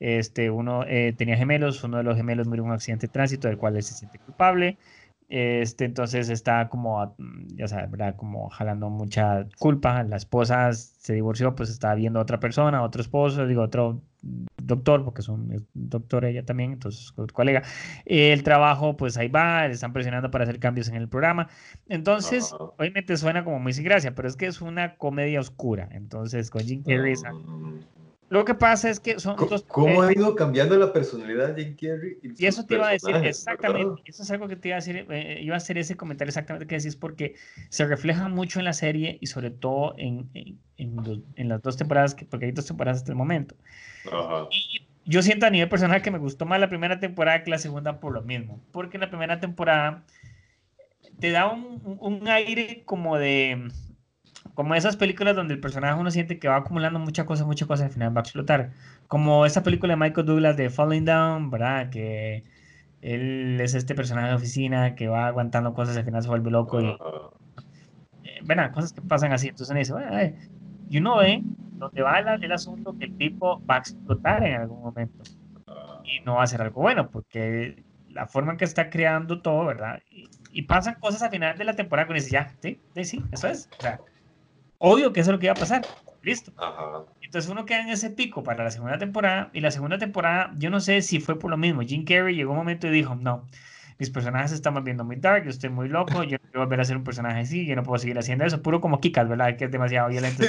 este, 0.00 0.50
uno 0.50 0.84
eh, 0.86 1.14
tenía 1.16 1.36
gemelos, 1.36 1.84
uno 1.84 1.98
de 1.98 2.02
los 2.02 2.16
gemelos 2.16 2.46
murió 2.46 2.64
en 2.64 2.70
un 2.70 2.74
accidente 2.74 3.06
de 3.06 3.12
tránsito 3.12 3.48
del 3.48 3.58
cual 3.58 3.76
él 3.76 3.82
se 3.82 3.94
siente 3.94 4.18
culpable, 4.18 4.78
este, 5.36 5.84
entonces 5.84 6.28
está 6.28 6.68
como, 6.68 7.04
mm, 7.18 7.56
ya 7.56 7.66
sabes, 7.66 7.90
¿verdad? 7.90 8.14
Como 8.14 8.48
jalando 8.50 8.88
mucha 8.88 9.48
culpa. 9.58 10.04
La 10.04 10.14
esposa 10.14 10.72
se 10.72 11.12
divorció, 11.12 11.56
pues 11.56 11.70
estaba 11.70 11.96
viendo 11.96 12.20
a 12.20 12.22
otra 12.22 12.38
persona, 12.38 12.84
otro 12.84 13.02
esposo, 13.02 13.44
digo, 13.44 13.62
otro 13.62 14.00
doctor, 14.62 15.04
porque 15.04 15.22
es 15.22 15.28
un 15.28 15.66
doctor 15.74 16.24
ella 16.24 16.44
también, 16.44 16.74
entonces 16.74 17.12
colega. 17.32 17.64
El 18.04 18.44
trabajo, 18.44 18.96
pues 18.96 19.16
ahí 19.16 19.26
va, 19.26 19.66
le 19.66 19.74
están 19.74 19.92
presionando 19.92 20.30
para 20.30 20.44
hacer 20.44 20.60
cambios 20.60 20.88
en 20.88 20.94
el 20.94 21.08
programa. 21.08 21.48
Entonces, 21.88 22.54
obviamente 22.78 23.16
suena 23.16 23.42
como 23.42 23.58
muy 23.58 23.72
sin 23.72 23.82
gracia, 23.82 24.14
pero 24.14 24.28
es 24.28 24.36
que 24.36 24.46
es 24.46 24.60
una 24.60 24.94
comedia 24.94 25.40
oscura. 25.40 25.88
Entonces, 25.90 26.48
con 26.48 26.62
Jim 26.62 26.84
Carrey, 26.84 27.14
lo 28.34 28.44
que 28.44 28.54
pasa 28.54 28.90
es 28.90 28.98
que 28.98 29.20
son 29.20 29.36
¿Cómo, 29.36 29.62
¿Cómo 29.68 30.02
ha 30.02 30.12
ido 30.12 30.34
cambiando 30.34 30.76
la 30.76 30.92
personalidad 30.92 31.54
de 31.54 31.64
Jim 31.64 31.76
Carrey? 31.76 32.18
Y, 32.20 32.46
eso 32.46 32.66
te 32.66 32.74
iba 32.74 32.88
a 32.88 32.90
decir, 32.90 33.14
exactamente, 33.14 34.02
eso 34.06 34.24
es 34.24 34.30
algo 34.32 34.48
que 34.48 34.56
te 34.56 34.68
iba 34.68 34.76
a 34.76 34.80
decir, 34.80 35.06
eh, 35.08 35.38
iba 35.40 35.54
a 35.54 35.58
hacer 35.58 35.78
ese 35.78 35.96
comentario 35.96 36.30
exactamente 36.30 36.66
que 36.66 36.74
decís, 36.74 36.96
porque 36.96 37.36
se 37.68 37.86
refleja 37.86 38.28
mucho 38.28 38.58
en 38.58 38.64
la 38.64 38.72
serie 38.72 39.18
y 39.20 39.28
sobre 39.28 39.50
todo 39.50 39.94
en, 39.98 40.28
en, 40.34 40.58
en, 41.36 41.48
las 41.48 41.62
dos 41.62 41.76
temporadas, 41.76 42.16
que, 42.16 42.24
porque 42.24 42.46
hay 42.46 42.52
dos 42.52 42.66
temporadas 42.66 43.02
hasta 43.02 43.12
el 43.12 43.16
momento. 43.16 43.54
Y 44.50 44.84
yo 45.04 45.22
siento 45.22 45.46
a 45.46 45.50
nivel 45.50 45.68
personal 45.68 46.02
que 46.02 46.10
me 46.10 46.18
gustó 46.18 46.44
más 46.44 46.58
la 46.58 46.68
primera 46.68 46.98
temporada 46.98 47.44
que 47.44 47.50
la 47.50 47.58
segunda 47.58 48.00
por 48.00 48.12
lo 48.12 48.22
mismo, 48.22 48.60
porque 48.72 48.96
en 48.96 49.02
la 49.02 49.10
primera 49.10 49.38
temporada 49.38 50.02
te 51.20 51.30
da 51.30 51.52
un, 51.52 51.98
un 52.00 52.26
aire 52.26 52.82
como 52.84 53.16
de 53.16 53.68
como 54.54 54.74
esas 54.74 54.96
películas 54.96 55.36
donde 55.36 55.54
el 55.54 55.60
personaje 55.60 55.98
uno 55.98 56.10
siente 56.10 56.38
que 56.38 56.48
va 56.48 56.56
acumulando 56.56 56.98
muchas 56.98 57.26
cosas, 57.26 57.46
muchas 57.46 57.68
cosas, 57.68 57.86
al 57.86 57.92
final 57.92 58.16
va 58.16 58.20
a 58.20 58.22
explotar. 58.22 58.70
Como 59.08 59.46
esa 59.46 59.62
película 59.62 59.94
de 59.94 60.00
Michael 60.00 60.26
Douglas 60.26 60.56
de 60.56 60.70
Falling 60.70 61.04
Down, 61.04 61.50
¿verdad? 61.50 61.90
Que 61.90 62.44
él 63.02 63.60
es 63.60 63.74
este 63.74 63.94
personaje 63.94 64.28
de 64.28 64.34
oficina 64.34 64.94
que 64.94 65.08
va 65.08 65.26
aguantando 65.26 65.74
cosas, 65.74 65.96
al 65.96 66.04
final 66.04 66.22
se 66.22 66.28
vuelve 66.28 66.50
loco 66.50 66.80
y... 66.80 66.96
Eh, 68.22 68.70
cosas 68.72 68.92
que 68.92 69.02
pasan 69.02 69.32
así. 69.32 69.48
Entonces 69.48 69.76
dice, 69.76 69.92
bueno, 69.92 70.10
y 70.88 70.98
uno 70.98 71.18
ve 71.18 71.42
donde 71.72 72.02
va 72.02 72.18
el, 72.18 72.52
asunto 72.52 72.96
que 72.98 73.06
el 73.06 73.16
tipo 73.16 73.64
va 73.66 73.76
a 73.76 73.78
explotar 73.78 74.44
en 74.44 74.60
algún 74.60 74.80
momento. 74.80 75.24
Y 76.04 76.20
no 76.24 76.36
va 76.36 76.44
a 76.44 76.46
ser 76.46 76.62
algo 76.62 76.80
bueno, 76.80 77.10
porque 77.10 77.82
la 78.10 78.26
forma 78.26 78.52
en 78.52 78.58
que 78.58 78.64
está 78.64 78.90
creando 78.90 79.40
todo, 79.40 79.66
¿verdad? 79.66 80.02
Y, 80.52 80.62
pasan 80.62 80.94
cosas 81.00 81.22
al 81.22 81.30
final 81.30 81.58
de 81.58 81.64
la 81.64 81.74
temporada 81.74 82.06
que 82.06 82.14
dice, 82.14 82.30
ya, 82.30 82.54
sí, 82.60 82.80
sí, 83.02 83.24
eso 83.32 83.48
es. 83.48 83.68
O 83.76 83.82
sea, 83.82 84.00
obvio 84.78 85.12
que 85.12 85.20
eso 85.20 85.30
es 85.30 85.32
lo 85.32 85.38
que 85.38 85.46
iba 85.46 85.52
a 85.52 85.56
pasar. 85.56 85.82
Listo. 86.22 86.52
Entonces 87.20 87.50
uno 87.50 87.66
queda 87.66 87.82
en 87.82 87.90
ese 87.90 88.10
pico 88.10 88.42
para 88.42 88.64
la 88.64 88.70
segunda 88.70 88.96
temporada 88.98 89.50
y 89.52 89.60
la 89.60 89.70
segunda 89.70 89.98
temporada, 89.98 90.52
yo 90.56 90.70
no 90.70 90.80
sé 90.80 91.02
si 91.02 91.20
fue 91.20 91.38
por 91.38 91.50
lo 91.50 91.56
mismo. 91.56 91.82
Jim 91.82 92.04
Carrey 92.04 92.34
llegó 92.34 92.52
un 92.52 92.58
momento 92.58 92.86
y 92.86 92.90
dijo, 92.90 93.14
no, 93.14 93.46
mis 93.98 94.10
personajes 94.10 94.50
se 94.50 94.56
están 94.56 94.74
volviendo 94.74 95.04
muy 95.04 95.16
dark, 95.16 95.44
yo 95.44 95.50
estoy 95.50 95.70
muy 95.70 95.88
loco, 95.88 96.24
yo 96.24 96.38
no 96.38 96.42
quiero 96.42 96.60
volver 96.60 96.80
a 96.80 96.84
ser 96.84 96.96
un 96.96 97.04
personaje 97.04 97.40
así, 97.40 97.66
yo 97.66 97.76
no 97.76 97.82
puedo 97.82 97.98
seguir 97.98 98.18
haciendo 98.18 98.44
eso, 98.44 98.62
puro 98.62 98.80
como 98.80 99.00
Kikas, 99.00 99.28
¿verdad? 99.28 99.56
Que 99.56 99.66
es 99.66 99.70
demasiado 99.70 100.08
violento. 100.08 100.42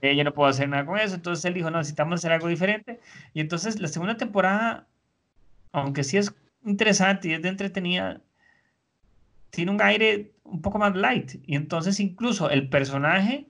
Eh, 0.00 0.16
yo 0.16 0.24
no 0.24 0.32
puedo 0.32 0.48
hacer 0.48 0.68
nada 0.68 0.86
con 0.86 0.98
eso, 0.98 1.14
entonces 1.14 1.44
él 1.44 1.54
dijo, 1.54 1.70
no, 1.70 1.78
necesitamos 1.78 2.20
hacer 2.20 2.32
algo 2.32 2.48
diferente. 2.48 3.00
Y 3.34 3.40
entonces 3.40 3.80
la 3.80 3.88
segunda 3.88 4.16
temporada, 4.16 4.86
aunque 5.72 6.04
sí 6.04 6.16
es 6.16 6.34
interesante 6.64 7.28
y 7.28 7.32
es 7.32 7.42
de 7.42 7.48
entretenida, 7.48 8.20
tiene 9.50 9.70
un 9.70 9.82
aire 9.82 10.32
un 10.50 10.62
poco 10.62 10.78
más 10.78 10.96
light. 10.96 11.32
Y 11.46 11.56
entonces 11.56 12.00
incluso 12.00 12.50
el 12.50 12.68
personaje 12.68 13.48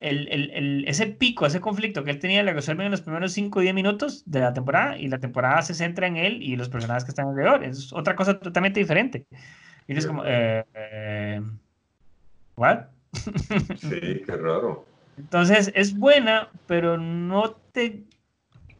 el, 0.00 0.28
el, 0.28 0.50
el, 0.52 0.84
ese 0.86 1.06
pico, 1.06 1.46
ese 1.46 1.60
conflicto 1.60 2.04
que 2.04 2.10
él 2.10 2.18
tenía, 2.18 2.42
lo 2.42 2.52
resuelven 2.52 2.86
en 2.86 2.92
los 2.92 3.02
primeros 3.02 3.32
5 3.32 3.58
o 3.58 3.62
10 3.62 3.74
minutos 3.74 4.22
de 4.26 4.40
la 4.40 4.52
temporada 4.52 4.96
y 4.96 5.08
la 5.08 5.18
temporada 5.18 5.62
se 5.62 5.74
centra 5.74 6.06
en 6.06 6.16
él 6.16 6.42
y 6.42 6.56
los 6.56 6.68
personajes 6.68 7.04
que 7.04 7.10
están 7.10 7.28
alrededor. 7.28 7.64
Es 7.64 7.92
otra 7.92 8.14
cosa 8.14 8.38
totalmente 8.38 8.80
diferente. 8.80 9.26
Y 9.86 9.96
es 9.96 10.06
como, 10.06 10.22
eh, 10.24 10.64
eh, 10.74 11.40
¿what? 12.56 12.86
Sí, 13.78 14.22
qué 14.24 14.36
raro. 14.36 14.84
Entonces, 15.16 15.72
es 15.74 15.98
buena, 15.98 16.48
pero 16.66 16.96
no 16.96 17.52
te 17.72 18.04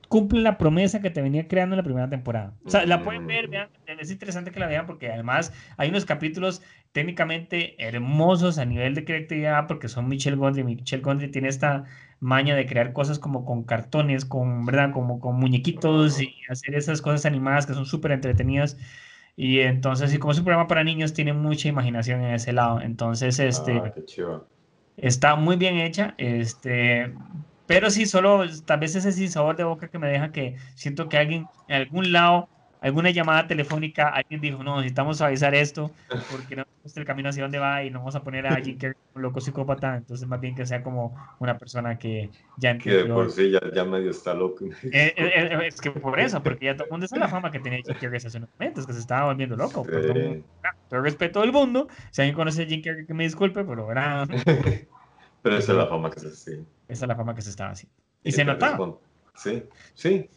cumple 0.09 0.41
la 0.41 0.59
promesa 0.59 1.01
que 1.01 1.11
te 1.11 1.23
venía 1.23 1.49
creando 1.49 1.75
en 1.75 1.79
la 1.79 1.83
primera 1.83 2.09
temporada. 2.09 2.55
O 2.65 2.71
sea, 2.71 2.87
la 2.87 3.03
pueden 3.03 3.27
ver, 3.27 3.49
vean, 3.49 3.69
es 3.87 4.11
interesante 4.11 4.51
que 4.51 4.61
la 4.61 4.67
vean 4.67 4.87
porque 4.87 5.11
además 5.11 5.53
hay 5.77 5.91
unos 5.91 6.05
capítulos 6.05 6.63
técnicamente 6.93 7.77
hermosos 7.83 8.59
a 8.59 8.65
nivel 8.65 8.95
de 8.95 9.05
creatividad 9.05 9.67
porque 9.67 9.89
son 9.89 10.09
Michelle 10.09 10.37
Gondry. 10.37 10.65
Michelle 10.65 11.03
Gondry 11.03 11.31
tiene 11.31 11.49
esta 11.49 11.85
maña 12.21 12.57
de 12.57 12.67
crear 12.67 12.93
cosas 12.93 13.19
como 13.19 13.45
con 13.45 13.65
cartones, 13.65 14.25
con, 14.25 14.65
¿verdad? 14.65 14.93
Como 14.93 15.21
con 15.21 15.37
muñequitos 15.37 16.21
y 16.21 16.35
hacer 16.49 16.75
esas 16.75 17.03
cosas 17.03 17.27
animadas 17.27 17.67
que 17.67 17.75
son 17.75 17.87
súper 17.87 18.13
entretenidas. 18.13 18.79
Y 19.37 19.61
entonces, 19.61 20.13
y 20.13 20.19
como 20.19 20.33
es 20.33 20.39
un 20.39 20.45
programa 20.45 20.67
para 20.67 20.83
niños, 20.83 21.13
tiene 21.13 21.33
mucha 21.33 21.69
imaginación 21.69 22.25
en 22.25 22.35
ese 22.35 22.53
lado. 22.53 22.81
Entonces, 22.81 23.39
este... 23.39 23.79
Ah, 23.79 23.93
qué 23.95 24.05
chido. 24.05 24.49
Está 24.97 25.37
muy 25.37 25.55
bien 25.55 25.77
hecha, 25.77 26.15
este, 26.19 27.15
pero 27.69 27.91
sí, 27.91 28.07
solo 28.07 28.45
tal 28.65 28.81
vez 28.81 28.97
ese 28.97 29.13
sin 29.13 29.31
sabor 29.31 29.55
de 29.55 29.63
boca 29.63 29.89
que 29.89 29.99
me 29.99 30.09
deja 30.09 30.33
que 30.33 30.57
siento 30.75 31.09
que 31.09 31.19
alguien 31.19 31.47
en 31.69 31.77
algún 31.77 32.13
lado, 32.13 32.49
alguna 32.81 33.11
llamada 33.11 33.47
telefónica, 33.47 34.09
alguien 34.09 34.41
dijo, 34.41 34.65
no, 34.65 34.77
necesitamos 34.79 35.21
avisar 35.21 35.55
esto, 35.55 35.93
porque 36.31 36.57
no 36.57 36.65
el 36.97 37.05
camino 37.05 37.29
hacia 37.29 37.43
dónde 37.43 37.59
va 37.59 37.85
y 37.85 37.91
no 37.91 37.99
vamos 37.99 38.15
a 38.15 38.23
poner 38.23 38.47
a 38.47 38.57
Jim 38.57 38.79
Carrey 38.79 38.97
como 39.13 39.23
loco 39.23 39.43
psicópata, 39.43 39.99
entonces 39.99 40.27
más 40.27 40.41
bien 40.41 40.55
que 40.55 40.65
sea 40.65 40.83
como 40.83 41.15
una 41.39 41.59
persona 41.59 41.99
que 41.99 42.31
ya 42.57 42.71
entendió. 42.71 43.03
Que 43.03 43.09
de 43.09 43.15
por 43.15 43.31
sí 43.31 43.51
ya, 43.51 43.61
ya 43.75 43.85
medio 43.85 44.11
está 44.11 44.33
loco. 44.33 44.65
Eh, 44.65 44.73
eh, 44.93 45.15
eh, 45.17 45.59
es 45.67 45.79
que 45.79 45.91
por 45.91 46.19
eso, 46.19 46.43
porque 46.43 46.65
ya 46.65 46.75
todo 46.75 46.87
el 46.87 46.91
mundo 46.91 47.07
sabe 47.07 47.21
la 47.21 47.29
fama 47.29 47.51
que 47.51 47.61
tenía 47.61 47.81
Jim 47.85 47.97
Carrey 48.01 48.17
hace 48.17 48.39
unos 48.39 48.49
momentos, 48.59 48.87
que 48.87 48.95
se 48.95 49.01
estaba 49.01 49.27
volviendo 49.27 49.57
loco. 49.57 49.85
Sí. 49.85 49.91
Todo, 49.91 50.43
todo 50.89 51.01
respeto 51.03 51.43
del 51.43 51.53
mundo, 51.53 51.89
si 52.11 52.23
alguien 52.23 52.35
conoce 52.35 52.63
a 52.63 52.67
Jim 52.67 52.83
Carrey 52.83 53.05
que 53.05 53.13
me 53.13 53.25
disculpe, 53.25 53.63
pero 53.63 53.87
verá. 53.87 54.27
Pero 55.43 55.57
esa 55.57 55.73
es 55.73 55.79
la 55.79 55.87
fama 55.87 56.11
que 56.11 56.21
se 56.21 56.35
sí. 56.35 56.65
Esa 56.89 57.05
es 57.05 57.09
la 57.09 57.17
fama 57.17 57.35
que 57.35 57.43
se 57.43 57.51
estaba 57.51 57.71
haciendo. 57.71 57.95
Y, 58.23 58.31
y 58.31 58.33
se 58.33 58.45
notaba. 58.45 58.99
Sí, 59.35 59.63
sí. 59.95 60.29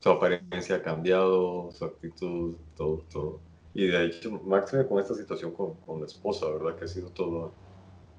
Su 0.00 0.10
apariencia 0.10 0.76
ha 0.76 0.82
cambiado, 0.82 1.70
su 1.72 1.84
actitud, 1.84 2.56
todo, 2.76 3.04
todo. 3.10 3.40
Y 3.74 3.86
de 3.86 4.06
hecho, 4.06 4.30
Max 4.44 4.74
con 4.88 4.98
esta 4.98 5.14
situación 5.14 5.52
con, 5.52 5.74
con 5.74 6.00
la 6.00 6.06
esposa, 6.06 6.46
¿verdad? 6.48 6.76
Que 6.76 6.84
ha 6.84 6.88
sido 6.88 7.10
toda 7.10 7.50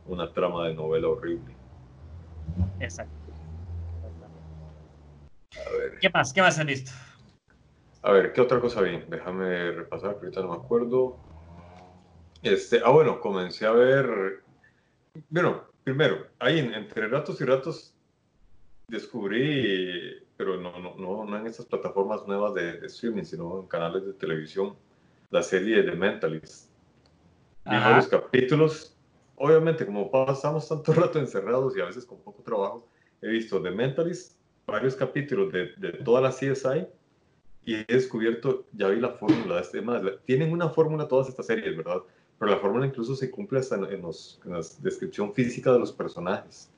una 0.06 0.32
trama 0.32 0.68
de 0.68 0.74
novela 0.74 1.08
horrible. 1.08 1.54
Exacto. 2.80 3.14
A 5.54 5.78
ver. 5.78 6.00
¿Qué 6.00 6.10
más? 6.10 6.34
¿Qué 6.34 6.42
más 6.42 6.58
han 6.60 6.68
visto? 6.68 6.92
A 8.02 8.12
ver, 8.12 8.32
¿qué 8.32 8.42
otra 8.42 8.60
cosa 8.62 8.82
vi? 8.82 8.98
Déjame 9.10 9.72
repasar, 9.72 10.14
porque 10.14 10.28
ahorita 10.28 10.42
no 10.42 10.50
me 10.50 10.56
acuerdo. 10.56 11.18
Este, 12.42 12.82
ah, 12.84 12.92
bueno, 12.92 13.20
comencé 13.20 13.66
a 13.66 13.72
ver. 13.72 14.42
Bueno, 15.30 15.64
primero, 15.84 16.28
ahí 16.40 16.60
entre 16.60 17.08
ratos 17.08 17.40
y 17.42 17.46
ratos 17.46 17.94
descubrí, 18.88 20.18
pero 20.38 20.60
no, 20.60 20.80
no, 20.80 20.96
no, 20.96 21.26
no 21.26 21.38
en 21.38 21.48
estas 21.48 21.66
plataformas 21.66 22.28
nuevas 22.28 22.54
de, 22.54 22.80
de, 22.80 22.88
streaming, 22.88 23.24
sino 23.24 23.62
en 23.62 23.68
canales 23.68 24.06
de 24.06 24.14
televisión, 24.14 24.76
la 25.30 25.44
serie 25.44 25.84
de 25.84 25.92
Mentalist. 25.92 26.70
Vi 27.66 27.76
varios 27.76 28.08
capítulos. 28.08 28.96
Obviamente, 29.36 29.86
como 29.86 30.10
pasamos 30.10 30.68
tanto 30.68 30.94
rato 30.94 31.20
encerrados 31.20 31.78
y 31.78 31.82
a 31.82 31.86
veces 31.86 32.06
con 32.06 32.20
poco 32.20 32.42
trabajo, 32.42 32.88
he 33.22 33.28
visto 33.28 33.62
The 33.62 33.72
Mentalist, 33.72 34.38
varios 34.66 34.96
capítulos 34.96 35.52
de, 35.52 35.74
de 35.78 35.92
toda 36.04 36.22
la 36.22 36.30
CSI 36.30 36.88
y 37.66 37.76
he 37.76 37.86
descubierto, 37.86 38.66
ya 38.74 38.88
vi 38.88 39.00
la 39.00 39.10
fórmula 39.10 39.56
de 39.56 39.62
este 39.62 39.82
más. 39.82 40.02
Tienen 40.26 40.52
una 40.52 40.70
fórmula 40.70 41.08
todas 41.08 41.30
estas 41.30 41.46
series, 41.46 41.78
¿verdad? 41.78 42.02
Pero 42.40 42.52
la 42.52 42.58
fórmula 42.58 42.86
incluso 42.86 43.16
se 43.16 43.30
cumple 43.30 43.60
hasta 43.60 43.76
en, 43.76 44.02
los, 44.02 44.40
en, 44.46 44.54
la 44.54 44.62
descripción 44.80 45.34
física 45.34 45.74
de 45.74 45.80
los 45.80 45.92
personajes. 45.92 46.70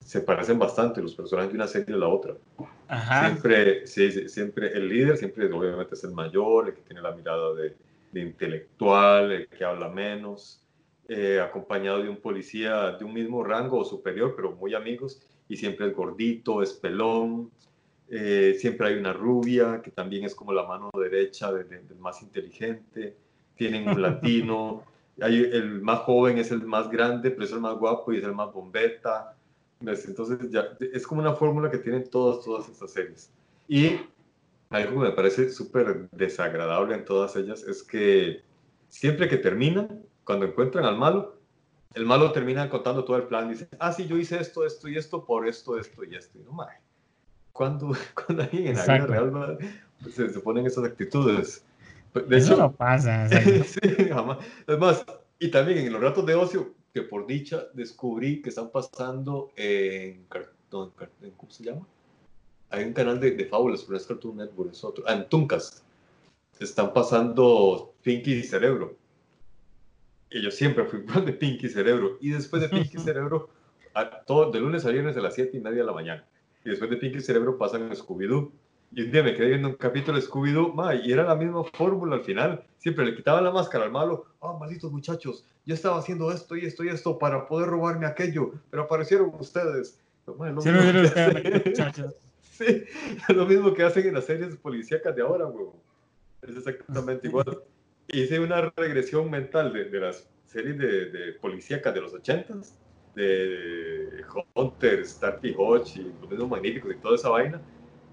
Se 0.00 0.20
parecen 0.20 0.58
bastante 0.58 1.02
los 1.02 1.14
personajes 1.14 1.52
de 1.52 1.56
una 1.56 1.66
serie 1.66 1.94
a 1.94 1.98
la 1.98 2.08
otra. 2.08 2.34
Ajá. 2.88 3.28
Siempre, 3.28 3.86
sí, 3.86 4.28
siempre 4.28 4.72
el 4.72 4.88
líder, 4.88 5.16
siempre 5.16 5.50
obviamente 5.52 5.94
es 5.94 6.04
el 6.04 6.12
mayor, 6.12 6.68
el 6.68 6.74
que 6.74 6.82
tiene 6.82 7.02
la 7.02 7.12
mirada 7.12 7.54
de, 7.54 7.74
de 8.12 8.20
intelectual, 8.20 9.32
el 9.32 9.48
que 9.48 9.64
habla 9.64 9.88
menos, 9.88 10.64
eh, 11.08 11.38
acompañado 11.38 12.02
de 12.02 12.08
un 12.08 12.16
policía 12.16 12.92
de 12.92 13.04
un 13.04 13.12
mismo 13.12 13.44
rango 13.44 13.80
o 13.80 13.84
superior, 13.84 14.32
pero 14.34 14.52
muy 14.52 14.74
amigos, 14.74 15.20
y 15.48 15.56
siempre 15.56 15.88
es 15.88 15.94
gordito, 15.94 16.62
es 16.62 16.72
pelón, 16.72 17.50
eh, 18.08 18.56
siempre 18.58 18.88
hay 18.88 18.94
una 18.94 19.12
rubia 19.12 19.82
que 19.82 19.90
también 19.90 20.24
es 20.24 20.34
como 20.34 20.52
la 20.52 20.62
mano 20.62 20.90
derecha 20.94 21.52
del 21.52 21.82
más 21.98 22.22
inteligente, 22.22 23.16
tienen 23.54 23.88
un 23.88 24.00
latino, 24.02 24.84
el 25.18 25.80
más 25.80 26.00
joven 26.00 26.38
es 26.38 26.50
el 26.50 26.64
más 26.64 26.90
grande, 26.90 27.30
pero 27.30 27.44
es 27.44 27.52
el 27.52 27.60
más 27.60 27.76
guapo 27.76 28.12
y 28.12 28.18
es 28.18 28.24
el 28.24 28.34
más 28.34 28.52
bombeta. 28.52 29.36
Entonces 29.80 30.50
ya 30.50 30.68
es 30.80 31.06
como 31.06 31.20
una 31.20 31.34
fórmula 31.34 31.70
que 31.70 31.78
tienen 31.78 32.08
todas, 32.08 32.44
todas 32.44 32.68
estas 32.68 32.92
series. 32.92 33.30
Y 33.68 34.00
algo 34.70 35.00
que 35.00 35.08
me 35.08 35.12
parece 35.12 35.50
súper 35.50 36.08
desagradable 36.10 36.94
en 36.94 37.04
todas 37.04 37.36
ellas 37.36 37.62
es 37.62 37.82
que 37.82 38.42
siempre 38.88 39.28
que 39.28 39.36
terminan, 39.36 40.02
cuando 40.24 40.46
encuentran 40.46 40.84
al 40.84 40.96
malo, 40.96 41.36
el 41.94 42.06
malo 42.06 42.32
termina 42.32 42.68
contando 42.68 43.04
todo 43.04 43.16
el 43.16 43.24
plan. 43.24 43.48
Dice, 43.48 43.68
ah, 43.78 43.92
sí, 43.92 44.06
yo 44.06 44.16
hice 44.16 44.40
esto, 44.40 44.64
esto 44.64 44.88
y 44.88 44.96
esto 44.96 45.24
por 45.24 45.46
esto, 45.46 45.78
esto 45.78 46.04
y 46.04 46.14
esto. 46.16 46.38
Y 46.38 46.42
no, 46.42 46.52
madre. 46.52 46.80
Cuando, 47.52 47.92
cuando 48.14 48.42
alguien 48.42 48.68
en 48.68 48.76
la 48.76 48.84
vida 48.84 49.06
real 49.06 49.58
pues, 50.02 50.14
se, 50.14 50.28
se 50.30 50.40
ponen 50.40 50.66
esas 50.66 50.84
actitudes. 50.84 51.64
De 52.14 52.36
Eso 52.36 52.54
hecho, 52.54 52.62
no 52.62 52.72
pasa. 52.72 53.28
sí, 53.64 54.08
jamás. 54.08 54.38
Es 54.66 54.78
más, 54.78 55.04
y 55.38 55.50
también 55.50 55.78
en 55.78 55.92
los 55.92 56.00
ratos 56.00 56.24
de 56.24 56.34
ocio, 56.34 56.74
que 56.92 57.02
por 57.02 57.26
dicha 57.26 57.64
descubrí 57.74 58.40
que 58.40 58.50
están 58.50 58.70
pasando 58.70 59.50
en, 59.56 60.26
no, 60.70 60.92
en 61.22 61.30
¿cómo 61.32 61.50
se 61.50 61.64
llama? 61.64 61.86
Hay 62.70 62.84
un 62.84 62.92
canal 62.92 63.18
de, 63.18 63.32
de 63.32 63.44
fábulas, 63.46 63.82
pero 63.82 63.96
es 63.96 64.06
Cartoon 64.06 64.36
Network, 64.36 64.72
es 64.72 64.84
otro. 64.84 65.04
Ah, 65.06 65.14
en 65.14 65.28
Tuncas. 65.28 65.84
Están 66.60 66.92
pasando 66.92 67.94
Pinky 68.02 68.34
y 68.34 68.42
Cerebro. 68.44 68.96
Y 70.30 70.40
yo 70.40 70.50
siempre 70.52 70.84
fui 70.84 71.02
fan 71.02 71.24
de 71.24 71.32
Pinky 71.32 71.66
y 71.66 71.70
Cerebro. 71.70 72.16
Y 72.20 72.30
después 72.30 72.62
de 72.62 72.68
Pinky 72.68 72.96
y 72.96 73.00
Cerebro, 73.04 73.50
a, 73.92 74.22
todo, 74.22 74.52
de 74.52 74.60
lunes 74.60 74.84
a 74.84 74.90
viernes 74.90 75.16
a 75.16 75.20
las 75.20 75.34
7 75.34 75.56
y 75.56 75.60
media 75.60 75.80
de 75.80 75.86
la 75.86 75.92
mañana. 75.92 76.24
Y 76.64 76.70
después 76.70 76.90
de 76.90 76.96
Pinky 76.96 77.18
y 77.18 77.22
Cerebro 77.22 77.58
pasan 77.58 77.90
Scooby-Doo 77.90 78.52
y 78.92 79.02
un 79.02 79.10
día 79.10 79.22
me 79.22 79.34
quedé 79.34 79.48
viendo 79.48 79.68
un 79.68 79.74
capítulo 79.74 80.18
de 80.18 80.24
Scooby-Doo, 80.24 80.74
y 81.04 81.12
era 81.12 81.24
la 81.24 81.34
misma 81.34 81.64
fórmula 81.64 82.16
al 82.16 82.22
final. 82.22 82.64
Siempre 82.78 83.04
le 83.04 83.16
quitaban 83.16 83.42
la 83.42 83.50
máscara 83.50 83.84
al 83.84 83.90
malo. 83.90 84.26
Ah, 84.40 84.50
oh, 84.50 84.58
malditos 84.58 84.92
muchachos, 84.92 85.44
yo 85.66 85.74
estaba 85.74 85.98
haciendo 85.98 86.30
esto 86.30 86.56
y 86.56 86.64
esto 86.64 86.84
y 86.84 86.88
esto 86.88 87.18
para 87.18 87.46
poder 87.46 87.68
robarme 87.68 88.06
aquello, 88.06 88.52
pero 88.70 88.84
aparecieron 88.84 89.32
ustedes. 89.38 89.98
Ma, 90.38 90.50
lo 90.50 90.60
sí, 90.60 90.70
muchachos. 91.66 92.14
sí, 92.40 92.84
es 93.28 93.36
lo 93.36 93.46
mismo 93.46 93.74
que 93.74 93.82
hacen 93.82 94.06
en 94.06 94.14
las 94.14 94.26
series 94.26 94.56
policíacas 94.56 95.14
de 95.16 95.22
ahora, 95.22 95.46
güey. 95.46 95.66
Es 96.42 96.56
exactamente 96.56 97.28
igual. 97.28 97.62
Hice 98.08 98.38
una 98.38 98.72
regresión 98.76 99.30
mental 99.30 99.72
de, 99.72 99.86
de 99.86 100.00
las 100.00 100.28
series 100.46 100.78
de, 100.78 101.10
de 101.10 101.32
policíacas 101.32 101.92
de 101.94 102.00
los 102.00 102.14
ochentas, 102.14 102.78
de 103.14 104.22
Hunter, 104.54 105.04
Starkey 105.06 105.54
Hodge 105.56 105.96
y 105.96 106.12
los 106.20 106.30
mismos 106.30 106.50
magníficos 106.50 106.94
y 106.94 106.98
toda 106.98 107.14
esa 107.14 107.30
vaina 107.30 107.60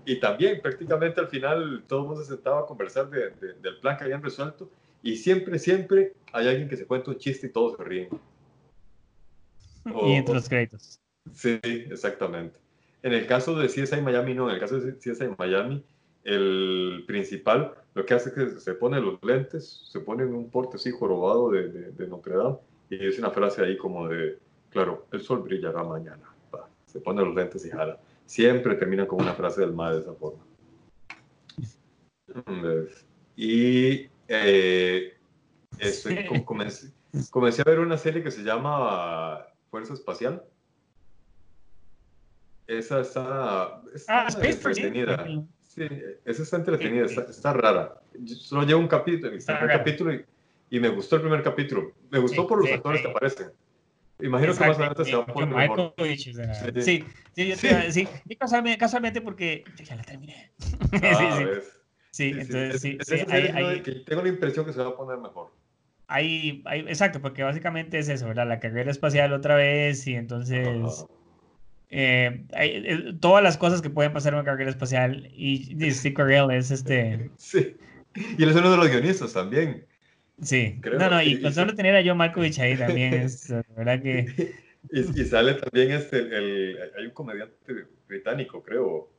y 0.06 0.20
también 0.20 0.62
prácticamente 0.62 1.20
al 1.20 1.28
final 1.28 1.84
todo 1.88 2.02
el 2.02 2.08
mundo 2.08 2.24
se 2.24 2.34
sentaba 2.34 2.62
a 2.62 2.66
conversar 2.66 3.10
de, 3.10 3.32
del 3.62 3.78
plan 3.80 3.98
que 3.98 4.06
habían 4.06 4.24
resuelto 4.24 4.70
y 5.04 5.16
siempre, 5.16 5.60
siempre 5.60 6.14
hay 6.32 6.48
alguien 6.48 6.70
que 6.70 6.78
se 6.78 6.86
cuenta 6.86 7.12
un 7.12 7.18
chiste 7.18 7.48
y 7.48 7.50
todos 7.52 7.78
se 7.78 7.84
ríen. 7.84 8.10
y 9.86 10.14
entre 10.14 10.36
los 10.36 10.48
créditos. 10.48 11.00
Sí, 11.34 11.60
exactamente. 11.64 12.60
En 13.04 13.14
el 13.14 13.26
caso 13.26 13.56
de 13.56 13.68
CSI 13.68 14.02
Miami, 14.02 14.34
no, 14.34 14.50
en 14.50 14.56
el 14.56 14.60
caso 14.60 14.80
de 14.80 14.98
CSI 14.98 15.30
Miami, 15.38 15.84
el 16.24 17.04
principal 17.08 17.74
lo 17.94 18.06
que 18.06 18.14
hace 18.14 18.30
es 18.30 18.36
que 18.36 18.60
se 18.60 18.74
pone 18.76 19.02
los 19.02 19.22
lentes, 19.24 19.88
se 19.92 20.00
pone 20.00 20.24
en 20.24 20.34
un 20.34 20.50
porte 20.50 20.78
así 20.78 20.92
jorobado 20.92 21.50
de, 21.50 21.68
de, 21.92 22.08
Notre 22.08 22.36
Dame 22.36 22.58
y 22.90 22.98
dice 22.98 23.20
una 23.20 23.32
frase 23.32 23.64
ahí 23.64 23.76
como 23.76 24.08
de, 24.08 24.38
claro, 24.70 25.08
el 25.12 25.22
sol 25.22 25.42
brillará 25.42 25.84
mañana. 25.84 26.24
se 26.86 27.02
pone 27.02 27.24
los 27.24 27.36
lentes 27.36 27.66
y 27.66 27.70
jala 27.70 28.00
siempre 28.32 28.76
terminan 28.76 29.08
con 29.08 29.20
una 29.22 29.34
frase 29.34 29.60
del 29.60 29.74
mal 29.74 29.94
de 29.94 30.00
esa 30.00 30.14
forma. 30.14 30.42
Y 33.36 34.10
eh, 34.30 35.18
comencé, 36.46 36.94
comencé, 37.30 37.62
a 37.62 37.66
ver 37.66 37.80
una 37.80 37.98
serie 37.98 38.24
que 38.24 38.32
se 38.32 38.42
llama 38.42 39.46
Fuerza 39.70 39.96
Espacial. 39.96 40.42
Esa 42.68 43.02
está, 43.02 43.82
está 43.94 44.28
ah, 44.28 44.28
entretenida. 44.42 45.26
Sí, 45.62 45.88
esa 46.24 46.44
está 46.44 46.56
entretenida, 46.56 47.08
está, 47.08 47.52
rara. 47.52 48.02
solo 48.26 48.64
llevo 48.64 48.80
un 48.80 48.88
capítulo, 48.88 49.34
un 49.34 49.68
capítulo 49.68 50.14
y, 50.14 50.26
y, 50.70 50.80
me 50.80 50.88
gustó 50.88 51.18
el 51.18 51.24
primer 51.24 51.44
capítulo. 51.44 51.92
Me 52.10 52.20
gustó 52.20 52.48
por 52.48 52.60
los 52.60 52.72
actores 52.72 53.02
que 53.02 53.10
aparecen. 53.10 53.52
Imagino 54.22 54.54
que 54.54 54.60
más 54.60 54.78
adelante 54.78 55.06
se 55.06 55.16
va 55.16 55.24
a 55.24 55.26
poner 55.26 55.50
mejor. 55.56 55.94
Sí. 55.98 56.82
sí, 56.82 57.06
sí, 57.36 57.48
yo 57.48 57.58
te 57.58 57.68
iba 57.68 57.80
a 57.80 57.84
decir, 57.84 58.10
y 58.28 58.36
casualmente, 58.36 58.78
casualmente 58.78 59.22
porque 59.22 59.64
yo 59.76 59.84
ya 59.86 59.96
la 59.96 60.04
terminé. 60.04 60.52
Ah, 61.04 61.46
sí, 62.12 62.32
sí, 62.34 62.40
entonces 62.40 62.84
Es- 62.86 63.08
sí, 63.08 64.04
tengo 64.06 64.22
la 64.22 64.30
impresión 64.30 64.66
que 64.66 64.74
se 64.74 64.80
va 64.80 64.90
a 64.90 64.96
poner 64.98 65.18
mejor. 65.18 65.52
hay, 66.08 66.62
hay- 66.66 66.82
exacto, 66.82 67.22
porque 67.22 67.44
básicamente 67.44 67.98
es 68.00 68.10
eso, 68.10 68.28
¿verdad? 68.28 68.48
La 68.48 68.60
carrera 68.60 68.92
espacial 68.92 69.32
otra 69.34 69.56
vez 69.56 70.06
y 70.08 70.16
entonces 70.16 71.06
eh, 71.90 72.46
eh, 72.54 73.14
todas 73.20 73.44
las 73.44 73.58
cosas 73.58 73.82
que 73.82 73.90
pueden 73.90 74.14
pasar 74.14 74.34
en 74.34 74.40
una 74.40 74.46
carrera 74.46 74.70
espacial 74.70 75.28
y, 75.34 75.76
y 75.86 75.92
Steve 75.92 76.14
Carell 76.14 76.52
es 76.52 76.72
este, 76.72 77.30
Sí. 77.38 77.76
Y 78.38 78.44
él 78.44 78.50
es 78.50 78.56
uno 78.58 78.72
de 78.72 78.78
los 78.78 78.90
guionistas 78.90 79.32
también. 79.32 79.86
Sí, 80.42 80.78
Creo 80.82 81.00
no, 81.00 81.10
no, 81.10 81.22
y 81.22 81.42
con 81.42 81.54
solo 81.54 81.74
tener 81.76 81.96
a 81.96 82.04
John 82.06 82.18
Malkovich 82.18 82.60
ahí 82.60 82.78
también 82.78 83.14
es, 83.14 83.50
¿verdad? 83.76 84.02
Que, 84.02 84.54
Y, 84.92 85.22
y 85.22 85.26
sale 85.26 85.54
también 85.56 85.92
este, 85.92 86.18
el, 86.20 86.78
hay 86.98 87.06
un 87.06 87.12
comediante 87.12 87.88
británico, 88.08 88.62
creo. 88.64 89.10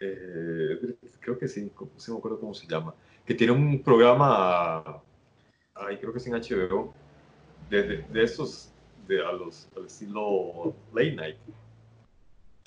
Eh, 0.00 0.96
creo 1.20 1.38
que 1.38 1.48
sí, 1.48 1.70
no 1.78 1.88
me 2.14 2.18
acuerdo 2.18 2.40
cómo 2.40 2.52
se 2.54 2.66
llama. 2.66 2.94
Que 3.24 3.34
tiene 3.34 3.52
un 3.52 3.82
programa, 3.82 5.02
ay, 5.74 5.96
creo 5.96 6.12
que 6.12 6.18
es 6.18 6.26
en 6.26 6.34
HBO, 6.34 6.92
de, 7.70 7.82
de, 7.82 7.96
de 8.02 8.22
esos, 8.22 8.70
de, 9.08 9.24
a 9.24 9.32
los, 9.32 9.66
al 9.76 9.86
estilo 9.86 10.74
late 10.92 11.12
night. 11.12 11.36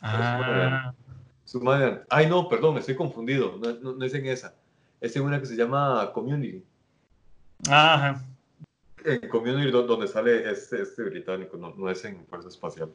ah, 0.02 0.94
Su 1.44 1.62
madre- 1.62 2.02
ay, 2.10 2.28
no, 2.28 2.50
perdón, 2.50 2.78
estoy 2.78 2.96
confundido. 2.96 3.58
No, 3.62 3.74
no, 3.74 3.94
no 3.94 4.06
es 4.06 4.14
en 4.16 4.26
esa. 4.26 4.56
Es 5.00 5.16
en 5.16 5.22
una 5.24 5.40
que 5.40 5.46
se 5.46 5.56
llama 5.56 6.12
Community. 6.14 6.64
Ajá, 7.70 8.24
En 9.05 9.30
Community, 9.30 9.72
do- 9.72 9.84
donde 9.84 10.08
sale 10.08 10.49
este, 10.51 10.82
este 10.82 11.03
británico, 11.03 11.55
no, 11.58 11.74
no 11.76 11.89
es 11.89 12.03
en 12.05 12.26
Fuerza 12.26 12.49
Espacial. 12.49 12.91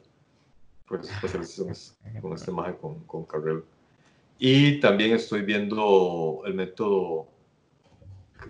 Fuerza 0.85 1.11
Espacial 1.13 1.43
es- 1.71 1.97
con 2.21 2.33
este 2.33 2.51
maje 2.51 2.75
con, 2.77 2.99
con 3.05 3.25
Carrell. 3.25 3.63
Y 4.37 4.79
también 4.79 5.13
estoy 5.13 5.41
viendo 5.41 6.41
el 6.45 6.53
método 6.53 7.27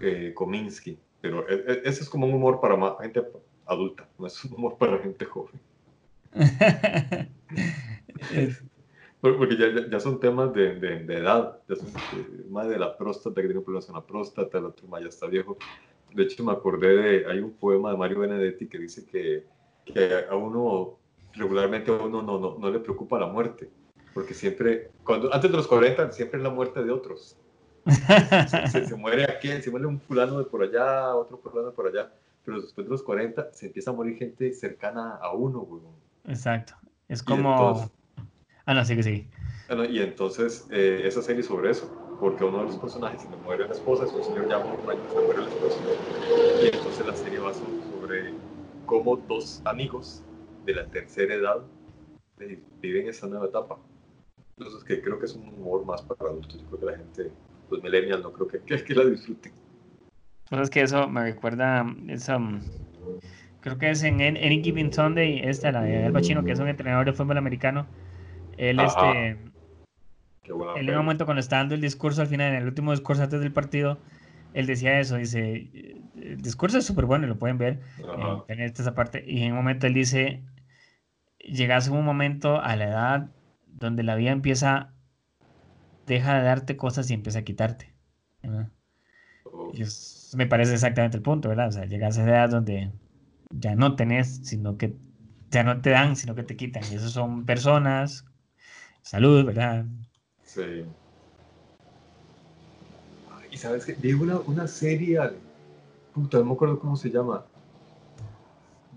eh, 0.02 0.32
Kominsky, 0.34 0.98
pero 1.22 1.48
e- 1.48 1.64
e- 1.68 1.82
ese 1.86 2.04
es 2.04 2.10
como 2.10 2.26
un 2.26 2.34
humor 2.34 2.60
para 2.60 2.76
ma- 2.76 2.98
gente 3.02 3.24
adulta, 3.66 4.08
no 4.18 4.28
es 4.28 4.44
un 4.46 4.54
humor 4.54 4.78
para 4.78 4.98
gente 5.00 5.24
joven. 5.26 5.60
Porque 9.22 9.56
ya, 9.58 9.88
ya- 9.90 10.00
son 10.02 10.20
temas 10.20 10.54
de, 10.54 10.76
de, 10.80 11.00
de 11.04 11.18
edad, 11.18 11.60
ya 11.70 11.76
son 11.78 11.88
eh, 11.88 12.44
más 12.50 12.68
de 12.68 12.78
la 12.78 12.98
próstata, 12.98 13.42
que 13.42 13.48
tiene 13.48 13.62
problemas 13.62 13.86
con 13.86 13.96
la 13.96 14.02
próstata, 14.06 14.58
el 14.58 14.66
otro 14.66 14.86
más 14.88 15.02
ya 15.02 15.08
está 15.10 15.28
viejo. 15.28 15.58
De 16.14 16.24
hecho, 16.24 16.44
me 16.44 16.52
acordé 16.52 16.96
de, 16.96 17.26
hay 17.32 17.40
un 17.40 17.52
poema 17.54 17.92
de 17.92 17.98
Mario 17.98 18.20
Benedetti 18.20 18.68
que 18.68 18.78
dice 18.78 19.06
que, 19.06 19.46
que 19.86 20.26
a 20.30 20.36
uno, 20.36 20.98
regularmente 21.34 21.92
a 21.92 21.96
uno 21.96 22.22
no, 22.22 22.40
no, 22.40 22.58
no 22.60 22.70
le 22.72 22.80
preocupa 22.80 23.20
la 23.20 23.28
muerte, 23.28 23.70
porque 24.14 24.34
siempre, 24.34 24.92
cuando, 25.04 25.34
antes 25.34 25.50
de 25.50 25.58
los 25.58 25.68
40, 25.68 26.12
siempre 26.12 26.38
es 26.38 26.44
la 26.44 26.50
muerte 26.52 26.84
de 26.84 26.92
otros. 26.92 27.38
Se, 28.48 28.68
se- 28.68 28.86
se 28.88 28.96
muere 28.96 29.24
aquel, 29.24 29.62
se 29.62 29.70
muere 29.72 29.86
un 29.88 30.00
fulano 30.00 30.38
de 30.40 30.46
por 30.46 30.64
allá, 30.64 31.14
otro 31.16 31.38
fulano 31.38 31.70
de 31.70 31.76
por 31.76 31.88
allá, 31.88 32.12
pero 32.46 32.62
después 32.62 32.86
de 32.86 32.92
los 32.92 33.04
40 33.04 33.50
se 33.52 33.66
empieza 33.68 33.92
a 33.92 33.94
morir 33.94 34.16
gente 34.18 34.54
cercana 34.54 35.16
a 35.22 35.34
uno. 35.34 35.68
Exacto, 36.26 36.74
es 37.10 37.22
como... 37.24 37.52
entonces- 37.54 37.92
Ah, 38.66 38.74
no, 38.74 38.86
sigue, 38.86 39.04
sigue. 39.04 39.28
Bueno, 39.68 39.84
y 39.86 40.00
entonces 40.00 40.68
eh, 40.72 41.02
esa 41.04 41.22
serie 41.22 41.44
sobre 41.44 41.72
eso, 41.72 42.13
porque 42.24 42.46
uno 42.46 42.60
de 42.60 42.64
los 42.66 42.78
personajes 42.78 43.22
se 43.24 43.30
le 43.30 43.36
muere 43.36 43.68
la 43.68 43.74
esposa, 43.74 44.06
es 44.06 44.14
un 44.14 44.24
señor 44.24 44.48
ya 44.48 44.60
muy 44.60 44.82
mayor, 44.82 45.10
se 45.10 45.20
le 45.20 45.26
muere 45.26 45.42
la 45.42 45.50
esposa, 45.50 45.84
y 46.64 46.68
entonces 46.68 47.06
la 47.06 47.16
serie 47.16 47.40
va 47.40 47.54
so- 47.54 47.78
sobre 47.90 48.34
cómo 48.86 49.18
dos 49.18 49.62
amigos 49.66 50.24
de 50.66 50.74
la 50.74 50.86
tercera 50.88 51.36
edad 51.36 51.64
eh, 52.40 52.60
viven 52.82 53.10
esa 53.10 53.28
nueva 53.28 53.48
etapa. 53.48 53.78
Entonces 54.58 54.86
que 54.86 55.02
creo 55.02 55.20
que 55.20 55.26
es 55.26 55.36
un 55.36 55.50
humor 55.50 55.86
más 55.86 56.02
para 56.04 56.32
adultos, 56.32 56.62
yo 56.62 56.68
creo 56.68 56.80
que 56.80 56.86
la 56.86 56.98
gente, 56.98 57.32
los 57.70 57.84
millennials 57.84 58.24
no 58.24 58.32
creo 58.32 58.48
que, 58.48 58.60
que, 58.62 58.82
que 58.86 58.96
la 58.96 59.04
disfruten. 59.06 59.52
Pues 60.50 60.62
es 60.62 60.70
que 60.70 60.82
eso 60.82 61.10
me 61.10 61.24
recuerda, 61.24 61.86
es, 62.08 62.30
um, 62.30 62.62
creo 63.62 63.78
que 63.78 63.90
es 63.90 64.04
en 64.04 64.22
An- 64.22 64.38
Any 64.38 64.64
Given 64.64 64.94
Sunday, 64.94 65.42
esta, 65.44 65.72
la 65.72 65.82
de 65.84 66.06
Al 66.06 66.14
Pacino, 66.14 66.46
que 66.46 66.54
es 66.54 66.60
un 66.60 66.68
entrenador 66.68 67.06
de 67.06 67.14
fútbol 67.14 67.38
americano. 67.38 67.88
Él, 68.58 68.80
Ajá. 68.80 68.86
este, 68.86 69.38
En 70.46 70.74
peli. 70.76 70.90
un 70.92 70.98
momento 70.98 71.26
cuando 71.26 71.40
está 71.40 71.58
dando 71.58 71.76
el 71.76 71.82
discurso 71.82 72.22
al 72.22 72.28
final, 72.28 72.50
en 72.54 72.62
el 72.62 72.68
último 72.68 72.92
discurso 72.92 73.24
antes 73.24 73.40
del 73.40 73.52
partido, 73.52 74.00
él 74.54 74.66
decía 74.66 75.00
eso, 75.00 75.16
dice, 75.16 75.70
el 76.16 76.42
discurso 76.42 76.78
es 76.78 76.86
súper 76.86 77.06
bueno, 77.06 77.28
lo 77.28 77.38
pueden 77.40 77.58
ver, 77.58 77.80
Ajá. 78.00 78.44
en 78.48 78.60
esta 78.60 78.94
parte, 78.96 79.24
y 79.26 79.44
en 79.44 79.52
un 79.52 79.58
momento 79.58 79.88
él 79.88 79.94
dice, 79.94 80.44
llegas 81.40 81.88
a 81.88 81.92
un 81.92 82.06
momento 82.06 82.62
a 82.62 82.76
la 82.76 82.86
edad 82.86 83.30
donde 83.68 84.04
la 84.04 84.16
vida 84.16 84.32
empieza, 84.32 84.94
deja 86.06 86.36
de 86.38 86.44
darte 86.44 86.78
cosas 86.78 87.10
y 87.10 87.14
empieza 87.14 87.40
a 87.40 87.44
quitarte. 87.44 87.94
Oh, 89.46 89.72
Y 89.74 89.82
es- 89.82 90.34
me 90.38 90.48
parece 90.48 90.74
exactamente 90.74 91.18
el 91.18 91.24
punto, 91.24 91.50
¿verdad? 91.50 91.68
O 91.68 91.72
sea, 91.72 91.86
llegas 91.86 92.18
a 92.18 92.22
esa 92.22 92.30
edad 92.32 92.50
donde 92.50 92.92
ya 93.52 93.76
no 93.76 93.96
tenés, 93.96 94.42
sino 94.44 94.78
que 94.78 94.96
ya 95.52 95.64
no 95.64 95.82
te 95.82 95.92
dan, 95.92 96.16
sino 96.16 96.36
que 96.36 96.44
te 96.44 96.56
quitan. 96.56 96.84
Y 96.92 96.96
esos 96.96 97.12
son 97.12 97.46
personas, 97.46 98.26
salud, 99.04 99.46
¿verdad? 99.46 99.86
Sí. 100.54 100.86
Y 103.52 103.58
sabes 103.58 103.86
que 103.86 103.94
vi 103.94 104.14
una, 104.14 104.40
una 104.40 104.68
serie, 104.68 105.18
Ale. 105.20 105.38
puta, 106.14 106.40
no 106.40 106.46
me 106.46 106.54
acuerdo 106.54 106.80
cómo 106.80 106.96
se 106.96 107.10
llama. 107.10 107.46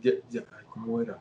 Ya, 0.02 0.12
ya, 0.30 0.42
¿cómo 0.70 1.00
era? 1.00 1.18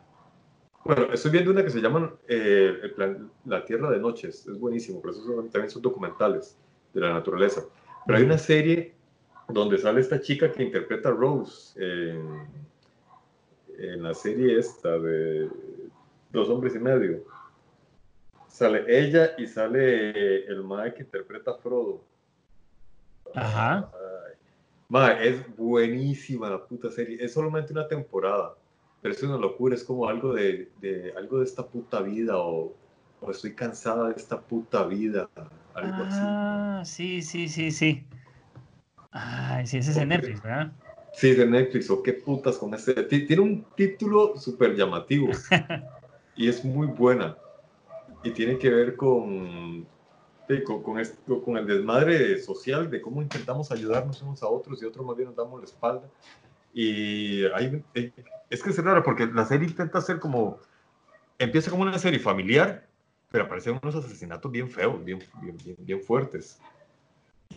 Bueno, 0.83 1.11
estoy 1.13 1.31
viendo 1.31 1.51
una 1.51 1.63
que 1.63 1.69
se 1.69 1.81
llama 1.81 2.13
eh, 2.27 2.77
el 2.83 2.91
plan- 2.91 3.29
La 3.45 3.65
Tierra 3.65 3.89
de 3.91 3.99
Noches. 3.99 4.45
Es 4.47 4.59
buenísimo, 4.59 5.01
pero 5.01 5.13
esos 5.13 5.25
son- 5.25 5.49
también 5.49 5.69
son 5.71 5.81
documentales 5.81 6.55
de 6.93 7.01
la 7.01 7.13
naturaleza. 7.13 7.63
Pero 8.05 8.17
hay 8.19 8.23
una 8.23 8.37
serie 8.37 8.93
donde 9.49 9.77
sale 9.77 10.01
esta 10.01 10.19
chica 10.21 10.51
que 10.51 10.63
interpreta 10.63 11.09
a 11.09 11.11
Rose 11.13 11.73
en, 11.81 12.47
en 13.77 14.03
la 14.03 14.13
serie 14.13 14.59
esta 14.59 14.97
de 14.97 15.49
Dos 16.31 16.49
Hombres 16.49 16.75
y 16.75 16.79
Medio. 16.79 17.23
Sale 18.55 18.85
ella 18.87 19.31
y 19.37 19.47
sale 19.47 20.45
el 20.45 20.63
mae 20.63 20.93
que 20.93 21.03
interpreta 21.03 21.51
a 21.51 21.55
Frodo. 21.55 22.05
Ajá. 23.33 23.91
Ay. 23.93 24.33
Mae, 24.87 25.27
es 25.27 25.57
buenísima 25.57 26.49
la 26.49 26.65
puta 26.65 26.89
serie. 26.89 27.17
Es 27.19 27.33
solamente 27.33 27.73
una 27.73 27.85
temporada, 27.85 28.55
pero 29.01 29.13
es 29.13 29.21
una 29.23 29.35
locura. 29.35 29.75
Es 29.75 29.83
como 29.83 30.07
algo 30.07 30.33
de, 30.33 30.71
de- 30.79 31.13
algo 31.17 31.39
de 31.39 31.43
esta 31.43 31.67
puta 31.67 31.99
vida 32.01 32.37
o, 32.37 32.73
o 33.19 33.29
estoy 33.31 33.53
cansada 33.55 34.07
de 34.07 34.15
esta 34.15 34.39
puta 34.39 34.85
vida. 34.87 35.29
Algo 35.73 36.03
así. 36.03 36.21
Ah, 36.25 36.81
sí, 36.85 37.21
sí, 37.23 37.49
sí, 37.49 37.71
sí. 37.71 38.05
Ay, 39.11 39.67
sí, 39.67 39.79
ese 39.79 39.91
es 39.91 39.97
en 39.97 40.07
Netflix, 40.07 40.41
¿verdad? 40.41 40.71
Sí, 41.11 41.33
de 41.33 41.45
Netflix, 41.45 41.89
o 41.89 42.01
qué 42.01 42.13
putas 42.13 42.57
con 42.57 42.73
este. 42.73 42.93
ti- 43.03 43.27
Tiene 43.27 43.41
un 43.41 43.65
título 43.75 44.37
súper 44.37 44.75
llamativo 44.77 45.27
y 46.37 46.47
es 46.47 46.63
muy 46.63 46.87
buena. 46.87 47.35
Y 48.25 48.31
tiene 48.31 48.57
que 48.57 48.71
ver 48.71 48.95
con, 48.95 49.85
con, 50.65 50.81
con 50.83 50.99
esto, 50.99 51.43
con 51.43 51.57
el 51.57 51.67
desmadre 51.67 52.39
social 52.41 52.89
de 52.89 52.99
cómo 52.99 53.21
intentamos 53.21 53.71
ayudarnos 53.71 54.19
unos 54.23 54.41
a 54.41 54.47
otros 54.47 54.81
y 54.81 54.85
otros 54.85 55.05
más 55.05 55.15
bien 55.15 55.27
nos 55.29 55.37
damos 55.37 55.59
la 55.59 55.65
espalda. 55.65 56.09
Y 56.73 57.43
eh, 57.45 58.11
es 58.49 58.63
que 58.63 58.71
es 58.71 58.83
raro 58.83 59.03
porque 59.03 59.27
la 59.27 59.45
serie 59.45 59.67
intenta 59.67 60.01
ser 60.01 60.19
como. 60.19 60.57
Empieza 61.37 61.69
como 61.69 61.83
una 61.83 61.99
serie 61.99 62.19
familiar, 62.19 62.87
pero 63.29 63.45
aparecen 63.45 63.79
unos 63.81 63.95
asesinatos 63.95 64.51
bien 64.51 64.69
feos, 64.69 65.03
bien, 65.05 65.19
bien, 65.41 65.57
bien, 65.63 65.77
bien 65.79 66.01
fuertes. 66.01 66.59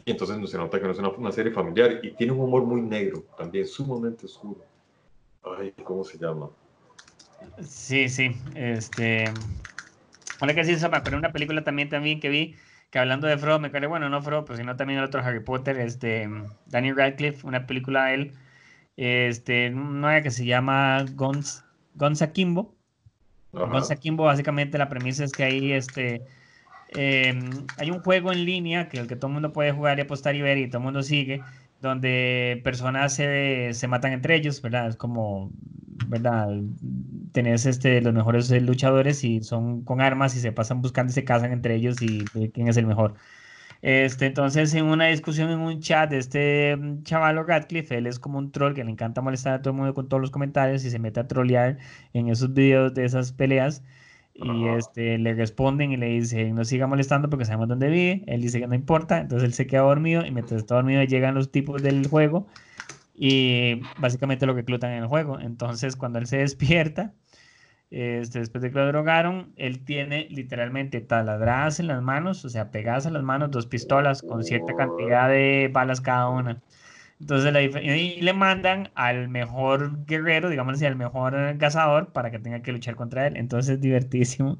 Y 0.04 0.10
entonces 0.10 0.36
no 0.38 0.46
se 0.46 0.58
nota 0.58 0.78
que 0.78 0.84
no 0.84 0.92
es 0.92 0.98
una, 0.98 1.08
una 1.08 1.32
serie 1.32 1.50
familiar 1.50 2.00
y 2.02 2.10
tiene 2.12 2.32
un 2.32 2.40
humor 2.40 2.64
muy 2.64 2.82
negro, 2.82 3.24
también 3.38 3.66
sumamente 3.66 4.26
oscuro. 4.26 4.60
Ay, 5.42 5.72
¿cómo 5.82 6.04
se 6.04 6.18
llama? 6.18 6.50
Sí, 7.62 8.08
sí. 8.08 8.36
Este. 8.54 9.32
Ahora 10.40 10.54
que 10.54 10.64
sí, 10.64 10.72
eso 10.72 10.88
me 10.88 10.96
acuerdo 10.96 11.18
una 11.18 11.32
película 11.32 11.64
también, 11.64 11.88
también 11.88 12.20
que 12.20 12.28
vi, 12.28 12.54
que 12.90 12.98
hablando 12.98 13.26
de 13.26 13.38
Frodo, 13.38 13.58
me 13.58 13.68
acuerdo, 13.68 13.88
bueno, 13.88 14.08
no 14.08 14.22
Frodo, 14.22 14.44
pero 14.44 14.56
sino 14.56 14.76
también 14.76 14.98
el 14.98 15.04
otro 15.04 15.20
Harry 15.20 15.40
Potter, 15.40 15.78
este, 15.78 16.28
Daniel 16.66 16.96
Radcliffe, 16.96 17.46
una 17.46 17.66
película 17.66 18.06
de 18.06 18.14
él, 18.14 18.32
este, 18.96 19.70
una 19.74 20.22
que 20.22 20.30
se 20.30 20.44
llama 20.44 21.04
Guns 21.14 21.64
Akimbo. 22.22 22.74
Ajá. 23.52 23.66
Guns 23.66 23.90
Akimbo, 23.90 24.24
básicamente 24.24 24.78
la 24.78 24.88
premisa 24.88 25.24
es 25.24 25.32
que 25.32 25.44
ahí, 25.44 25.72
este, 25.72 26.22
eh, 26.90 27.38
hay 27.76 27.90
un 27.90 28.00
juego 28.00 28.32
en 28.32 28.44
línea 28.44 28.88
que 28.88 28.98
el 28.98 29.06
que 29.06 29.16
todo 29.16 29.28
el 29.28 29.34
mundo 29.34 29.52
puede 29.52 29.72
jugar 29.72 29.98
y 29.98 30.02
apostar 30.02 30.34
y 30.36 30.42
ver 30.42 30.58
y 30.58 30.68
todo 30.68 30.78
el 30.78 30.84
mundo 30.84 31.02
sigue, 31.02 31.42
donde 31.80 32.60
personas 32.64 33.14
se, 33.14 33.70
se 33.74 33.88
matan 33.88 34.12
entre 34.12 34.36
ellos, 34.36 34.62
¿verdad? 34.62 34.88
Es 34.88 34.96
como, 34.96 35.50
¿verdad? 36.08 36.48
Tenés 37.32 37.66
este, 37.66 38.00
los 38.00 38.14
mejores 38.14 38.50
eh, 38.50 38.60
luchadores 38.60 39.24
y 39.24 39.42
son 39.42 39.82
con 39.84 40.00
armas 40.00 40.36
y 40.36 40.40
se 40.40 40.52
pasan 40.52 40.82
buscando 40.82 41.10
y 41.10 41.14
se 41.14 41.24
casan 41.24 41.52
entre 41.52 41.74
ellos 41.76 42.00
y 42.02 42.24
quién 42.52 42.68
es 42.68 42.76
el 42.76 42.86
mejor. 42.86 43.14
Este, 43.80 44.26
entonces, 44.26 44.74
en 44.74 44.86
una 44.86 45.06
discusión 45.06 45.50
en 45.50 45.60
un 45.60 45.80
chat 45.80 46.10
de 46.10 46.18
este 46.18 46.76
mm, 46.76 47.02
chavalo 47.04 47.44
Radcliffe, 47.44 47.96
él 47.96 48.06
es 48.06 48.18
como 48.18 48.38
un 48.38 48.50
troll 48.50 48.74
que 48.74 48.82
le 48.84 48.90
encanta 48.90 49.20
molestar 49.20 49.54
a 49.54 49.62
todo 49.62 49.70
el 49.72 49.76
mundo 49.76 49.94
con 49.94 50.08
todos 50.08 50.20
los 50.20 50.30
comentarios 50.30 50.84
y 50.84 50.90
se 50.90 50.98
mete 50.98 51.20
a 51.20 51.28
trollear 51.28 51.78
en 52.12 52.28
esos 52.28 52.52
videos 52.54 52.94
de 52.94 53.04
esas 53.04 53.32
peleas. 53.32 53.84
Y 54.34 54.68
este, 54.68 55.18
le 55.18 55.34
responden 55.34 55.90
y 55.92 55.96
le 55.96 56.06
dicen, 56.10 56.54
no 56.54 56.64
siga 56.64 56.86
molestando 56.86 57.28
porque 57.28 57.44
sabemos 57.44 57.68
dónde 57.68 57.88
vive. 57.88 58.24
Él 58.28 58.40
dice 58.40 58.60
que 58.60 58.68
no 58.68 58.74
importa, 58.74 59.18
entonces 59.20 59.46
él 59.46 59.52
se 59.54 59.66
queda 59.66 59.82
dormido 59.82 60.24
y 60.24 60.30
mientras 60.30 60.60
está 60.60 60.76
dormido 60.76 61.02
llegan 61.04 61.34
los 61.34 61.50
tipos 61.50 61.82
del 61.82 62.06
juego 62.06 62.46
y 63.20 63.80
básicamente 63.98 64.46
lo 64.46 64.54
reclutan 64.54 64.92
en 64.92 65.02
el 65.02 65.08
juego. 65.08 65.40
Entonces, 65.40 65.96
cuando 65.96 66.20
él 66.20 66.26
se 66.26 66.38
despierta, 66.38 67.14
este, 67.90 68.38
después 68.38 68.62
de 68.62 68.70
que 68.70 68.78
lo 68.78 68.86
drogaron, 68.86 69.52
él 69.56 69.84
tiene 69.84 70.28
literalmente 70.30 71.00
taladradas 71.00 71.80
en 71.80 71.88
las 71.88 72.00
manos, 72.00 72.44
o 72.44 72.48
sea, 72.48 72.70
pegadas 72.70 73.06
a 73.06 73.10
las 73.10 73.24
manos, 73.24 73.50
dos 73.50 73.66
pistolas 73.66 74.22
con 74.22 74.44
cierta 74.44 74.74
cantidad 74.76 75.28
de 75.28 75.68
balas 75.72 76.00
cada 76.00 76.28
una. 76.28 76.62
Entonces 77.20 77.52
y 77.84 78.20
le 78.20 78.32
mandan 78.32 78.90
al 78.94 79.28
mejor 79.28 80.04
guerrero, 80.06 80.50
digamos 80.50 80.74
así, 80.74 80.86
al 80.86 80.94
mejor 80.94 81.34
cazador 81.58 82.12
para 82.12 82.30
que 82.30 82.38
tenga 82.38 82.62
que 82.62 82.70
luchar 82.72 82.94
contra 82.94 83.26
él. 83.26 83.36
Entonces 83.36 83.76
es 83.76 83.80
divertísimo. 83.80 84.58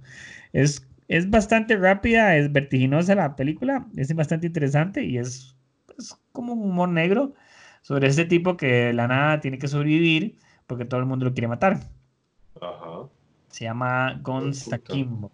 Es, 0.52 0.88
es 1.06 1.30
bastante 1.30 1.76
rápida, 1.76 2.36
es 2.36 2.52
vertiginosa 2.52 3.14
la 3.14 3.36
película, 3.36 3.86
es 3.96 4.12
bastante 4.14 4.48
interesante 4.48 5.04
y 5.04 5.18
es, 5.18 5.56
es 5.96 6.16
como 6.32 6.54
un 6.54 6.70
humor 6.70 6.88
negro 6.88 7.34
sobre 7.88 8.08
este 8.08 8.26
tipo 8.26 8.58
que 8.58 8.92
la 8.92 9.08
nada 9.08 9.40
tiene 9.40 9.58
que 9.58 9.66
sobrevivir 9.66 10.38
porque 10.66 10.84
todo 10.84 11.00
el 11.00 11.06
mundo 11.06 11.24
lo 11.24 11.32
quiere 11.32 11.48
matar. 11.48 11.80
Ajá. 12.60 13.08
Se 13.48 13.64
llama 13.64 14.20
Gonzakimbo. 14.20 15.32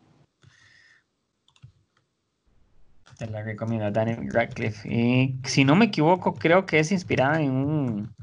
Te 3.18 3.26
la 3.26 3.42
recomiendo, 3.42 3.90
Daniel 3.90 4.30
Radcliffe. 4.32 4.88
Y 4.88 5.36
si 5.42 5.64
no 5.64 5.74
me 5.74 5.86
equivoco, 5.86 6.36
creo 6.36 6.64
que 6.64 6.78
es 6.78 6.92
inspirada 6.92 7.42
en 7.42 7.50
un. 7.50 8.14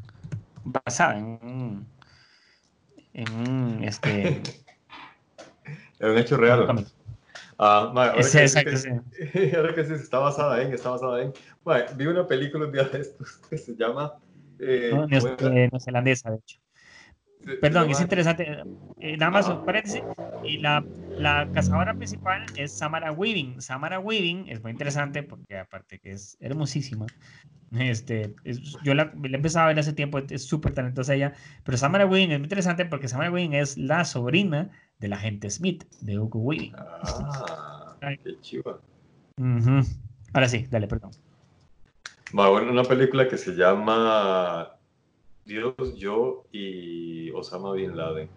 basada 0.64 1.18
en 1.18 1.26
un. 1.26 1.88
en 3.14 3.34
un. 3.34 3.84
este. 3.84 4.42
en 6.00 6.10
un 6.10 6.18
hecho 6.18 6.38
real. 6.38 6.88
Ah, 7.64 7.92
ahora, 7.96 8.16
es 8.18 8.32
que, 8.32 8.42
exacto, 8.42 8.76
sí. 8.76 8.90
ahora 9.56 9.76
que 9.76 9.86
sí, 9.86 9.94
está 9.94 10.18
basada 10.18 10.64
en, 10.64 10.74
está 10.74 10.90
basada 10.90 11.22
en. 11.22 11.32
vi 11.96 12.08
una 12.08 12.26
película 12.26 12.66
un 12.66 12.72
día 12.72 12.86
de 12.86 13.02
estos 13.02 13.38
que 13.50 13.56
se 13.56 13.76
llama. 13.76 14.14
Eh, 14.58 14.90
no, 14.92 15.06
neozelandesa, 15.06 16.32
de 16.32 16.38
hecho. 16.38 16.60
Perdón, 17.62 17.92
es 17.92 18.02
interesante. 18.02 18.64
Eh, 19.00 19.16
nada 19.16 19.30
más, 19.30 19.50
paréntesis. 19.64 20.02
Y 20.44 20.58
la, 20.58 20.84
la 21.18 21.48
cazadora 21.54 21.94
principal 21.94 22.46
es 22.56 22.72
Samara 22.72 23.12
Weaving. 23.12 23.62
Samara 23.62 24.00
Weaving 24.00 24.50
es 24.50 24.64
muy 24.64 24.72
interesante 24.72 25.22
porque, 25.22 25.60
aparte 25.60 26.00
que 26.00 26.14
es 26.14 26.38
hermosísima, 26.40 27.06
este, 27.78 28.34
yo 28.84 28.96
la, 28.96 29.14
la 29.24 29.38
empezado 29.38 29.66
a 29.66 29.68
ver 29.68 29.80
hace 29.80 29.94
tiempo, 29.94 30.18
es 30.18 30.44
súper 30.44 30.74
talentosa 30.74 31.14
ella. 31.14 31.34
Pero 31.64 31.78
Samara 31.78 32.08
Weaving 32.08 32.32
es 32.32 32.40
muy 32.40 32.46
interesante 32.46 32.86
porque 32.86 33.08
Samara 33.08 33.32
Weaving 33.32 33.54
es 33.54 33.78
la 33.78 34.04
sobrina 34.04 34.72
del 35.02 35.14
agente 35.14 35.50
Smith, 35.50 35.84
de 36.00 36.18
Hugo 36.18 36.40
Weaving. 36.40 36.74
Ah, 36.78 37.96
qué 38.24 38.40
chiva. 38.40 38.80
Ahora 40.34 40.48
sí, 40.48 40.68
dale, 40.70 40.88
perdón. 40.88 41.12
Va, 42.38 42.48
bueno, 42.50 42.72
una 42.72 42.84
película 42.84 43.28
que 43.28 43.38
se 43.38 43.52
llama 43.52 44.78
Dios, 45.44 45.76
yo 45.98 46.46
y 46.52 47.32
Osama 47.32 47.74
Bin 47.74 47.98
Laden. 47.98 48.30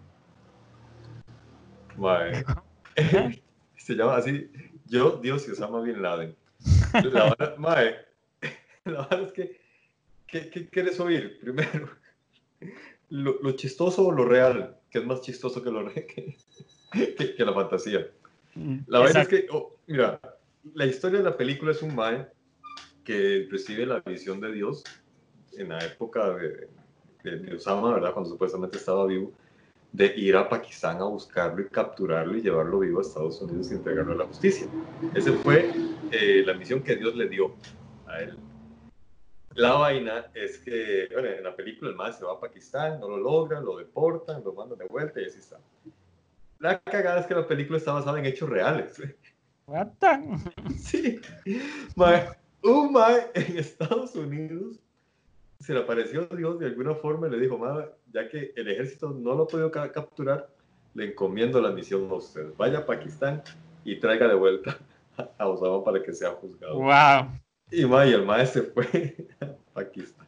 Se 3.77 3.93
llama 3.93 4.17
así, 4.17 4.51
yo, 4.87 5.19
Dios 5.21 5.47
y 5.47 5.51
Osama 5.51 5.81
Bin 5.81 6.01
Laden. 6.01 6.35
La 6.93 7.35
verdad, 7.37 7.55
la 8.85 9.07
verdad 9.07 9.21
es 9.21 9.31
que, 9.33 9.61
¿qué, 10.27 10.67
quieres 10.69 10.99
oír? 10.99 11.39
Primero, 11.39 11.89
lo, 13.09 13.51
chistoso 13.51 14.07
o 14.07 14.11
lo 14.11 14.25
real, 14.25 14.77
que 14.95 15.01
es 15.01 15.05
más 15.05 15.19
chistoso 15.19 15.61
que, 15.61 15.69
lo, 15.69 15.85
que, 15.93 16.37
que, 17.35 17.45
la 17.45 17.53
fantasía. 17.53 18.07
Mm, 18.53 18.77
la 18.87 19.01
verdad 19.01 19.23
es 19.23 19.27
que, 19.27 19.47
oh, 19.51 19.75
mira, 19.87 20.21
la 20.73 20.85
historia 20.85 21.17
de 21.17 21.25
la 21.25 21.35
película 21.35 21.71
es 21.71 21.81
un 21.81 21.93
mae 21.93 22.25
que 23.03 23.45
recibe 23.51 23.85
la 23.85 23.99
visión 23.99 24.39
de 24.39 24.53
Dios 24.53 24.85
en 25.57 25.67
la 25.67 25.79
época 25.79 26.33
de, 26.35 26.69
de, 27.25 27.55
Osama, 27.55 27.95
¿verdad? 27.95 28.13
Cuando 28.13 28.29
supuestamente 28.29 28.77
estaba 28.77 29.05
vivo, 29.05 29.33
de 29.91 30.13
ir 30.15 30.37
a 30.37 30.47
Pakistán 30.47 31.01
a 31.01 31.03
buscarlo 31.03 31.61
y 31.61 31.67
capturarlo 31.67 32.37
y 32.37 32.41
llevarlo 32.41 32.79
vivo 32.79 32.99
a 32.99 33.01
Estados 33.01 33.41
Unidos 33.41 33.71
y 33.71 33.73
entregarlo 33.73 34.13
a 34.13 34.15
la 34.15 34.25
justicia. 34.27 34.65
Esa 35.13 35.33
fue 35.33 35.73
eh, 36.11 36.41
la 36.45 36.53
misión 36.53 36.81
que 36.81 36.95
Dios 36.95 37.17
le 37.17 37.27
dio 37.27 37.53
a 38.07 38.21
él. 38.21 38.37
La 39.55 39.73
vaina 39.73 40.25
es 40.33 40.57
que, 40.59 41.07
bueno, 41.13 41.29
en 41.29 41.43
la 41.43 41.55
película 41.55 41.89
el 41.89 41.95
más 41.95 42.17
se 42.17 42.25
va 42.25 42.33
a 42.33 42.39
Pakistán, 42.39 42.99
no 42.99 43.07
lo 43.07 43.17
logra, 43.17 43.61
lo 43.61 43.77
deportan, 43.77 44.43
lo 44.43 44.53
mandan 44.53 44.77
de 44.77 44.85
vuelta 44.85 45.21
y 45.21 45.25
así 45.25 45.39
está. 45.39 45.57
La 46.59 46.79
cagada 46.79 47.21
es 47.21 47.25
que 47.25 47.35
la 47.35 47.47
película 47.47 47.77
está 47.77 47.93
basada 47.93 48.19
en 48.19 48.25
hechos 48.25 48.49
reales. 48.49 49.01
What 49.67 49.87
Sí. 50.77 51.21
un 52.63 52.91
mae 52.91 53.31
en 53.33 53.57
Estados 53.57 54.13
Unidos 54.15 54.77
se 55.61 55.73
le 55.73 55.79
apareció 55.79 56.25
Dios 56.27 56.59
de 56.59 56.65
alguna 56.65 56.93
forma 56.95 57.27
y 57.27 57.31
le 57.31 57.39
dijo, 57.39 57.57
ya 58.11 58.27
que 58.29 58.51
el 58.57 58.69
ejército 58.69 59.11
no 59.11 59.35
lo 59.35 59.43
ha 59.43 59.47
podido 59.47 59.71
capturar, 59.71 60.49
le 60.93 61.11
encomiendo 61.11 61.61
la 61.61 61.71
misión 61.71 62.09
a 62.11 62.15
usted. 62.15 62.53
Vaya 62.57 62.79
a 62.79 62.85
Pakistán 62.85 63.41
y 63.85 63.99
traiga 63.99 64.27
de 64.27 64.35
vuelta 64.35 64.77
a 65.37 65.47
Osama 65.47 65.81
para 65.83 66.03
que 66.03 66.13
sea 66.13 66.31
juzgado. 66.31 66.75
Wow. 66.75 67.44
Y, 67.71 67.81
el 67.81 68.25
maestro 68.25 68.63
fue 68.73 69.27
a 69.41 69.47
Pakistán. 69.73 70.27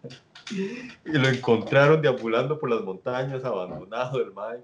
Y 0.51 1.11
lo 1.11 1.27
encontraron 1.27 2.01
deambulando 2.01 2.57
por 2.57 2.69
las 2.69 2.81
montañas, 2.81 3.43
abandonado 3.43 4.21
el 4.21 4.31
mae. 4.33 4.59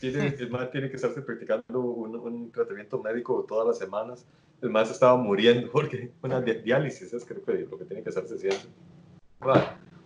Tiene, 0.00 0.34
el 0.38 0.50
mae 0.50 0.66
tiene 0.66 0.90
que 0.90 0.96
estarse 0.96 1.22
practicando 1.22 1.80
un, 1.80 2.50
tratamiento 2.52 3.00
médico 3.02 3.44
todas 3.48 3.66
las 3.66 3.78
semanas. 3.78 4.26
El 4.60 4.70
maestro 4.70 4.94
estaba 4.94 5.16
muriendo 5.16 5.70
porque 5.70 6.10
una 6.22 6.40
diálisis 6.40 7.12
es 7.12 7.24
creo 7.24 7.42
que 7.42 7.66
lo 7.70 7.78
que 7.78 7.84
tiene 7.84 8.02
que 8.02 8.10
estarse 8.10 8.34
haciendo 8.34 8.68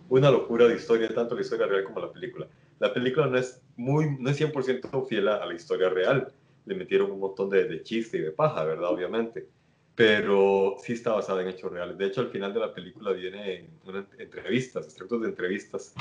una 0.09 0.31
locura 0.31 0.67
de 0.67 0.75
historia, 0.75 1.13
tanto 1.13 1.35
la 1.35 1.41
historia 1.41 1.67
real 1.67 1.83
como 1.83 1.99
la 1.99 2.11
película. 2.11 2.47
La 2.79 2.93
película 2.93 3.27
no 3.27 3.37
es, 3.37 3.61
muy, 3.75 4.17
no 4.19 4.29
es 4.29 4.39
100% 4.39 5.07
fiel 5.07 5.27
a 5.27 5.45
la 5.45 5.53
historia 5.53 5.89
real. 5.89 6.31
Le 6.65 6.75
metieron 6.75 7.11
un 7.11 7.19
montón 7.19 7.49
de, 7.49 7.65
de 7.65 7.83
chiste 7.83 8.17
y 8.17 8.21
de 8.21 8.31
paja, 8.31 8.63
¿verdad? 8.63 8.89
Obviamente. 8.89 9.47
Pero 9.95 10.75
sí 10.83 10.93
está 10.93 11.13
basada 11.13 11.41
en 11.41 11.47
hechos 11.47 11.71
reales. 11.71 11.97
De 11.97 12.05
hecho, 12.05 12.21
al 12.21 12.29
final 12.29 12.53
de 12.53 12.59
la 12.59 12.73
película 12.73 13.13
viene 13.13 13.69
una 13.85 14.05
entrevistas, 14.19 14.85
extractos 14.85 15.21
de 15.21 15.29
entrevistas 15.29 15.93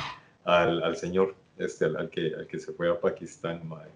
al, 0.45 0.83
al 0.83 0.97
señor, 0.97 1.35
este, 1.59 1.85
al, 1.85 2.11
que, 2.11 2.35
al 2.37 2.47
que 2.47 2.59
se 2.59 2.73
fue 2.73 2.91
a 2.91 3.01
Pakistán, 3.01 3.67
mae. 3.69 3.89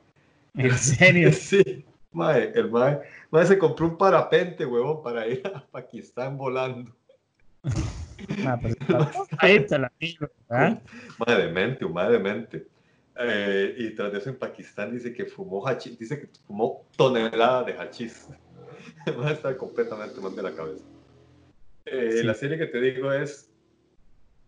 ¿En 0.55 0.77
serio? 0.79 1.33
sí. 1.33 1.85
Mae, 2.13 2.53
el 2.55 2.71
mae, 2.71 3.01
mae 3.31 3.47
se 3.47 3.59
compró 3.59 3.87
un 3.87 3.99
parapente, 3.99 4.65
huevón, 4.65 5.03
para 5.03 5.27
ir 5.27 5.43
a 5.47 5.61
Pakistán 5.61 6.37
volando. 6.37 6.93
Ah, 8.45 8.59
ahí 9.39 9.57
está 9.57 9.79
la 9.79 9.93
¿verdad? 10.49 10.83
Madre 11.19 11.47
de 11.47 11.53
mente, 11.53 11.87
madre 11.87 12.13
de 12.15 12.19
mente. 12.19 12.67
Eh, 13.17 13.75
y 13.79 13.95
tras 13.95 14.13
eso 14.15 14.31
en 14.31 14.37
Pakistán 14.37 14.93
dice 14.93 15.13
que 15.13 15.25
fumó 15.25 15.67
hachís, 15.67 15.99
dice 15.99 16.21
que 16.21 16.29
fumó 16.47 16.85
toneladas 16.97 17.67
de 17.67 17.73
hachís. 17.75 18.29
Va 19.21 19.29
a 19.29 19.33
estar 19.33 19.57
completamente 19.57 20.21
mal 20.21 20.35
de 20.35 20.43
la 20.43 20.55
cabeza. 20.55 20.85
Eh, 21.87 22.23
la 22.23 22.35
serie 22.35 22.59
que 22.59 22.67
te 22.67 22.81
digo 22.81 23.13
es 23.13 23.51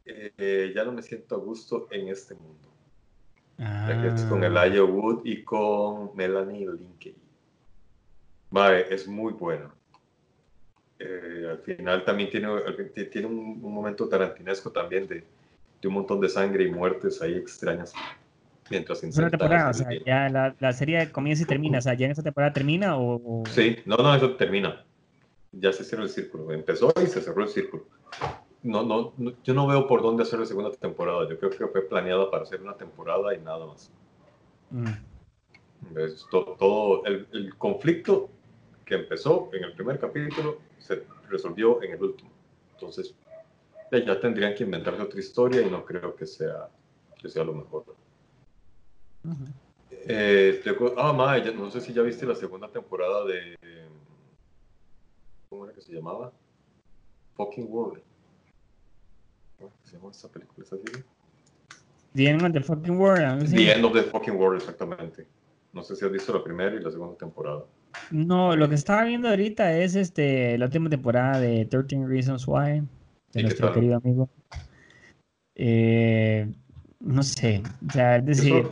eh, 0.05 0.73
Ya 0.75 0.85
no 0.85 0.93
me 0.93 1.03
siento 1.03 1.37
a 1.37 1.39
gusto 1.39 1.89
en 1.91 2.09
este 2.09 2.35
mundo. 2.35 2.69
Ah. 3.59 4.13
Es 4.15 4.23
con 4.23 4.43
Elijah 4.43 4.85
Wood 4.85 5.23
y 5.25 5.45
con 5.45 6.17
Melanie 6.17 6.67
Linkey. 6.67 7.15
Vale, 8.51 8.87
es 8.93 9.07
muy 9.07 9.33
bueno. 9.33 9.73
Eh, 10.99 11.47
al 11.51 11.59
final 11.59 12.05
también 12.05 12.31
tiene, 12.31 12.49
tiene 13.11 13.27
un, 13.27 13.61
momento 13.61 14.09
tarantinesco 14.09 14.71
también 14.71 15.07
de, 15.07 15.25
de, 15.81 15.89
un 15.89 15.95
montón 15.95 16.21
de 16.21 16.29
sangre 16.29 16.65
y 16.65 16.71
muertes 16.71 17.23
ahí 17.23 17.35
extrañas. 17.35 17.93
Mientras 18.71 19.03
una 19.03 19.31
temporada, 19.31 19.71
o 19.71 19.75
sea, 19.75 19.89
ya 20.07 20.29
la, 20.29 20.55
la, 20.61 20.73
serie 20.73 21.11
comienza 21.11 21.43
y 21.43 21.47
termina, 21.47 21.79
o 21.79 21.81
sea, 21.81 21.95
¿ya 21.95 22.07
en 22.07 22.13
esa 22.13 22.23
temporada 22.23 22.53
termina 22.53 22.97
o, 22.97 23.43
Sí, 23.51 23.77
no, 23.85 23.97
no, 23.97 24.15
eso 24.15 24.37
termina. 24.37 24.85
Ya 25.51 25.73
se 25.73 25.83
cerró 25.83 26.05
el 26.05 26.09
círculo. 26.09 26.53
Empezó 26.53 26.93
y 27.03 27.07
se 27.07 27.21
cerró 27.21 27.43
el 27.43 27.49
círculo. 27.49 27.87
No, 28.63 28.85
no, 28.85 29.13
yo 29.43 29.55
no 29.55 29.67
veo 29.67 29.89
por 29.89 30.03
dónde 30.03 30.23
hacer 30.23 30.39
la 30.39 30.47
segunda 30.47 30.71
temporada. 30.71 31.29
Yo 31.29 31.37
creo 31.39 31.51
que 31.51 31.67
fue 31.67 31.83
planeada 31.83 32.31
para 32.31 32.45
hacer 32.45 32.63
una 32.63 32.77
temporada 32.77 33.35
y 33.35 33.41
nada 33.41 33.67
más. 33.67 33.91
Mm. 34.71 34.87
todo, 36.31 36.57
todo 36.57 37.05
el, 37.07 37.27
el 37.33 37.57
conflicto 37.57 38.31
que 38.85 38.95
empezó 38.95 39.51
en 39.53 39.65
el 39.65 39.73
primer 39.73 39.99
capítulo 39.99 40.59
se 40.79 41.03
resolvió 41.29 41.83
en 41.83 41.93
el 41.93 42.03
último. 42.03 42.31
Entonces, 42.75 43.17
ya 43.91 44.21
tendrían 44.21 44.55
que 44.55 44.65
inventarse 44.65 45.03
otra 45.03 45.19
historia 45.19 45.63
y 45.63 45.71
no 45.71 45.85
creo 45.85 46.15
que 46.15 46.27
sea, 46.27 46.69
que 47.21 47.29
sea 47.29 47.45
lo 47.45 47.53
mejor. 47.53 47.85
Eh, 49.91 50.63
ah, 50.97 51.39
no 51.55 51.71
sé 51.71 51.81
si 51.81 51.93
ya 51.93 52.03
viste 52.03 52.27
la 52.27 52.35
segunda 52.35 52.69
temporada 52.69 53.25
de. 53.25 53.57
¿Cómo 55.49 55.65
era 55.65 55.75
que 55.75 55.81
se 55.81 55.93
llamaba? 55.93 56.33
Fucking 57.35 57.67
World. 57.69 58.03
¿Cómo 59.59 59.73
se 59.85 59.97
llama 59.97 60.11
esta 60.11 60.29
película? 60.29 60.67
The 62.15 62.29
End 62.29 62.43
of 62.43 62.53
the 62.53 62.61
Fucking 62.61 62.99
World. 62.99 63.43
así. 63.43 63.57
The 63.57 63.73
End 63.73 63.85
of 63.85 63.93
the 63.93 64.03
Fucking 64.03 64.37
World, 64.37 64.61
exactamente. 64.61 65.27
No 65.73 65.83
sé 65.83 65.97
si 65.97 66.05
has 66.05 66.11
visto 66.11 66.33
la 66.33 66.43
primera 66.43 66.75
y 66.75 66.81
la 66.81 66.91
segunda 66.91 67.17
temporada. 67.17 67.65
No, 68.11 68.57
lo 68.57 68.69
que 68.69 68.75
estaba 68.75 69.05
viendo 69.05 69.29
ahorita 69.29 69.77
es 69.77 69.95
este 69.95 70.57
la 70.59 70.67
última 70.67 70.89
temporada 70.89 71.41
de 71.41 71.65
13 71.65 72.07
Reasons 72.07 72.47
Why 72.47 72.79
¿Y 72.79 72.83
de 73.33 73.43
nuestro 73.43 73.73
querido 73.73 73.97
amigo. 73.97 74.29
Eh, 75.55 76.49
no 77.01 77.23
sé, 77.23 77.63
o 77.87 77.93
sea, 77.93 78.17
es 78.17 78.25
decir, 78.25 78.67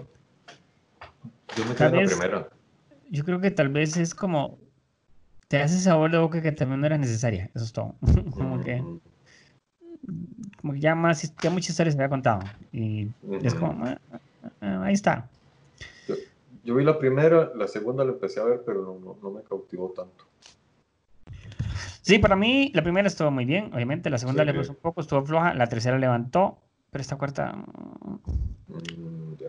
Yo 1.58 1.64
me 1.64 1.74
la 1.74 1.90
vez- 1.90 2.08
primera. 2.10 2.48
yo 3.10 3.24
creo 3.24 3.40
que 3.40 3.50
tal 3.50 3.68
vez 3.68 3.96
es 3.96 4.14
como 4.14 4.58
te 5.48 5.60
hace 5.60 5.78
sabor 5.78 6.10
de 6.10 6.18
boca 6.18 6.40
que 6.42 6.52
también 6.52 6.80
no 6.80 6.86
era 6.86 6.98
necesaria, 6.98 7.50
eso 7.54 7.64
es 7.64 7.72
todo. 7.72 7.94
Como 8.34 8.60
que, 8.62 8.84
como 10.60 10.72
que 10.74 10.80
ya 10.80 10.94
más, 10.94 11.34
ya 11.42 11.50
muchas 11.50 11.70
historias 11.70 11.94
se 11.94 12.00
había 12.00 12.10
contado 12.10 12.40
y 12.72 13.08
es 13.42 13.54
como, 13.54 13.84
ah, 13.84 13.98
ah, 14.12 14.20
ah, 14.60 14.82
ahí 14.84 14.94
está. 14.94 15.28
Yo 16.64 16.74
vi 16.74 16.84
la 16.84 16.98
primera, 16.98 17.50
la 17.54 17.66
segunda 17.66 18.04
la 18.04 18.12
empecé 18.12 18.40
a 18.40 18.44
ver, 18.44 18.62
pero 18.64 18.82
no, 18.82 18.98
no, 18.98 19.16
no 19.22 19.30
me 19.30 19.42
cautivó 19.42 19.88
tanto. 19.90 20.24
Sí, 22.02 22.18
para 22.18 22.36
mí 22.36 22.70
la 22.74 22.82
primera 22.82 23.08
estuvo 23.08 23.30
muy 23.30 23.44
bien, 23.46 23.72
obviamente, 23.74 24.10
la 24.10 24.18
segunda 24.18 24.42
Sí. 24.42 24.46
le 24.46 24.54
pasó 24.54 24.72
un 24.72 24.78
poco, 24.78 25.00
estuvo 25.00 25.24
floja, 25.24 25.54
la 25.54 25.66
tercera 25.66 25.98
levantó, 25.98 26.58
pero 26.90 27.02
esta 27.02 27.16
cuarta 27.16 27.52
mm, 27.52 28.18
Mm, 28.68 29.34
ya. 29.38 29.48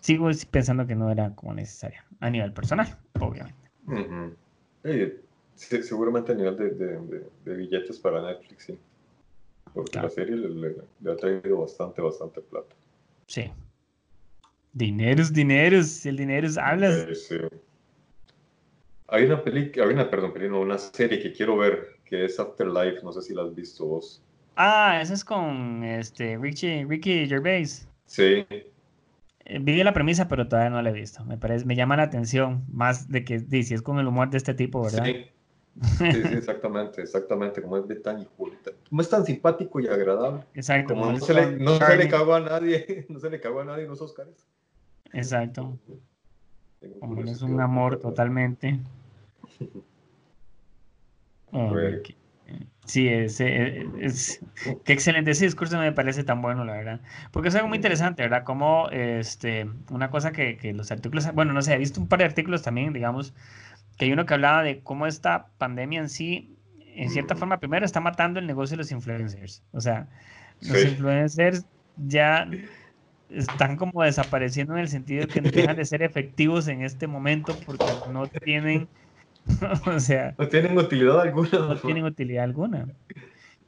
Sigo 0.00 0.28
pensando 0.50 0.86
que 0.86 0.94
no 0.94 1.10
era 1.10 1.34
como 1.34 1.54
necesaria 1.54 2.04
a 2.20 2.30
nivel 2.30 2.52
personal, 2.52 2.98
obviamente. 3.20 3.70
Sí, 4.84 5.12
sí, 5.54 5.82
seguramente 5.82 6.32
a 6.32 6.34
nivel 6.34 6.56
de, 6.56 6.70
de, 6.70 6.86
de- 7.00 7.26
de 7.44 7.56
billetes 7.56 7.98
para 7.98 8.22
Netflix, 8.22 8.64
sí. 8.64 8.78
Porque 9.74 9.92
Claro. 9.92 10.08
la 10.08 10.14
serie 10.14 10.36
le, 10.36 10.48
le- 10.48 10.76
le 11.00 11.12
ha 11.12 11.16
traído 11.16 11.60
bastante, 11.60 12.00
bastante 12.02 12.40
plata. 12.40 12.74
Sí. 13.26 13.50
Dineros, 14.72 15.32
dineros, 15.32 16.06
el 16.06 16.16
dinero 16.16 16.46
es 16.46 16.56
hablas. 16.56 17.06
Sí, 17.08 17.36
sí. 17.36 17.56
Hay 19.08 19.24
una 19.24 19.42
película, 19.42 19.84
hay 19.86 19.92
una, 19.92 20.08
perdón, 20.08 20.32
película, 20.32 20.60
una 20.60 20.78
serie 20.78 21.20
que 21.20 21.32
quiero 21.32 21.56
ver, 21.56 21.96
que 22.04 22.24
es 22.24 22.38
Afterlife, 22.38 23.02
no 23.02 23.12
sé 23.12 23.22
si 23.22 23.34
la 23.34 23.42
has 23.42 23.54
visto 23.54 23.84
vos. 23.84 24.22
Ah, 24.56 25.00
esa 25.02 25.14
es 25.14 25.24
con 25.24 25.82
este 25.84 26.36
Ricky, 26.38 26.84
Ricky 26.84 27.26
Gervais. 27.26 27.88
Sí, 28.06 28.46
Vi 29.60 29.82
la 29.82 29.92
premisa, 29.92 30.28
pero 30.28 30.48
todavía 30.48 30.70
no 30.70 30.82
la 30.82 30.90
he 30.90 30.92
visto. 30.92 31.24
Me 31.24 31.38
parece, 31.38 31.64
me 31.64 31.74
llama 31.74 31.96
la 31.96 32.04
atención 32.04 32.64
más 32.68 33.08
de 33.08 33.24
que 33.24 33.40
si 33.40 33.74
es 33.74 33.82
con 33.82 33.98
el 33.98 34.06
humor 34.06 34.30
de 34.30 34.36
este 34.38 34.54
tipo, 34.54 34.82
¿verdad? 34.82 35.04
sí. 35.04 35.26
Sí, 35.98 36.12
sí, 36.12 36.34
exactamente, 36.34 37.00
exactamente, 37.00 37.62
como 37.62 37.76
es 37.78 37.86
de 37.86 37.94
tan 37.94 38.24
como 38.88 39.00
es 39.00 39.08
tan 39.08 39.24
simpático 39.24 39.80
y 39.80 39.86
agradable. 39.86 40.44
Exacto. 40.52 40.94
Como 40.94 41.12
no 41.12 41.18
se 41.18 41.32
le, 41.32 41.52
no 41.52 41.74
se 41.74 41.80
le 41.80 41.86
charming. 41.86 42.08
cagó 42.08 42.34
a 42.34 42.40
nadie, 42.40 43.06
no 43.08 43.18
se 43.20 43.30
le 43.30 43.40
cagó 43.40 43.60
a 43.60 43.64
nadie 43.64 43.84
en 43.84 43.90
los 43.90 44.02
Oscars. 44.02 44.46
Exacto. 45.12 45.78
Como 46.98 47.22
es 47.22 47.40
un 47.40 47.60
amor 47.60 47.98
totalmente. 47.98 48.78
Oh. 51.52 51.74
Sí, 52.84 53.08
es, 53.08 53.40
es, 53.40 53.86
es- 53.94 54.44
qué 54.84 54.92
excelente 54.92 55.30
ese 55.30 55.44
discurso 55.44 55.78
me 55.78 55.92
parece 55.92 56.24
tan 56.24 56.42
bueno, 56.42 56.64
la 56.64 56.72
verdad. 56.74 57.00
Porque 57.32 57.48
es 57.48 57.54
algo 57.54 57.68
muy 57.68 57.76
interesante, 57.76 58.22
¿verdad? 58.22 58.44
Como 58.44 58.88
este, 58.90 59.66
una 59.90 60.10
cosa 60.10 60.32
que, 60.32 60.56
que 60.56 60.72
los 60.72 60.90
artículos, 60.90 61.32
bueno, 61.34 61.52
no 61.52 61.62
sé, 61.62 61.74
he 61.74 61.78
visto 61.78 62.00
un 62.00 62.08
par 62.08 62.18
de 62.20 62.24
artículos 62.26 62.62
también, 62.62 62.92
digamos, 62.92 63.34
que 63.98 64.06
hay 64.06 64.12
uno 64.12 64.26
que 64.26 64.34
hablaba 64.34 64.62
de 64.62 64.82
cómo 64.82 65.06
esta 65.06 65.50
pandemia 65.58 66.00
en 66.00 66.08
sí, 66.10 66.58
en 66.80 67.10
cierta 67.10 67.36
forma, 67.36 67.60
primero 67.60 67.86
está 67.86 68.00
matando 68.00 68.40
el 68.40 68.46
negocio 68.46 68.74
de 68.76 68.78
los 68.78 68.92
influencers. 68.92 69.64
O 69.72 69.80
sea, 69.80 70.08
los 70.60 70.82
Sí. 70.82 70.88
influencers 70.88 71.66
ya 71.96 72.46
están 73.28 73.76
como 73.76 74.02
desapareciendo 74.02 74.74
en 74.74 74.80
el 74.80 74.88
sentido 74.88 75.30
que 75.30 75.40
dejan 75.40 75.76
de 75.76 75.84
ser 75.84 76.02
efectivos 76.02 76.68
en 76.68 76.82
este 76.82 77.06
momento 77.06 77.60
porque 77.60 78.00
no 78.04 78.28
tienen, 78.28 78.90
o 79.86 80.00
sea, 80.00 80.34
No 80.38 80.48
tienen 80.48 80.76
utilidad 80.78 81.20
alguna. 81.20 81.50
no 81.52 81.76
tienen 81.76 82.04
utilidad 82.04 82.44
alguna. 82.44 82.86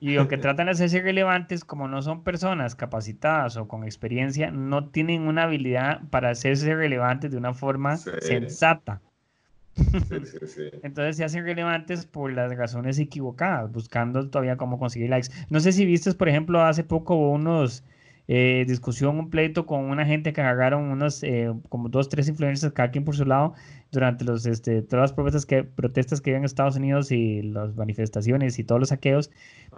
Y 0.01 0.17
aunque 0.17 0.37
tratan 0.37 0.67
de 0.67 0.73
hacerse 0.73 1.01
relevantes, 1.01 1.65
como 1.65 1.87
no 1.87 2.03
son 2.03 2.25
personas 2.25 2.75
capacitadas 2.75 3.57
o 3.57 3.69
con 3.69 3.85
experiencia, 3.85 4.51
no 4.51 4.89
tienen 4.89 5.23
una 5.29 5.45
habilidad 5.45 6.01
para 6.11 6.31
hacerse 6.31 6.75
relevantes 6.75 7.31
de 7.31 7.37
una 7.37 7.55
forma 7.55 7.97
Sí. 7.97 8.11
sensata. 8.21 9.01
Sí, 9.75 10.27
sí, 10.27 10.47
sí. 10.47 10.71
Entonces 10.83 11.17
se 11.17 11.25
hacen 11.25 11.45
relevantes 11.45 12.05
por 12.05 12.33
las 12.33 12.55
razones 12.57 12.99
equivocadas, 12.99 13.71
buscando 13.73 14.29
todavía 14.29 14.57
cómo 14.57 14.79
conseguir 14.79 15.09
likes. 15.11 15.29
No 15.51 15.61
sé 15.61 15.73
si 15.73 15.87
viste, 15.87 16.13
por 16.15 16.29
ejemplo, 16.29 16.63
hace 16.63 16.85
poco 16.85 17.15
unos 17.31 17.85
eh, 18.35 18.65
discusión, 18.67 19.19
un 19.19 19.31
pleito 19.31 19.67
con 19.67 19.85
una 19.91 20.07
gente 20.07 20.33
que 20.33 20.41
agarraron 20.41 20.85
unos 20.91 21.23
eh, 21.23 21.53
como 21.69 21.89
dos, 21.91 22.09
tres 22.09 22.29
influencers 22.29 22.73
cada 22.73 22.91
quien 22.91 23.05
por 23.05 23.17
su 23.17 23.25
lado 23.27 23.55
durante 23.91 24.25
los 24.25 24.47
este, 24.47 24.83
todas 24.83 25.05
las 25.05 25.13
protestas 25.13 25.47
que 25.47 25.65
protestas 25.65 26.21
que 26.21 26.31
había 26.31 26.39
en 26.39 26.45
Estados 26.45 26.77
Unidos 26.77 27.11
y 27.13 27.43
las 27.43 27.75
manifestaciones 27.77 28.59
y 28.59 28.65
todos 28.65 28.81
los 28.81 28.89
saqueos 28.91 29.31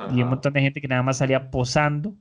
y 0.07 0.22
un 0.22 0.28
Ajá. 0.28 0.30
montón 0.30 0.52
de 0.52 0.61
gente 0.61 0.80
que 0.80 0.88
nada 0.88 1.02
más 1.02 1.18
salía 1.18 1.50
posando 1.50 2.14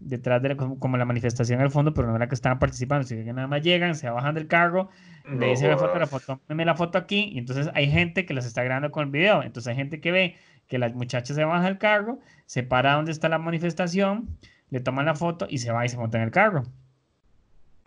detrás 0.00 0.42
de 0.42 0.50
la, 0.50 0.56
como, 0.56 0.78
como 0.78 0.96
la 0.96 1.04
manifestación 1.04 1.60
al 1.60 1.70
fondo, 1.70 1.92
pero 1.94 2.08
no 2.08 2.16
era 2.16 2.28
que 2.28 2.34
estaban 2.34 2.58
participando, 2.58 3.04
sino 3.06 3.24
que 3.24 3.32
nada 3.32 3.48
más 3.48 3.62
llegan, 3.62 3.94
se 3.96 4.08
bajan 4.10 4.34
del 4.34 4.46
carro, 4.46 4.90
le 5.30 5.46
No 5.46 5.48
dice 5.48 5.68
la 5.68 5.76
jodas. 5.76 5.78
fotógrafo, 5.78 6.20
tómeme 6.20 6.64
la 6.64 6.74
foto 6.76 6.98
aquí, 6.98 7.30
y 7.32 7.38
entonces 7.38 7.68
hay 7.74 7.90
gente 7.90 8.24
que 8.24 8.34
las 8.34 8.46
está 8.46 8.62
grabando 8.62 8.90
con 8.92 9.04
el 9.06 9.10
video, 9.10 9.42
entonces 9.42 9.68
hay 9.70 9.76
gente 9.76 10.00
que 10.00 10.12
ve 10.12 10.36
que 10.68 10.78
la 10.78 10.88
muchacha 10.90 11.34
se 11.34 11.44
baja 11.44 11.64
del 11.64 11.78
carro, 11.78 12.20
se 12.46 12.62
para 12.62 12.94
donde 12.94 13.10
está 13.12 13.28
la 13.28 13.38
manifestación, 13.38 14.38
le 14.70 14.80
toman 14.80 15.06
la 15.06 15.14
foto 15.14 15.46
y 15.50 15.58
se 15.58 15.72
va 15.72 15.84
y 15.84 15.88
se 15.88 15.96
monta 15.98 16.18
en 16.18 16.24
el 16.24 16.30
carro. 16.30 16.64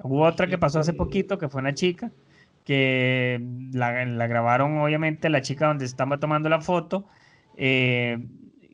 Hubo 0.03 0.23
otra 0.25 0.47
que 0.47 0.57
pasó 0.57 0.79
hace 0.79 0.93
poquito, 0.93 1.37
que 1.37 1.47
fue 1.49 1.61
una 1.61 1.73
chica, 1.73 2.11
que 2.65 3.39
la, 3.73 4.05
la 4.05 4.27
grabaron 4.27 4.77
obviamente 4.79 5.29
la 5.29 5.41
chica 5.41 5.67
donde 5.67 5.85
estaba 5.85 6.19
tomando 6.19 6.49
la 6.49 6.61
foto, 6.61 7.07
eh, 7.57 8.17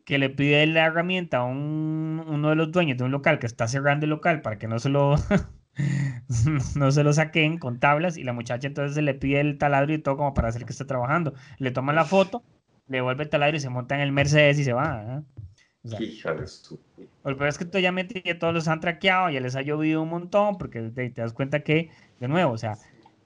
que 0.05 0.17
le 0.19 0.29
pide 0.29 0.65
la 0.67 0.85
herramienta 0.85 1.39
a 1.39 1.43
un- 1.45 2.23
uno 2.27 2.49
de 2.49 2.55
los 2.55 2.71
dueños 2.71 2.97
de 2.97 3.03
un 3.03 3.11
local 3.11 3.39
que 3.39 3.45
está 3.47 3.67
cerrando 3.67 4.05
el 4.05 4.11
local 4.11 4.41
para 4.41 4.57
que 4.57 4.67
no 4.69 4.79
se 4.79 4.89
lo, 4.89 5.15
no 6.75 6.91
se 6.91 7.03
lo 7.03 7.13
saquen 7.13 7.57
con 7.57 7.79
tablas 7.79 8.17
y 8.17 8.23
la 8.23 8.33
muchacha 8.33 8.67
entonces 8.67 9.03
le 9.03 9.13
pide 9.13 9.39
el 9.41 9.57
taladro 9.57 9.93
y 9.93 9.99
todo 9.99 10.17
como 10.17 10.33
para 10.33 10.49
hacer 10.49 10.65
que 10.65 10.71
está 10.71 10.85
trabajando. 10.87 11.33
Le 11.59 11.71
toman 11.71 11.95
la 11.95 12.05
foto, 12.05 12.43
le 12.87 13.01
vuelve 13.01 13.23
el 13.23 13.29
taladro 13.29 13.57
y 13.57 13.59
se 13.59 13.69
monta 13.69 13.95
en 13.95 14.01
el 14.01 14.11
Mercedes 14.13 14.59
y 14.59 14.63
se 14.63 14.73
va. 14.73 15.01
¿ah? 15.17 15.23
Hija 15.99 16.33
de 16.33 16.47
su. 16.47 16.79
lo 17.23 17.37
peor 17.37 17.49
es 17.49 17.57
que 17.57 17.65
tú 17.65 17.79
ya 17.79 17.91
metí 17.91 18.21
todos 18.39 18.53
los 18.53 18.67
han 18.67 18.79
traqueado, 18.79 19.29
ya 19.29 19.39
les 19.39 19.55
ha 19.55 19.61
llovido 19.61 20.01
un 20.01 20.09
montón, 20.09 20.57
porque 20.57 20.81
te, 20.81 21.09
te 21.09 21.21
das 21.21 21.33
cuenta 21.33 21.61
que, 21.61 21.89
de 22.19 22.27
nuevo, 22.27 22.51
o 22.51 22.57
sea, 22.57 22.77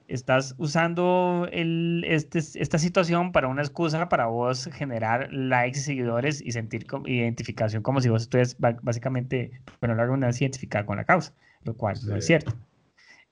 estás 0.08 0.54
usando 0.58 1.48
el, 1.52 2.04
este, 2.06 2.38
esta 2.38 2.78
situación 2.78 3.32
para 3.32 3.48
una 3.48 3.62
excusa 3.62 4.08
para 4.08 4.26
vos 4.26 4.68
generar 4.72 5.32
likes 5.32 5.78
y 5.78 5.82
seguidores 5.82 6.42
y 6.42 6.52
sentir 6.52 6.86
identificación 7.06 7.82
como 7.82 8.00
si 8.00 8.08
vos 8.08 8.22
estuvieras 8.22 8.56
básicamente, 8.58 9.52
bueno, 9.80 9.94
la 9.94 10.04
redundancia, 10.04 10.44
identificada 10.44 10.84
con 10.84 10.96
la 10.98 11.04
causa, 11.04 11.34
lo 11.64 11.74
cual 11.74 11.96
no 12.06 12.16
es 12.16 12.26
cierto. 12.26 12.54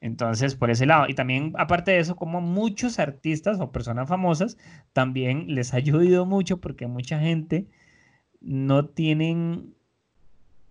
Entonces, 0.00 0.54
por 0.54 0.70
ese 0.70 0.86
lado, 0.86 1.06
y 1.08 1.14
también 1.14 1.52
aparte 1.58 1.90
de 1.90 1.98
eso, 1.98 2.16
como 2.16 2.40
muchos 2.40 2.98
artistas 2.98 3.60
o 3.60 3.70
personas 3.70 4.08
famosas, 4.08 4.56
también 4.94 5.54
les 5.54 5.74
ha 5.74 5.76
ayudado 5.76 6.24
mucho 6.24 6.58
porque 6.58 6.86
mucha 6.86 7.18
gente 7.18 7.66
no 8.40 8.86
tienen 8.88 9.74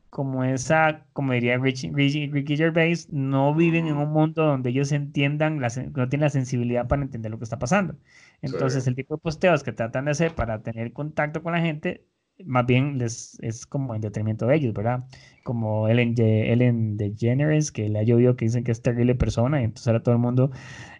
como 0.09 0.43
esa, 0.43 1.05
como 1.13 1.33
diría 1.33 1.57
Rich- 1.59 1.91
Rich- 1.93 2.31
Ricky 2.31 2.57
Gervais, 2.57 3.09
no 3.11 3.53
viven 3.53 3.87
en 3.87 3.97
un 3.97 4.09
mundo 4.11 4.43
donde 4.43 4.71
ellos 4.71 4.91
entiendan, 4.91 5.61
la 5.61 5.67
no 5.95 6.09
tienen 6.09 6.21
la 6.25 6.29
sensibilidad 6.31 6.87
para 6.87 7.03
entender 7.03 7.29
lo 7.31 7.37
que 7.37 7.43
está 7.43 7.59
pasando. 7.59 7.95
Entonces, 8.41 8.83
Sí. 8.83 8.89
el 8.89 8.95
tipo 8.95 9.15
de 9.15 9.21
posteos 9.21 9.63
que 9.63 9.71
tratan 9.71 10.05
de 10.05 10.11
hacer 10.11 10.33
para 10.33 10.63
tener 10.63 10.93
contacto 10.93 11.43
con 11.43 11.53
la 11.53 11.61
gente, 11.61 12.05
más 12.43 12.65
bien 12.65 12.97
les 12.97 13.37
es 13.41 13.65
como 13.67 13.93
en 13.95 14.01
detrimento 14.01 14.47
de 14.47 14.55
ellos, 14.55 14.73
¿verdad? 14.73 15.03
Como 15.43 15.87
Ellen, 15.87 16.15
De- 16.15 16.51
Ellen 16.53 16.97
DeGeneres, 16.97 17.71
que 17.71 17.87
le 17.89 17.99
ha 17.99 18.03
llovido, 18.03 18.35
que 18.35 18.45
dicen 18.45 18.63
que 18.63 18.71
es 18.71 18.81
terrible 18.81 19.13
persona, 19.15 19.61
y 19.61 19.65
entonces 19.65 19.87
ahora 19.87 20.01
todo 20.03 20.15
el 20.15 20.21
mundo 20.21 20.49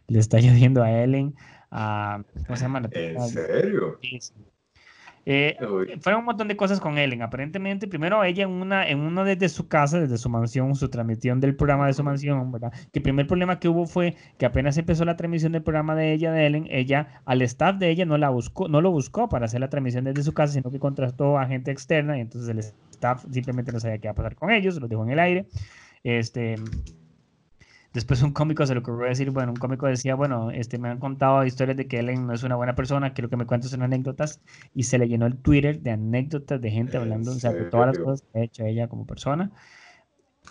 le 0.08 0.20
está 0.20 0.40
lloviendo 0.42 0.84
a 0.84 0.92
Ellen, 1.04 1.36
a, 1.72 2.24
¿cómo 2.48 2.58
se 2.58 2.64
llama? 2.66 2.82
la 2.82 2.90
¿En 2.92 3.20
serio? 3.22 3.98
Sí, 4.02 4.20
sí. 4.22 4.34
Eh, 5.26 5.58
fueron 6.02 6.22
un 6.22 6.26
montón 6.26 6.48
de 6.48 6.56
cosas 6.56 6.80
con 6.80 6.98
Ellen. 6.98 7.22
Aparentemente, 7.22 7.88
primero 7.88 8.24
ella 8.24 8.44
en 8.44 8.50
una, 8.50 8.88
en 8.88 9.00
uno 9.00 9.24
desde 9.24 9.50
su 9.50 9.68
casa, 9.68 10.00
desde 10.00 10.18
su 10.18 10.30
mansión, 10.30 10.76
su 10.76 10.90
transmisión 10.90 11.40
del 11.40 11.56
programa 11.56 11.88
de 11.88 11.94
su 11.94 12.04
mansión, 12.04 12.52
¿verdad? 12.52 12.72
Que 12.92 13.00
el 13.00 13.04
primer 13.04 13.28
problema 13.28 13.60
que 13.60 13.68
hubo 13.68 13.86
fue 13.86 14.16
que 14.38 14.46
apenas 14.46 14.78
empezó 14.78 15.06
la 15.06 15.16
transmisión 15.16 15.52
del 15.52 15.64
programa 15.64 15.96
de 15.96 16.14
ella, 16.14 16.32
de 16.32 16.46
Ellen, 16.46 16.68
ella, 16.70 17.22
al 17.26 17.42
staff 17.42 17.78
de 17.78 17.90
ella 17.90 18.06
no 18.06 18.18
la 18.18 18.30
buscó, 18.30 18.68
no 18.68 18.82
lo 18.82 18.92
buscó 18.92 19.30
para 19.30 19.46
hacer 19.46 19.60
la 19.60 19.70
transmisión 19.70 20.04
desde 20.06 20.24
su 20.24 20.34
casa, 20.34 20.54
sino 20.54 20.72
que 20.72 20.80
contrató 20.80 21.38
a 21.38 21.46
gente 21.46 21.72
externa 21.72 22.18
y 22.18 22.22
entonces 22.22 22.50
el 22.50 22.60
staff 22.60 23.26
simplemente 23.32 23.72
no 23.72 23.80
sabía 23.80 23.98
qué 23.98 24.08
iba 24.08 24.12
a 24.12 24.16
pasar 24.16 24.36
con 24.36 24.52
ellos, 24.52 24.80
los 24.80 24.90
dejó 24.90 25.04
en 25.04 25.12
el 25.12 25.20
aire. 25.20 25.46
Este, 26.04 26.56
Después 27.94 28.22
un 28.22 28.34
cómico 28.34 28.66
se 28.66 28.74
le 28.74 28.82
ocurrió 28.82 29.08
decir, 29.08 29.32
bueno, 29.32 29.52
un 29.52 29.58
cómico 29.58 29.88
decía, 29.88 30.14
bueno, 30.14 30.52
este, 30.52 30.78
me 30.78 30.90
han 30.90 31.00
contado 31.00 31.44
historias 31.44 31.76
de 31.76 31.88
que 31.88 32.00
Ellen 32.00 32.28
no 32.28 32.34
es 32.34 32.44
una 32.44 32.56
buena 32.56 32.76
persona, 32.76 33.14
quiero 33.14 33.30
que 33.30 33.38
me 33.38 33.48
cuentes 33.48 33.74
unas 33.74 33.86
anécdotas, 33.86 34.42
y 34.76 34.84
se 34.84 35.00
le 35.00 35.08
llenó 35.08 35.26
el 35.26 35.38
Twitter 35.38 35.82
de 35.82 35.92
anécdotas 35.92 36.62
de 36.62 36.70
gente 36.70 36.98
hablando, 36.98 37.32
o 37.32 37.36
sea, 37.36 37.52
de 37.52 37.66
todas 37.66 37.88
las 37.88 38.00
cosas 38.00 38.28
que 38.32 38.40
ha 38.40 38.44
hecho 38.44 38.64
ella 38.64 38.88
como 38.88 39.08
persona. 39.08 39.52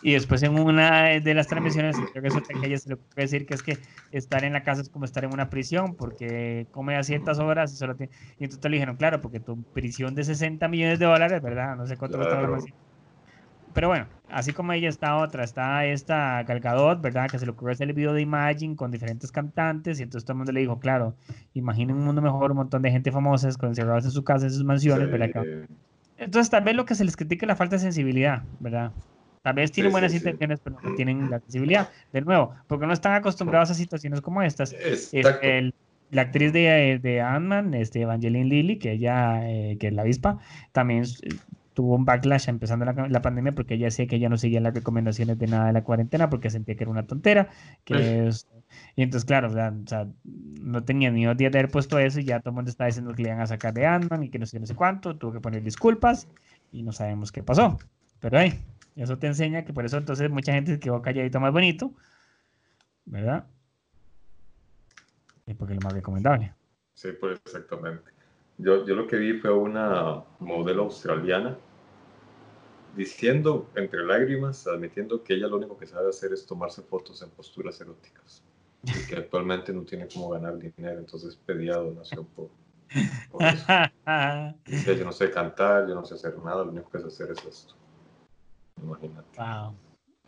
Y 0.02 0.12
después 0.12 0.42
en 0.42 0.58
una 0.58 1.20
de 1.20 1.34
las 1.34 1.48
transmisiones, 1.48 1.96
creo 2.12 2.22
que 2.22 2.28
eso 2.28 2.42
que 2.42 2.66
ella 2.66 2.78
se 2.78 2.90
le 2.90 2.96
puede 2.96 3.22
decir 3.22 3.46
que 3.46 3.54
es 3.54 3.62
que 3.62 3.78
estar 4.12 4.44
en 4.44 4.52
la 4.52 4.62
casa 4.62 4.82
es 4.82 4.88
como 4.88 5.04
estar 5.04 5.24
en 5.24 5.32
una 5.32 5.48
prisión, 5.50 5.94
porque 5.96 6.66
come 6.70 6.96
a 6.96 7.02
ciertas 7.02 7.38
horas 7.38 7.72
y 7.72 7.76
solo 7.76 7.96
tiene... 7.96 8.12
Y 8.38 8.44
entonces 8.44 8.70
le 8.70 8.76
dijeron, 8.76 8.96
claro, 8.96 9.20
porque 9.20 9.40
tu 9.40 9.62
prisión 9.62 10.14
de 10.14 10.24
60 10.24 10.68
millones 10.68 10.98
de 10.98 11.06
dólares, 11.06 11.42
¿verdad? 11.42 11.76
No 11.76 11.86
sé 11.86 11.96
cuánto 11.96 12.18
claro. 12.18 12.56
está 12.56 12.74
pero 13.74 13.88
bueno, 13.88 14.06
así 14.30 14.52
como 14.52 14.72
ella 14.72 14.88
está 14.88 15.16
otra, 15.16 15.44
está 15.44 15.84
esta 15.84 16.42
Galgadot, 16.42 17.00
¿verdad? 17.00 17.28
Que 17.30 17.38
se 17.38 17.46
le 17.46 17.52
ocurrió 17.52 17.72
hacer 17.72 17.88
el 17.88 17.94
video 17.94 18.12
de 18.12 18.22
Imagine 18.22 18.76
con 18.76 18.90
diferentes 18.90 19.32
cantantes 19.32 20.00
y 20.00 20.02
entonces 20.02 20.24
todo 20.24 20.34
el 20.34 20.38
mundo 20.38 20.52
le 20.52 20.60
dijo, 20.60 20.78
claro, 20.78 21.14
imaginen 21.54 21.96
un 21.96 22.04
mundo 22.04 22.22
mejor, 22.22 22.50
un 22.50 22.58
montón 22.58 22.82
de 22.82 22.90
gente 22.90 23.12
famosa 23.12 23.48
encerrados 23.48 24.04
en 24.04 24.10
su 24.10 24.24
casa, 24.24 24.46
en 24.46 24.52
sus 24.52 24.64
mansiones, 24.64 25.10
¿verdad? 25.10 25.44
Entonces 26.16 26.50
tal 26.50 26.64
vez 26.64 26.74
lo 26.74 26.84
que 26.84 26.94
se 26.94 27.04
les 27.04 27.16
critica 27.16 27.46
es 27.46 27.48
la 27.48 27.56
falta 27.56 27.76
de 27.76 27.80
sensibilidad, 27.80 28.42
¿verdad? 28.60 28.92
Tal 29.42 29.54
vez 29.54 29.70
tienen 29.70 29.92
buenas 29.92 30.12
intenciones, 30.14 30.60
pero 30.62 30.76
no 30.82 30.94
tienen 30.94 31.30
la 31.30 31.38
sensibilidad. 31.40 31.88
De 32.12 32.20
nuevo, 32.20 32.54
porque 32.66 32.86
no 32.86 32.92
están 32.92 33.14
acostumbrados 33.14 33.70
a 33.70 33.74
situaciones 33.74 34.20
como 34.20 34.42
estas. 34.42 34.72
Este, 34.72 35.72
la 36.10 36.22
actriz 36.22 36.52
de, 36.52 36.98
de 37.02 37.20
Ant-Man, 37.20 37.74
este, 37.74 38.00
Evangeline 38.00 38.48
Lilly, 38.48 38.78
que 38.78 38.92
ella, 38.92 39.48
eh, 39.48 39.76
que 39.78 39.88
es 39.88 39.92
la 39.92 40.02
avispa, 40.02 40.38
también 40.72 41.04
tuvo 41.78 41.94
un 41.94 42.04
backlash 42.04 42.48
empezando 42.48 42.84
la, 42.84 43.22
pandemia 43.22 43.52
porque 43.52 43.74
ella 43.74 43.84
decía 43.84 44.08
que 44.08 44.16
ella 44.16 44.28
no 44.28 44.36
seguía 44.36 44.60
las 44.60 44.74
recomendaciones 44.74 45.38
de 45.38 45.46
nada 45.46 45.68
de 45.68 45.72
la 45.72 45.84
cuarentena 45.84 46.28
porque 46.28 46.50
sentía 46.50 46.74
que 46.74 46.82
era 46.82 46.90
una 46.90 47.06
tontera. 47.06 47.50
Que 47.84 48.26
es, 48.26 48.48
y 48.96 49.04
entonces, 49.04 49.24
claro, 49.24 49.46
o 49.46 49.52
sea, 49.52 50.08
no 50.24 50.82
tenía 50.82 51.12
ni 51.12 51.24
dos 51.24 51.36
días 51.36 51.52
de 51.52 51.60
haber 51.60 51.70
puesto 51.70 52.00
eso 52.00 52.18
y 52.18 52.24
ya 52.24 52.40
todo 52.40 52.50
el 52.50 52.56
mundo 52.56 52.68
estaba 52.68 52.86
diciendo 52.86 53.14
que 53.14 53.22
le 53.22 53.28
iban 53.28 53.40
a 53.40 53.46
sacar 53.46 53.74
de 53.74 53.86
ant 53.86 54.10
y 54.20 54.28
que 54.28 54.40
no 54.40 54.46
sé, 54.46 54.58
no 54.58 54.66
sé 54.66 54.74
cuánto. 54.74 55.16
Tuvo 55.16 55.34
que 55.34 55.38
poner 55.38 55.62
disculpas 55.62 56.26
y 56.72 56.82
no 56.82 56.90
sabemos 56.90 57.30
qué 57.30 57.44
pasó. 57.44 57.78
Pero 58.18 58.40
ahí, 58.40 58.58
eso 58.96 59.16
te 59.16 59.28
enseña 59.28 59.64
que 59.64 59.72
por 59.72 59.84
eso 59.84 59.98
entonces 59.98 60.28
mucha 60.30 60.52
gente 60.52 60.72
se 60.72 60.80
quedó 60.80 61.00
calladito 61.00 61.38
más 61.38 61.52
bonito, 61.52 61.92
¿verdad? 63.04 63.46
Y 65.46 65.54
porque 65.54 65.74
es 65.74 65.80
lo 65.80 65.86
más 65.86 65.92
recomendable. 65.92 66.52
Sí, 66.94 67.10
pues 67.20 67.40
exactamente. 67.46 68.10
Yo, 68.56 68.84
yo 68.84 68.96
lo 68.96 69.06
que 69.06 69.16
vi 69.16 69.34
fue 69.34 69.52
una 69.52 70.24
modelo 70.40 70.82
australiana 70.82 71.56
diciendo 72.96 73.68
entre 73.74 74.04
lágrimas, 74.04 74.66
admitiendo 74.66 75.22
que 75.22 75.34
ella 75.34 75.48
lo 75.48 75.56
único 75.56 75.76
que 75.78 75.86
sabe 75.86 76.08
hacer 76.08 76.32
es 76.32 76.46
tomarse 76.46 76.82
fotos 76.82 77.22
en 77.22 77.30
posturas 77.30 77.80
eróticas 77.80 78.42
y 78.82 79.06
que 79.06 79.16
actualmente 79.16 79.72
no 79.72 79.82
tiene 79.82 80.06
cómo 80.12 80.30
ganar 80.30 80.58
dinero, 80.58 80.98
entonces 80.98 81.36
pedía 81.36 81.76
donación 81.76 82.26
por, 82.26 82.48
eso. 83.40 83.66
Dice, 84.64 84.96
yo 84.96 85.04
no 85.04 85.12
sé 85.12 85.30
cantar, 85.30 85.88
yo 85.88 85.94
no 85.94 86.04
sé 86.04 86.14
hacer 86.14 86.36
nada, 86.38 86.64
lo 86.64 86.70
único 86.70 86.90
que 86.90 87.00
sé 87.00 87.06
hacer 87.06 87.30
es 87.32 87.44
esto. 87.44 87.74
Imagínate. 88.82 89.38
Wow. 89.38 89.74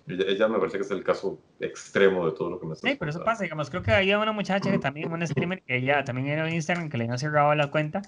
Ella, 0.07 0.49
me 0.49 0.59
parece 0.59 0.79
que 0.79 0.85
es 0.85 0.91
el 0.91 1.05
caso 1.05 1.39
extremo 1.61 2.27
de 2.27 2.33
todo 2.33 2.51
lo 2.51 2.59
que 2.59 2.67
me 2.67 2.75
está 2.75 2.89
Sí, 2.89 2.97
pero 2.99 3.11
eso 3.11 3.23
pasa, 3.23 3.45
digamos, 3.45 3.71
creo 3.71 3.83
que 3.83 3.93
había 3.93 4.19
una 4.19 4.33
muchacha 4.33 4.71
que 4.71 4.79
también, 4.79 5.13
una 5.13 5.27
streamer, 5.27 5.63
que 5.63 5.77
ella 5.77 6.05
también 6.05 6.27
era 6.27 6.49
en 6.49 6.55
Instagram, 6.55 6.89
que 6.89 6.99
le 6.99 7.05
habían 7.05 7.19
cerrado 7.19 7.55
la 7.55 7.71
cuenta 7.71 8.03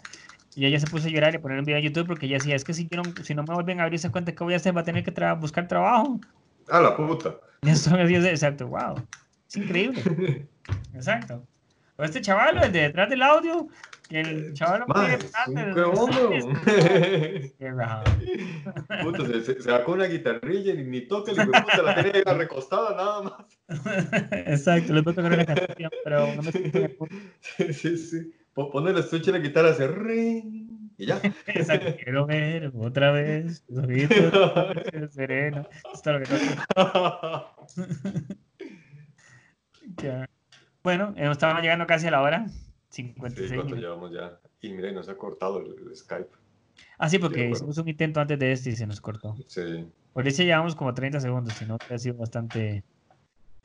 y 0.55 0.66
ella 0.66 0.78
se 0.78 0.86
puso 0.86 1.09
a 1.09 1.11
llorar 1.11 1.34
y 1.34 1.38
poner 1.38 1.59
un 1.59 1.64
video 1.64 1.78
en 1.78 1.84
YouTube 1.84 2.07
porque 2.07 2.26
ella 2.26 2.36
decía, 2.36 2.55
es 2.55 2.62
que 2.64 2.74
si, 2.74 2.86
no, 2.90 3.03
si 3.22 3.34
no 3.34 3.42
me 3.42 3.55
vuelven 3.55 3.80
a 3.80 3.84
abrir 3.84 3.96
esa 3.96 4.12
cuenta, 4.12 4.32
¿qué 4.32 4.44
voy 4.44 4.53
a 4.55 4.57
hacer? 4.57 4.76
Va 4.76 4.82
a 4.82 4.84
tener 4.84 5.03
que 5.03 5.12
buscar 5.40 5.66
trabajo. 5.66 6.20
Ah, 6.68 6.80
la 6.80 6.96
puta. 6.96 7.36
Eso 7.62 7.96
es 7.96 8.24
exacto, 8.24 8.68
wow. 8.68 8.94
Es 9.48 9.57
increíble. 9.57 10.03
Exacto. 10.94 11.44
O 11.96 12.05
este 12.05 12.20
chaval, 12.20 12.62
el 12.62 12.70
de 12.72 12.80
detrás 12.80 13.09
del 13.09 13.22
audio, 13.22 13.68
que 14.09 14.20
el 14.20 14.53
chaval 14.55 14.80
no 14.80 14.86
puede 14.86 15.18
Qué 17.59 17.72
Puta, 19.03 19.26
se, 19.26 19.42
se, 19.42 19.62
sacó 19.62 19.92
una 19.92 20.07
guitarrilla 20.07 20.74
y 20.74 20.84
ni 20.84 21.03
toca, 21.03 21.30
el 21.32 21.46
puta 21.46 21.82
la 21.82 21.94
tenía 21.94 22.24
recostada 22.34 22.96
nada 22.96 23.22
más. 23.22 23.46
Exacto, 24.46 24.92
le 24.92 25.03
puedo 25.03 25.16
tocar 25.16 25.32
una 25.32 25.46
canción, 25.46 25.90
pero 26.05 26.34
no 26.34 26.42
me 26.42 26.53
siento 26.53 27.07
Sí, 27.40 27.72
sí, 27.72 27.96
sí 27.96 28.34
poner 28.55 28.94
el 28.94 29.00
estuche 29.00 29.32
de 29.32 29.38
la 29.38 29.44
guitarra, 29.44 29.70
hacer 29.70 29.98
ring 29.98 30.72
y 30.98 31.07
ya. 31.07 31.20
Quiero 32.05 32.26
ver 32.26 32.72
otra 32.76 33.12
vez, 33.12 33.64
sereno. 35.11 35.68
Esto 35.92 36.11
es 36.11 36.30
lo 36.30 36.36
que 39.96 40.26
Bueno, 40.82 41.14
estamos 41.16 41.62
llegando 41.62 41.86
casi 41.86 42.09
a 42.09 42.11
la 42.11 42.22
hora. 42.22 42.46
56 42.90 43.50
sí, 43.50 43.57
¿cuánto 43.57 43.76
llevamos 43.76 44.12
ya? 44.12 44.38
Y 44.61 44.72
mira, 44.72 44.92
nos 44.92 45.09
ha 45.09 45.16
cortado 45.16 45.61
el, 45.61 45.96
Skype. 45.96 46.30
Ah, 46.98 47.09
sí, 47.09 47.18
porque 47.18 47.48
hicimos 47.50 47.78
un 47.78 47.88
intento 47.88 48.20
antes 48.20 48.38
de 48.38 48.53
este 48.53 48.70
y 48.70 48.76
se 48.76 48.86
nos 48.86 49.00
cortó. 49.00 49.34
Sí. 49.46 49.86
Por 50.12 50.28
eso 50.28 50.42
llevamos 50.42 50.74
como 50.74 50.92
30 50.92 51.20
segundos, 51.20 51.55
si 51.55 51.64
no, 51.64 51.78
ha 51.88 51.98
sido 51.98 52.16
bastante... 52.16 52.84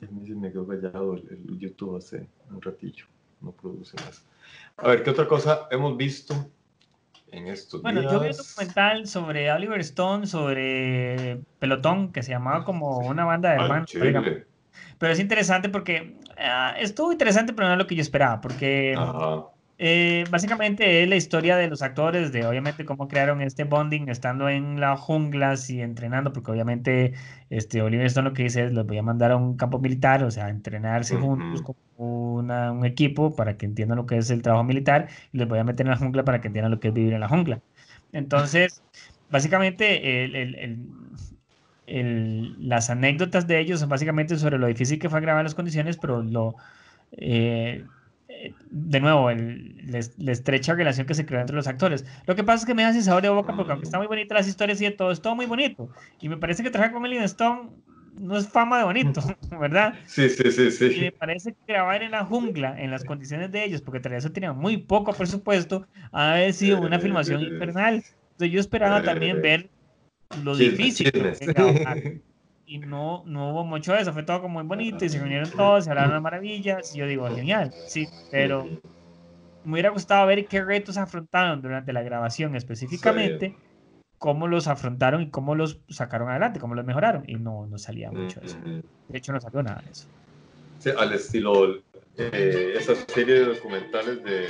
Me 0.00 0.50
quedó 0.50 0.66
callado 0.66 1.14
el, 1.14 1.28
el 1.30 1.58
YouTube 1.58 1.96
hace 1.96 2.26
un 2.50 2.62
ratillo. 2.62 3.04
No 3.40 3.52
produce 3.52 3.96
más. 3.96 4.24
A 4.76 4.88
ver, 4.88 5.02
¿qué 5.02 5.10
otra 5.10 5.26
cosa 5.26 5.66
hemos 5.70 5.96
visto 5.96 6.34
en 7.30 7.48
estos 7.48 7.82
bueno, 7.82 8.02
yo 8.02 8.20
vi 8.20 8.28
un 8.28 8.36
documental 8.36 9.06
sobre 9.06 9.52
Oliver 9.52 9.80
Stone, 9.80 10.26
sobre 10.26 11.40
Pelotón, 11.58 12.12
que 12.12 12.22
se 12.22 12.30
llamaba 12.30 12.64
como 12.64 12.98
una 12.98 13.24
banda 13.24 13.50
de 13.50 13.56
hermanos. 13.56 13.92
Pero 14.98 15.12
es 15.12 15.20
interesante 15.20 15.68
porque 15.68 16.16
ah, 16.38 16.74
estuvo 16.78 17.12
interesante, 17.12 17.52
pero 17.52 17.68
no 17.68 17.74
es 17.74 17.78
lo 17.78 17.86
que 17.86 17.94
yo 17.94 18.02
esperaba, 18.02 18.40
porque 18.40 18.94
eh, 19.80 20.24
básicamente 20.28 21.04
es 21.04 21.08
la 21.08 21.14
historia 21.14 21.56
de 21.56 21.68
los 21.68 21.82
actores, 21.82 22.32
de 22.32 22.44
obviamente 22.44 22.84
cómo 22.84 23.06
crearon 23.06 23.40
este 23.40 23.62
bonding 23.62 24.08
estando 24.08 24.48
en 24.48 24.80
las 24.80 24.98
junglas 24.98 25.70
y 25.70 25.80
entrenando, 25.80 26.32
porque 26.32 26.50
obviamente 26.50 27.14
este, 27.48 27.80
Oliver 27.80 28.06
Stone 28.06 28.28
lo 28.28 28.34
que 28.34 28.42
dice 28.42 28.64
es, 28.64 28.72
los 28.72 28.86
voy 28.86 28.98
a 28.98 29.04
mandar 29.04 29.30
a 29.30 29.36
un 29.36 29.56
campo 29.56 29.78
militar, 29.78 30.24
o 30.24 30.32
sea, 30.32 30.48
entrenarse 30.48 31.14
juntos 31.14 31.62
como 31.62 32.34
un 32.34 32.84
equipo 32.84 33.36
para 33.36 33.56
que 33.56 33.66
entiendan 33.66 33.98
lo 33.98 34.06
que 34.06 34.18
es 34.18 34.30
el 34.30 34.42
trabajo 34.42 34.64
militar 34.64 35.08
y 35.32 35.38
les 35.38 35.46
voy 35.46 35.60
a 35.60 35.64
meter 35.64 35.86
en 35.86 35.92
la 35.92 35.96
jungla 35.96 36.24
para 36.24 36.40
que 36.40 36.48
entiendan 36.48 36.72
lo 36.72 36.80
que 36.80 36.88
es 36.88 36.94
vivir 36.94 37.12
en 37.12 37.20
la 37.20 37.28
jungla. 37.28 37.60
Entonces, 38.12 38.82
básicamente, 39.30 40.66
las 41.86 42.90
anécdotas 42.90 43.46
de 43.46 43.60
ellos 43.60 43.78
son 43.78 43.88
básicamente 43.88 44.36
sobre 44.38 44.58
lo 44.58 44.66
difícil 44.66 44.98
que 44.98 45.08
fue 45.08 45.20
grabar 45.20 45.44
las 45.44 45.54
condiciones, 45.54 45.96
pero 45.98 46.20
lo... 46.22 46.56
Eh, 47.12 47.84
de 48.70 49.00
nuevo, 49.00 49.30
la, 49.30 50.32
estrecha 50.32 50.74
relación 50.74 51.06
que 51.06 51.14
se 51.14 51.26
creó 51.26 51.40
entre 51.40 51.56
los 51.56 51.66
actores. 51.66 52.04
Lo 52.26 52.34
que 52.36 52.44
pasa 52.44 52.62
es 52.62 52.66
que 52.66 52.74
me 52.74 52.84
hace 52.84 53.02
sabor 53.02 53.22
de 53.22 53.28
boca 53.28 53.54
porque 53.54 53.72
aunque 53.72 53.86
está 53.86 53.98
muy 53.98 54.06
bonita 54.06 54.34
las 54.34 54.48
historias 54.48 54.80
y 54.80 54.84
de 54.84 54.90
todo, 54.92 55.10
es 55.10 55.20
todo 55.20 55.34
muy 55.34 55.46
bonito. 55.46 55.88
Y 56.20 56.28
me 56.28 56.36
parece 56.36 56.62
que 56.62 56.70
trabajar 56.70 56.92
con 56.92 57.02
Melvin 57.02 57.22
Stone 57.22 57.70
no 58.20 58.36
es 58.36 58.48
fama 58.48 58.78
de 58.78 58.84
bonito, 58.84 59.20
¿verdad? 59.60 59.94
Sí, 60.06 60.28
sí, 60.28 60.50
sí, 60.50 60.70
sí. 60.70 60.84
Y 60.96 61.00
me 61.00 61.12
parece 61.12 61.52
que 61.52 61.72
grabar 61.72 62.02
en 62.02 62.12
la 62.12 62.24
jungla, 62.24 62.80
en 62.80 62.90
las 62.90 63.04
condiciones 63.04 63.50
de 63.52 63.64
ellos, 63.64 63.80
porque 63.82 64.00
todavía 64.00 64.18
eso 64.18 64.32
tenía 64.32 64.52
muy 64.52 64.76
poco 64.78 65.12
presupuesto, 65.12 65.86
ha 66.12 66.40
sido 66.52 66.80
una 66.80 66.98
filmación 66.98 67.42
infernal. 67.42 68.04
Entonces 68.32 68.52
yo 68.52 68.60
esperaba 68.60 69.02
también 69.02 69.42
ver 69.42 69.68
lo 70.44 70.56
difícil 70.56 71.10
y 72.68 72.78
no, 72.78 73.22
no 73.24 73.50
hubo 73.50 73.64
mucho 73.64 73.94
de 73.94 74.02
eso, 74.02 74.12
fue 74.12 74.22
todo 74.22 74.42
como 74.42 74.62
muy 74.62 74.68
bonito 74.68 75.02
y 75.04 75.08
se 75.08 75.18
reunieron 75.18 75.50
todos, 75.50 75.84
se 75.84 75.90
hablaron 75.90 76.12
de 76.12 76.20
maravillas 76.20 76.94
y 76.94 76.98
yo 76.98 77.06
digo, 77.06 77.26
genial, 77.34 77.72
sí, 77.86 78.06
pero 78.30 78.68
me 79.64 79.72
hubiera 79.72 79.88
gustado 79.88 80.26
ver 80.26 80.46
qué 80.46 80.62
retos 80.62 80.98
afrontaron 80.98 81.62
durante 81.62 81.94
la 81.94 82.02
grabación 82.02 82.54
específicamente, 82.56 83.56
cómo 84.18 84.46
los 84.48 84.68
afrontaron 84.68 85.22
y 85.22 85.30
cómo 85.30 85.54
los 85.54 85.80
sacaron 85.88 86.28
adelante, 86.28 86.60
cómo 86.60 86.74
los 86.74 86.84
mejoraron 86.84 87.24
y 87.26 87.36
no, 87.36 87.66
no 87.66 87.78
salía 87.78 88.12
mucho 88.12 88.40
de 88.40 88.46
eso. 88.46 88.58
De 89.08 89.18
hecho, 89.18 89.32
no 89.32 89.40
salió 89.40 89.62
nada 89.62 89.80
de 89.82 89.90
eso. 89.90 90.06
Sí, 90.78 90.90
al 90.96 91.12
estilo, 91.14 91.76
eh, 92.18 92.74
esa 92.76 92.94
serie 92.94 93.34
de 93.34 93.44
documentales 93.46 94.22
de... 94.24 94.46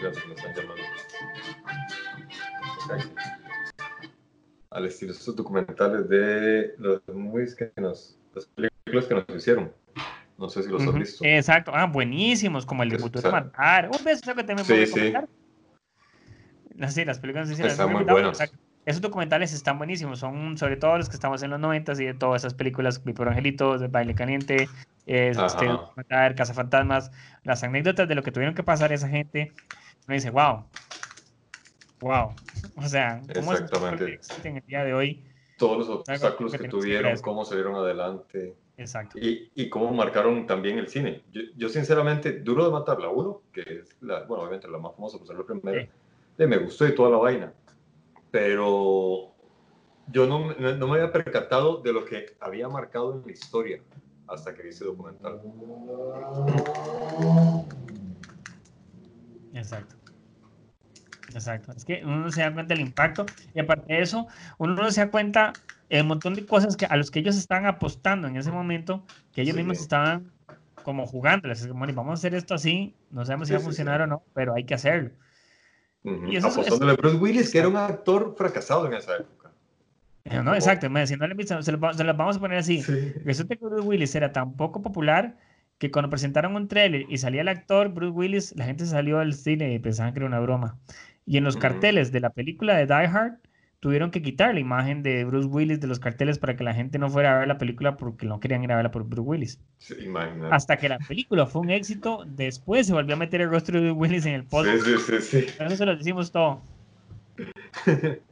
Se 0.00 0.26
me 0.26 0.34
están 0.34 0.54
llamando 0.54 0.82
al 4.74 4.86
estilo 4.86 5.12
esos 5.12 5.36
documentales 5.36 6.08
de 6.08 6.74
los 6.78 7.02
movies 7.08 7.54
que 7.54 7.70
nos, 7.76 8.18
las 8.34 8.46
películas 8.46 9.06
que 9.06 9.14
nos 9.14 9.24
hicieron. 9.36 9.72
No 10.38 10.48
sé 10.48 10.62
si 10.62 10.70
los 10.70 10.82
has 10.82 10.94
visto. 10.94 11.24
Exacto, 11.24 11.72
ah, 11.74 11.86
buenísimos, 11.86 12.66
como 12.66 12.82
el 12.82 12.90
de 12.90 12.98
Futuro 12.98 13.30
Matar. 13.30 13.90
Un 13.96 14.04
beso 14.04 14.34
que 14.34 14.44
también 14.44 14.64
sí, 14.64 14.86
sí. 14.86 15.12
Sí, 16.88 17.04
las 17.04 17.18
películas 17.18 17.48
sí, 17.48 17.62
Están 17.62 17.92
muy 17.92 18.04
buenos. 18.04 18.38
Esos 18.84 19.00
documentales 19.00 19.52
están 19.52 19.78
buenísimos, 19.78 20.18
son 20.18 20.58
sobre 20.58 20.76
todo 20.76 20.98
los 20.98 21.08
que 21.08 21.14
estamos 21.14 21.40
en 21.44 21.50
los 21.50 21.60
90 21.60 21.92
y 22.02 22.06
de 22.06 22.14
todas 22.14 22.42
esas 22.42 22.54
películas, 22.54 23.04
Mi 23.04 23.12
por 23.12 23.28
Angelito, 23.28 23.78
de 23.78 23.86
Baile 23.86 24.12
Caliente, 24.16 24.68
este, 25.06 25.68
Matar, 25.96 26.34
Casa 26.34 26.52
Fantasmas, 26.52 27.12
las 27.44 27.62
anécdotas 27.62 28.08
de 28.08 28.16
lo 28.16 28.24
que 28.24 28.32
tuvieron 28.32 28.56
que 28.56 28.64
pasar 28.64 28.92
esa 28.92 29.08
gente. 29.08 29.52
Me 30.08 30.14
dice, 30.16 30.30
wow, 30.30 30.64
wow. 32.02 32.34
O 32.76 32.82
sea, 32.88 33.20
¿cómo 33.34 33.52
Exactamente. 33.52 34.20
en 34.44 34.56
el 34.58 34.66
día 34.66 34.84
de 34.84 34.92
hoy? 34.94 35.24
Todos 35.56 35.78
los 35.78 35.88
obstáculos 35.88 36.52
que, 36.52 36.68
tuvieron, 36.68 37.16
cómo 37.18 37.44
salieron 37.44 37.76
adelante. 37.76 38.56
Exacto. 38.76 39.18
Y, 39.18 39.50
y 39.54 39.68
cómo 39.68 39.92
marcaron 39.92 40.46
también 40.46 40.78
el 40.78 40.88
cine. 40.88 41.22
Yo, 41.30 41.42
yo, 41.56 41.68
sinceramente, 41.68 42.40
Duro 42.40 42.64
de 42.64 42.72
Matar, 42.72 42.98
la 43.00 43.08
1, 43.10 43.42
que 43.52 43.60
es 43.60 43.96
la, 44.00 44.24
bueno, 44.24 44.42
obviamente 44.42 44.68
la 44.68 44.78
más 44.78 44.94
famosa 44.96 45.18
por 45.18 45.26
ser 45.26 45.36
la 45.36 45.44
primera, 45.44 45.82
Sí. 45.82 45.88
eh, 46.38 46.46
me 46.46 46.58
gustó 46.58 46.86
y 46.86 46.94
toda 46.94 47.10
la 47.10 47.18
vaina. 47.18 47.52
Pero 48.30 49.32
yo 50.08 50.26
no, 50.26 50.52
no, 50.54 50.74
no 50.74 50.88
me 50.88 50.94
había 50.98 51.12
percatado 51.12 51.76
de 51.82 51.92
lo 51.92 52.04
que 52.04 52.34
había 52.40 52.68
marcado 52.68 53.14
en 53.14 53.22
la 53.24 53.32
historia 53.32 53.80
hasta 54.26 54.54
que 54.54 54.62
vi 54.62 54.68
ese 54.70 54.84
documental. 54.84 55.40
Exacto. 59.54 59.96
Exacto. 61.34 61.72
Es 61.72 61.84
que 61.84 62.02
uno 62.04 62.16
no 62.18 62.32
se 62.32 62.42
da 62.42 62.52
cuenta 62.52 62.74
del 62.74 62.82
impacto 62.84 63.26
y 63.54 63.60
aparte 63.60 63.92
de 63.92 64.02
eso, 64.02 64.26
uno 64.58 64.74
no 64.74 64.90
se 64.90 65.00
da 65.00 65.10
cuenta 65.10 65.52
el 65.88 66.04
montón 66.04 66.34
de 66.34 66.46
cosas 66.46 66.76
que, 66.76 66.86
a 66.86 66.96
los 66.96 67.10
que 67.10 67.18
ellos 67.20 67.36
estaban 67.36 67.66
apostando 67.66 68.26
en 68.28 68.36
ese 68.36 68.50
momento, 68.50 69.04
que 69.32 69.42
ellos 69.42 69.54
Sí. 69.54 69.60
mismos 69.60 69.78
estaban 69.80 70.30
como 70.82 71.06
jugándoles. 71.06 71.60
Es 71.60 71.66
como, 71.68 71.80
"Bueno, 71.80 71.94
vamos 71.94 72.10
a 72.10 72.14
hacer 72.14 72.34
esto 72.34 72.54
así, 72.54 72.94
no 73.10 73.24
sabemos 73.24 73.48
si 73.48 73.54
va 73.54 73.60
a 73.60 73.62
funcionar 73.62 74.00
o 74.02 74.06
no, 74.06 74.22
pero 74.34 74.54
hay 74.54 74.64
que 74.64 74.74
hacerlo. 74.74 75.10
Ujú. 76.04 76.26
Y 76.26 76.36
eso 76.36 76.48
es- 76.48 76.54
Apostándole 76.54 76.92
a 76.92 76.96
Bruce 76.96 77.16
Willis, 77.16 77.50
que 77.50 77.58
era 77.58 77.68
un 77.68 77.76
actor 77.76 78.34
fracasado 78.36 78.86
en 78.86 78.94
esa 78.94 79.16
época. 79.16 79.50
Eh, 80.24 80.40
No, 80.42 80.54
exacto. 80.54 80.88
me 80.90 81.00
decía, 81.00 81.16
no 81.16 81.26
se, 81.62 81.72
los, 81.72 81.96
se 81.96 82.04
los 82.04 82.16
vamos 82.16 82.36
a 82.36 82.40
poner 82.40 82.58
así. 82.58 82.82
Sí. 82.82 83.12
Resulta 83.24 83.56
que 83.56 83.64
Bruce 83.64 83.86
Willis 83.86 84.14
era 84.14 84.32
tan 84.32 84.54
poco 84.56 84.80
popular 84.82 85.36
que 85.78 85.90
cuando 85.90 86.08
presentaron 86.10 86.54
un 86.54 86.68
trailer 86.68 87.06
y 87.08 87.18
salía 87.18 87.40
el 87.40 87.48
actor 87.48 87.88
Bruce 87.88 88.12
Willis, 88.12 88.54
la 88.56 88.64
gente 88.64 88.86
salió 88.86 89.18
al 89.18 89.34
cine 89.34 89.72
y 89.74 89.78
pensaban 89.80 90.12
que 90.12 90.20
era 90.20 90.26
una 90.26 90.38
broma. 90.40 90.78
Y 91.26 91.36
en 91.36 91.44
los 91.44 91.56
carteles 91.56 92.10
de 92.12 92.20
la 92.20 92.30
película 92.30 92.76
de 92.76 92.86
Die 92.86 92.94
Hard 93.06 93.34
tuvieron 93.80 94.10
que 94.10 94.22
quitar 94.22 94.54
la 94.54 94.60
imagen 94.60 95.02
de 95.02 95.24
Bruce 95.24 95.48
Willis 95.48 95.80
de 95.80 95.86
los 95.88 95.98
carteles 95.98 96.38
para 96.38 96.54
que 96.56 96.62
la 96.64 96.72
gente 96.74 96.98
no 96.98 97.10
fuera 97.10 97.34
a 97.34 97.38
ver 97.40 97.48
la 97.48 97.58
película 97.58 97.96
porque 97.96 98.26
no 98.26 98.38
querían 98.38 98.62
ir 98.62 98.70
a 98.72 98.76
verla 98.76 98.90
por 98.90 99.04
Bruce 99.04 99.20
Willis. 99.28 99.60
Sí. 99.78 99.94
Hasta 100.50 100.76
que 100.76 100.88
la 100.88 100.98
película 100.98 101.46
fue 101.46 101.62
un 101.62 101.70
éxito, 101.70 102.24
después 102.26 102.86
se 102.86 102.92
volvió 102.92 103.14
a 103.14 103.18
meter 103.18 103.40
el 103.40 103.50
rostro 103.50 103.80
de 103.80 103.86
Bruce 103.90 103.98
Willis 104.00 104.26
en 104.26 104.34
el 104.34 104.44
post. 104.44 104.70
Sí, 104.70 104.78
sí, 104.98 104.98
sí, 105.20 105.20
sí. 105.20 105.46
Eso 105.58 105.76
se 105.76 105.86
lo 105.86 105.96
decimos 105.96 106.30
todo. 106.30 106.60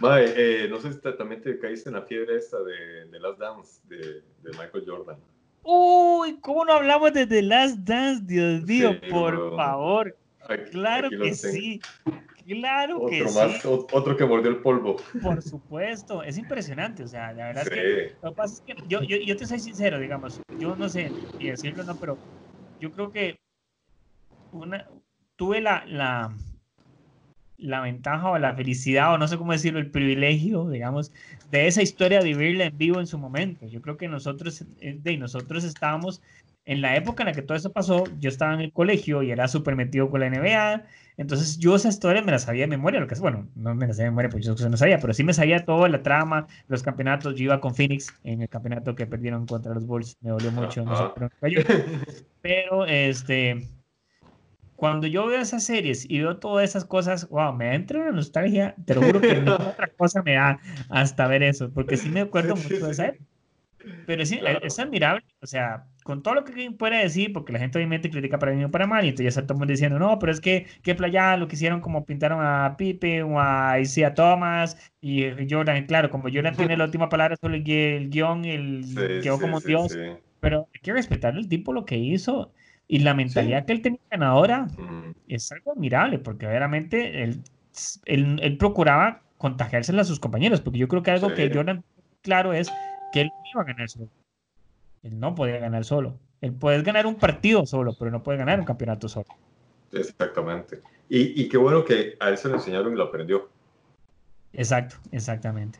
Mae, 0.00 0.24
eh, 0.36 0.68
no 0.68 0.78
sé 0.80 0.92
si 0.92 0.98
también 1.16 1.40
te 1.40 1.58
caíste 1.58 1.88
en 1.88 1.94
la 1.94 2.02
fiebre 2.02 2.36
esta 2.36 2.58
de, 2.62 3.06
de 3.06 3.20
Last 3.20 3.38
Dance 3.38 3.80
de, 3.88 3.96
de 4.42 4.50
Michael 4.58 4.84
Jordan. 4.86 5.16
Uy, 5.62 6.38
¿cómo 6.40 6.64
no 6.64 6.74
hablamos 6.74 7.12
de 7.12 7.26
The 7.26 7.42
Last 7.42 7.78
Dance? 7.78 8.22
Dios 8.24 8.62
mío, 8.64 8.92
Sí, 9.02 9.10
por 9.10 9.56
favor. 9.56 10.16
Aquí- 10.48 10.70
Claro 10.70 11.06
aquí 11.08 11.16
que 11.18 11.34
sí. 11.34 11.80
Claro 12.46 13.04
que 13.06 13.26
Otro 13.26 13.30
sí. 13.30 13.32
más, 13.32 13.64
o- 13.66 13.86
otro 13.92 14.16
que 14.16 14.24
mordió 14.24 14.50
el 14.50 14.62
polvo. 14.62 14.96
Por 15.20 15.42
supuesto, 15.42 16.22
es 16.22 16.36
impresionante, 16.38 17.02
o 17.02 17.08
sea, 17.08 17.32
la 17.32 17.46
verdad 17.46 17.64
Sí. 17.64 17.70
es 17.70 17.70
que 17.70 18.16
lo 18.22 18.30
que 18.30 18.36
pasa 18.36 18.54
es 18.54 18.60
que 18.62 18.74
yo, 18.86 19.02
yo, 19.02 19.16
yo 19.18 19.36
te 19.36 19.46
soy 19.46 19.58
sincero, 19.60 19.98
digamos, 19.98 20.42
yo 20.58 20.76
no 20.76 20.88
sé 20.88 21.10
si 21.38 21.46
decirlo 21.48 21.84
no, 21.84 21.98
pero 21.98 22.20
yo 22.80 22.90
creo 22.92 23.10
que 23.12 23.38
una, 24.50 24.88
tuve 25.36 25.60
la, 25.60 25.84
la, 25.86 26.34
la 27.58 27.80
ventaja 27.80 28.30
o 28.30 28.38
la 28.38 28.54
felicidad, 28.54 29.14
o 29.14 29.18
no 29.18 29.28
sé 29.28 29.38
cómo 29.38 29.52
decirlo, 29.52 29.78
el 29.80 29.90
privilegio, 29.90 30.68
digamos, 30.68 31.12
de 31.50 31.66
esa 31.66 31.82
historia 31.82 32.18
de 32.20 32.26
vivirla 32.34 32.66
en 32.66 32.76
vivo 32.76 33.00
en 33.00 33.06
su 33.06 33.18
momento. 33.18 33.66
Yo 33.66 33.80
creo 33.80 33.96
que 33.96 34.08
nosotros, 34.08 34.62
eh, 34.80 34.98
de 35.00 35.16
nosotros 35.16 35.64
estábamos 35.64 36.22
en 36.66 36.82
la 36.82 36.96
época 36.96 37.22
en 37.22 37.28
la 37.28 37.34
que 37.34 37.42
todo 37.42 37.56
eso 37.56 37.72
pasó, 37.72 38.04
yo 38.18 38.28
estaba 38.28 38.54
en 38.54 38.60
el 38.60 38.72
colegio 38.72 39.22
y 39.22 39.30
era 39.30 39.48
súper 39.48 39.74
metido 39.76 40.10
con 40.10 40.20
la 40.20 40.26
NBA, 40.26 40.84
entonces 41.16 41.58
yo 41.58 41.76
esa 41.76 41.88
historia 41.88 42.22
me 42.22 42.32
la 42.32 42.38
sabía 42.38 42.62
de 42.62 42.68
memoria, 42.68 43.00
lo 43.00 43.06
que 43.06 43.14
es, 43.14 43.20
bueno, 43.20 43.48
no 43.54 43.74
me 43.74 43.86
la 43.86 43.92
sabía 43.94 44.06
de 44.06 44.10
memoria, 44.10 44.30
pues 44.30 44.44
yo 44.44 44.54
no 44.68 44.76
sabía, 44.76 44.98
pero 44.98 45.14
sí 45.14 45.24
me 45.24 45.34
sabía 45.34 45.64
toda 45.64 45.88
la 45.88 46.02
trama, 46.02 46.46
los 46.68 46.82
campeonatos, 46.82 47.36
yo 47.36 47.44
iba 47.44 47.60
con 47.60 47.74
Phoenix 47.74 48.14
en 48.22 48.42
el 48.42 48.48
campeonato 48.48 48.94
que 48.94 49.06
perdieron 49.06 49.46
contra 49.46 49.74
los 49.74 49.86
Bulls, 49.86 50.16
me 50.20 50.30
dolió 50.30 50.50
mucho, 50.52 50.84
no 50.84 50.96
sé, 50.96 51.04
pero, 51.14 51.30
cayó. 51.40 51.60
pero 52.42 52.86
este, 52.86 53.66
cuando 54.74 55.06
yo 55.06 55.26
veo 55.26 55.40
esas 55.40 55.64
series 55.64 56.08
y 56.08 56.20
veo 56.20 56.38
todas 56.38 56.68
esas 56.68 56.84
cosas, 56.84 57.28
wow, 57.30 57.52
me 57.54 57.74
entra 57.74 58.00
una 58.00 58.12
nostalgia, 58.12 58.74
te 58.84 58.94
lo 58.94 59.02
juro 59.02 59.20
que 59.20 59.28
ninguna 59.34 59.70
otra 59.70 59.88
cosa 59.96 60.22
me 60.22 60.34
da 60.34 60.60
hasta 60.90 61.26
ver 61.26 61.42
eso, 61.42 61.72
porque 61.72 61.96
sí 61.96 62.10
me 62.10 62.20
acuerdo 62.20 62.56
mucho 62.56 62.84
de 62.84 62.90
esa 62.92 63.06
época. 63.06 63.24
Pero 64.06 64.24
sí, 64.26 64.38
Claro. 64.38 64.60
es 64.62 64.78
admirable, 64.78 65.24
o 65.40 65.46
sea, 65.46 65.86
con 66.06 66.22
todo 66.22 66.34
lo 66.36 66.44
que 66.44 66.70
pueda 66.72 66.98
decir, 66.98 67.32
porque 67.34 67.52
la 67.52 67.58
gente 67.58 67.78
obviamente 67.78 68.10
critica 68.10 68.38
para 68.38 68.52
bien 68.52 68.64
o 68.66 68.70
para 68.70 68.86
mal, 68.86 69.04
y 69.04 69.08
entonces 69.10 69.34
ya 69.36 69.54
mundo 69.54 69.72
diciendo, 69.72 69.98
no, 69.98 70.18
pero 70.18 70.32
es 70.32 70.40
que, 70.40 70.66
que 70.82 70.94
playa 70.94 71.36
lo 71.36 71.48
que 71.48 71.56
hicieron 71.56 71.80
como 71.82 72.06
pintaron 72.06 72.40
a 72.42 72.76
Pipe 72.78 73.22
o 73.24 73.40
a 73.40 73.78
Isaiah 73.80 74.14
Thomas 74.14 74.78
y 75.00 75.24
Jordan, 75.50 75.86
claro, 75.86 76.10
como 76.10 76.28
Jordan 76.32 76.56
tiene 76.56 76.76
la 76.78 76.84
última 76.86 77.08
palabra 77.10 77.36
sobre 77.40 77.56
el, 77.58 77.64
gui- 77.64 77.96
el 77.98 78.10
guion, 78.10 78.44
el, 78.46 78.86
Sí, 78.92 79.02
quedó 79.20 79.38
sí, 79.38 79.40
como 79.40 79.60
sí, 79.60 79.66
Dios, 79.66 80.00
pero 80.40 80.68
hay 80.74 80.80
que 80.80 80.92
respetar 80.94 81.36
el 81.36 81.48
tipo 81.48 81.72
lo 81.74 81.84
que 81.84 81.96
hizo 81.98 82.54
y 82.88 83.00
la 83.00 83.14
mentalidad 83.14 83.66
que 83.66 83.72
él 83.74 83.82
tenía 83.82 84.00
ganadora 84.10 84.72
Mm, 84.78 85.12
es 85.28 85.50
algo 85.52 85.72
admirable, 85.72 86.18
porque 86.18 86.46
verdaderamente 86.46 87.22
él, 87.24 87.42
él, 88.06 88.38
él 88.42 88.58
procuraba 88.58 89.22
contagiársela 89.38 90.02
a 90.02 90.04
sus 90.04 90.20
compañeros, 90.20 90.60
porque 90.60 90.78
yo 90.78 90.88
creo 90.88 91.02
que 91.02 91.10
algo 91.10 91.34
que. 91.34 91.50
Jordan 91.52 91.84
claro 92.22 92.52
es 92.52 92.76
que 93.10 93.22
él 93.22 93.34
iba 93.52 93.62
a 93.62 93.64
ganar 93.64 93.88
solo. 93.88 94.10
Él 95.06 95.20
no 95.20 95.34
podía 95.36 95.58
ganar 95.58 95.84
solo. 95.84 96.18
Él 96.40 96.52
puede 96.52 96.82
ganar 96.82 97.06
un 97.06 97.14
partido 97.14 97.64
solo, 97.64 97.94
pero 97.96 98.10
no 98.10 98.22
puede 98.22 98.38
ganar 98.38 98.58
un 98.58 98.66
campeonato 98.66 99.08
solo. 99.08 99.26
Exactamente. 99.92 100.82
Y, 101.08 101.40
y 101.40 101.48
qué 101.48 101.56
bueno 101.56 101.84
que 101.84 102.16
a 102.18 102.28
él 102.28 102.36
se 102.36 102.48
lo 102.48 102.56
enseñaron 102.56 102.92
y 102.92 102.96
lo 102.96 103.04
aprendió. 103.04 103.48
Exacto, 104.52 104.96
exactamente. 105.12 105.78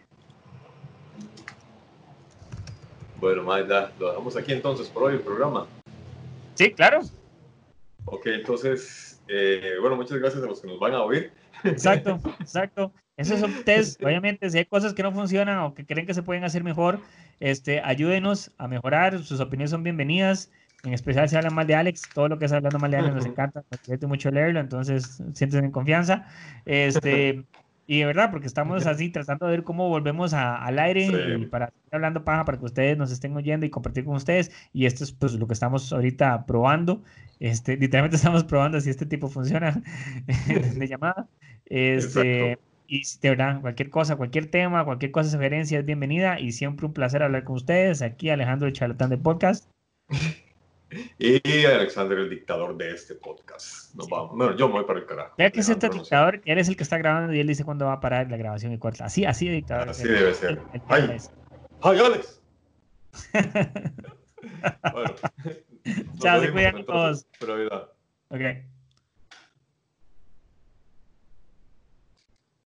Bueno, 3.18 3.42
mae, 3.42 3.66
ya, 3.66 3.92
lo 3.98 4.10
dejamos 4.10 4.36
aquí 4.36 4.52
entonces 4.52 4.88
por 4.88 5.04
hoy 5.04 5.14
el 5.14 5.20
programa. 5.20 5.66
Sí, 6.54 6.70
claro. 6.72 7.00
Ok, 8.04 8.26
entonces, 8.26 9.20
eh, 9.26 9.74
bueno, 9.80 9.96
muchas 9.96 10.18
gracias 10.18 10.44
a 10.44 10.46
los 10.46 10.60
que 10.60 10.68
nos 10.68 10.78
van 10.78 10.94
a 10.94 11.02
oír. 11.02 11.32
Exacto, 11.64 12.20
exacto. 12.40 12.92
Esos 13.16 13.40
son 13.40 13.52
test. 13.64 14.02
Obviamente, 14.04 14.48
si 14.50 14.58
hay 14.58 14.64
cosas 14.66 14.92
que 14.94 15.02
no 15.02 15.12
funcionan 15.12 15.58
o 15.58 15.74
que 15.74 15.84
creen 15.86 16.06
que 16.06 16.14
se 16.14 16.22
pueden 16.22 16.44
hacer 16.44 16.62
mejor, 16.64 17.00
este, 17.40 17.80
ayúdenos 17.80 18.52
a 18.58 18.68
mejorar. 18.68 19.18
Sus 19.22 19.40
opiniones 19.40 19.70
son 19.70 19.82
bienvenidas. 19.82 20.50
En 20.84 20.92
especial 20.92 21.28
si 21.28 21.34
hablan 21.36 21.54
mal 21.54 21.66
de 21.66 21.74
Alex, 21.74 22.02
todo 22.14 22.28
lo 22.28 22.38
que 22.38 22.44
es 22.44 22.52
hablando 22.52 22.78
mal 22.78 22.90
de 22.90 22.98
Alex 22.98 23.14
nos 23.14 23.26
encanta, 23.26 23.64
nos 23.70 23.82
divierte 23.82 24.06
mucho 24.06 24.30
leerlo, 24.30 24.60
entonces 24.60 25.20
siéntense 25.32 25.58
en 25.64 25.70
confianza. 25.72 26.26
Este, 26.66 27.44
y 27.88 28.00
de 28.00 28.06
verdad, 28.06 28.30
porque 28.30 28.46
estamos 28.46 28.86
así 28.86 29.08
tratando 29.08 29.46
de 29.46 29.52
ver 29.52 29.64
cómo 29.64 29.88
volvemos 29.88 30.34
a- 30.34 30.56
al 30.56 30.78
aire 30.78 31.06
Sí. 31.06 31.42
y 31.42 31.46
para 31.46 31.68
seguir 31.70 31.88
hablando 31.92 32.24
paja, 32.24 32.44
para 32.44 32.58
que 32.58 32.64
ustedes 32.66 32.96
nos 32.98 33.10
estén 33.10 33.34
oyendo 33.36 33.64
y 33.66 33.70
compartir 33.70 34.04
con 34.04 34.14
ustedes. 34.16 34.52
Y 34.72 34.86
esto 34.86 35.02
es 35.02 35.12
pues 35.12 35.32
lo 35.32 35.46
que 35.46 35.54
estamos 35.54 35.92
ahorita 35.92 36.44
probando. 36.46 37.02
Este, 37.40 37.76
literalmente 37.76 38.16
estamos 38.16 38.44
probando 38.44 38.80
si 38.80 38.90
este 38.90 39.06
tipo 39.06 39.28
funciona 39.28 39.82
de 40.26 40.86
llamada. 40.88 41.26
Este, 41.64 42.52
Exacto. 42.52 42.62
Y 42.88 43.02
de 43.20 43.30
verdad, 43.30 43.60
cualquier 43.60 43.90
cosa, 43.90 44.16
cualquier 44.16 44.50
tema, 44.50 44.84
cualquier 44.84 45.10
cosa, 45.12 45.30
sugerencia 45.30 45.78
es 45.78 45.84
bienvenida 45.84 46.40
y 46.40 46.52
siempre 46.52 46.86
un 46.86 46.92
placer 46.92 47.22
hablar 47.22 47.44
con 47.44 47.56
ustedes. 47.56 48.02
Aquí 48.02 48.30
Alejandro 48.30 48.68
el 48.68 48.74
charlatán 48.74 49.10
de 49.10 49.18
podcast. 49.18 49.68
Y 51.18 51.64
Alexander, 51.64 52.16
el 52.16 52.30
dictador 52.30 52.76
de 52.76 52.92
este 52.92 53.16
podcast. 53.16 53.92
Nos 53.96 54.08
vamos. 54.08 54.36
Bueno, 54.36 54.56
yo 54.56 54.68
me 54.68 54.74
voy 54.74 54.84
para 54.84 55.00
el 55.00 55.06
carajo. 55.06 55.34
Ya 55.36 55.50
que 55.50 55.58
es 55.58 55.68
este 55.68 55.88
dictador, 55.88 56.40
que 56.40 56.52
eres 56.52 56.68
el 56.68 56.76
que 56.76 56.84
está 56.84 56.96
grabando 56.96 57.34
y 57.34 57.40
él 57.40 57.46
dice 57.48 57.64
cuándo 57.64 57.86
va 57.86 57.94
a 57.94 58.00
parar 58.00 58.30
la 58.30 58.36
grabación 58.36 58.72
y 58.72 58.78
cuál. 58.78 58.94
Así, 59.00 59.24
así 59.24 59.48
de 59.48 59.54
dictador. 59.56 59.88
Así 59.88 60.04
es 60.04 60.08
él. 60.08 60.14
debe 60.14 60.34
ser. 60.34 60.50
El- 60.50 60.58
el 60.74 60.82
Ay. 60.88 61.10
es. 61.16 61.32
¡Ay, 61.82 61.98
Alex! 61.98 62.40
bueno. 64.92 65.14
Chao, 66.20 66.40
se 66.40 66.52
cuidan 66.52 66.84
todos. 66.84 67.26
Pura 67.40 67.56
vida. 67.56 67.88
Ok. 68.30 68.40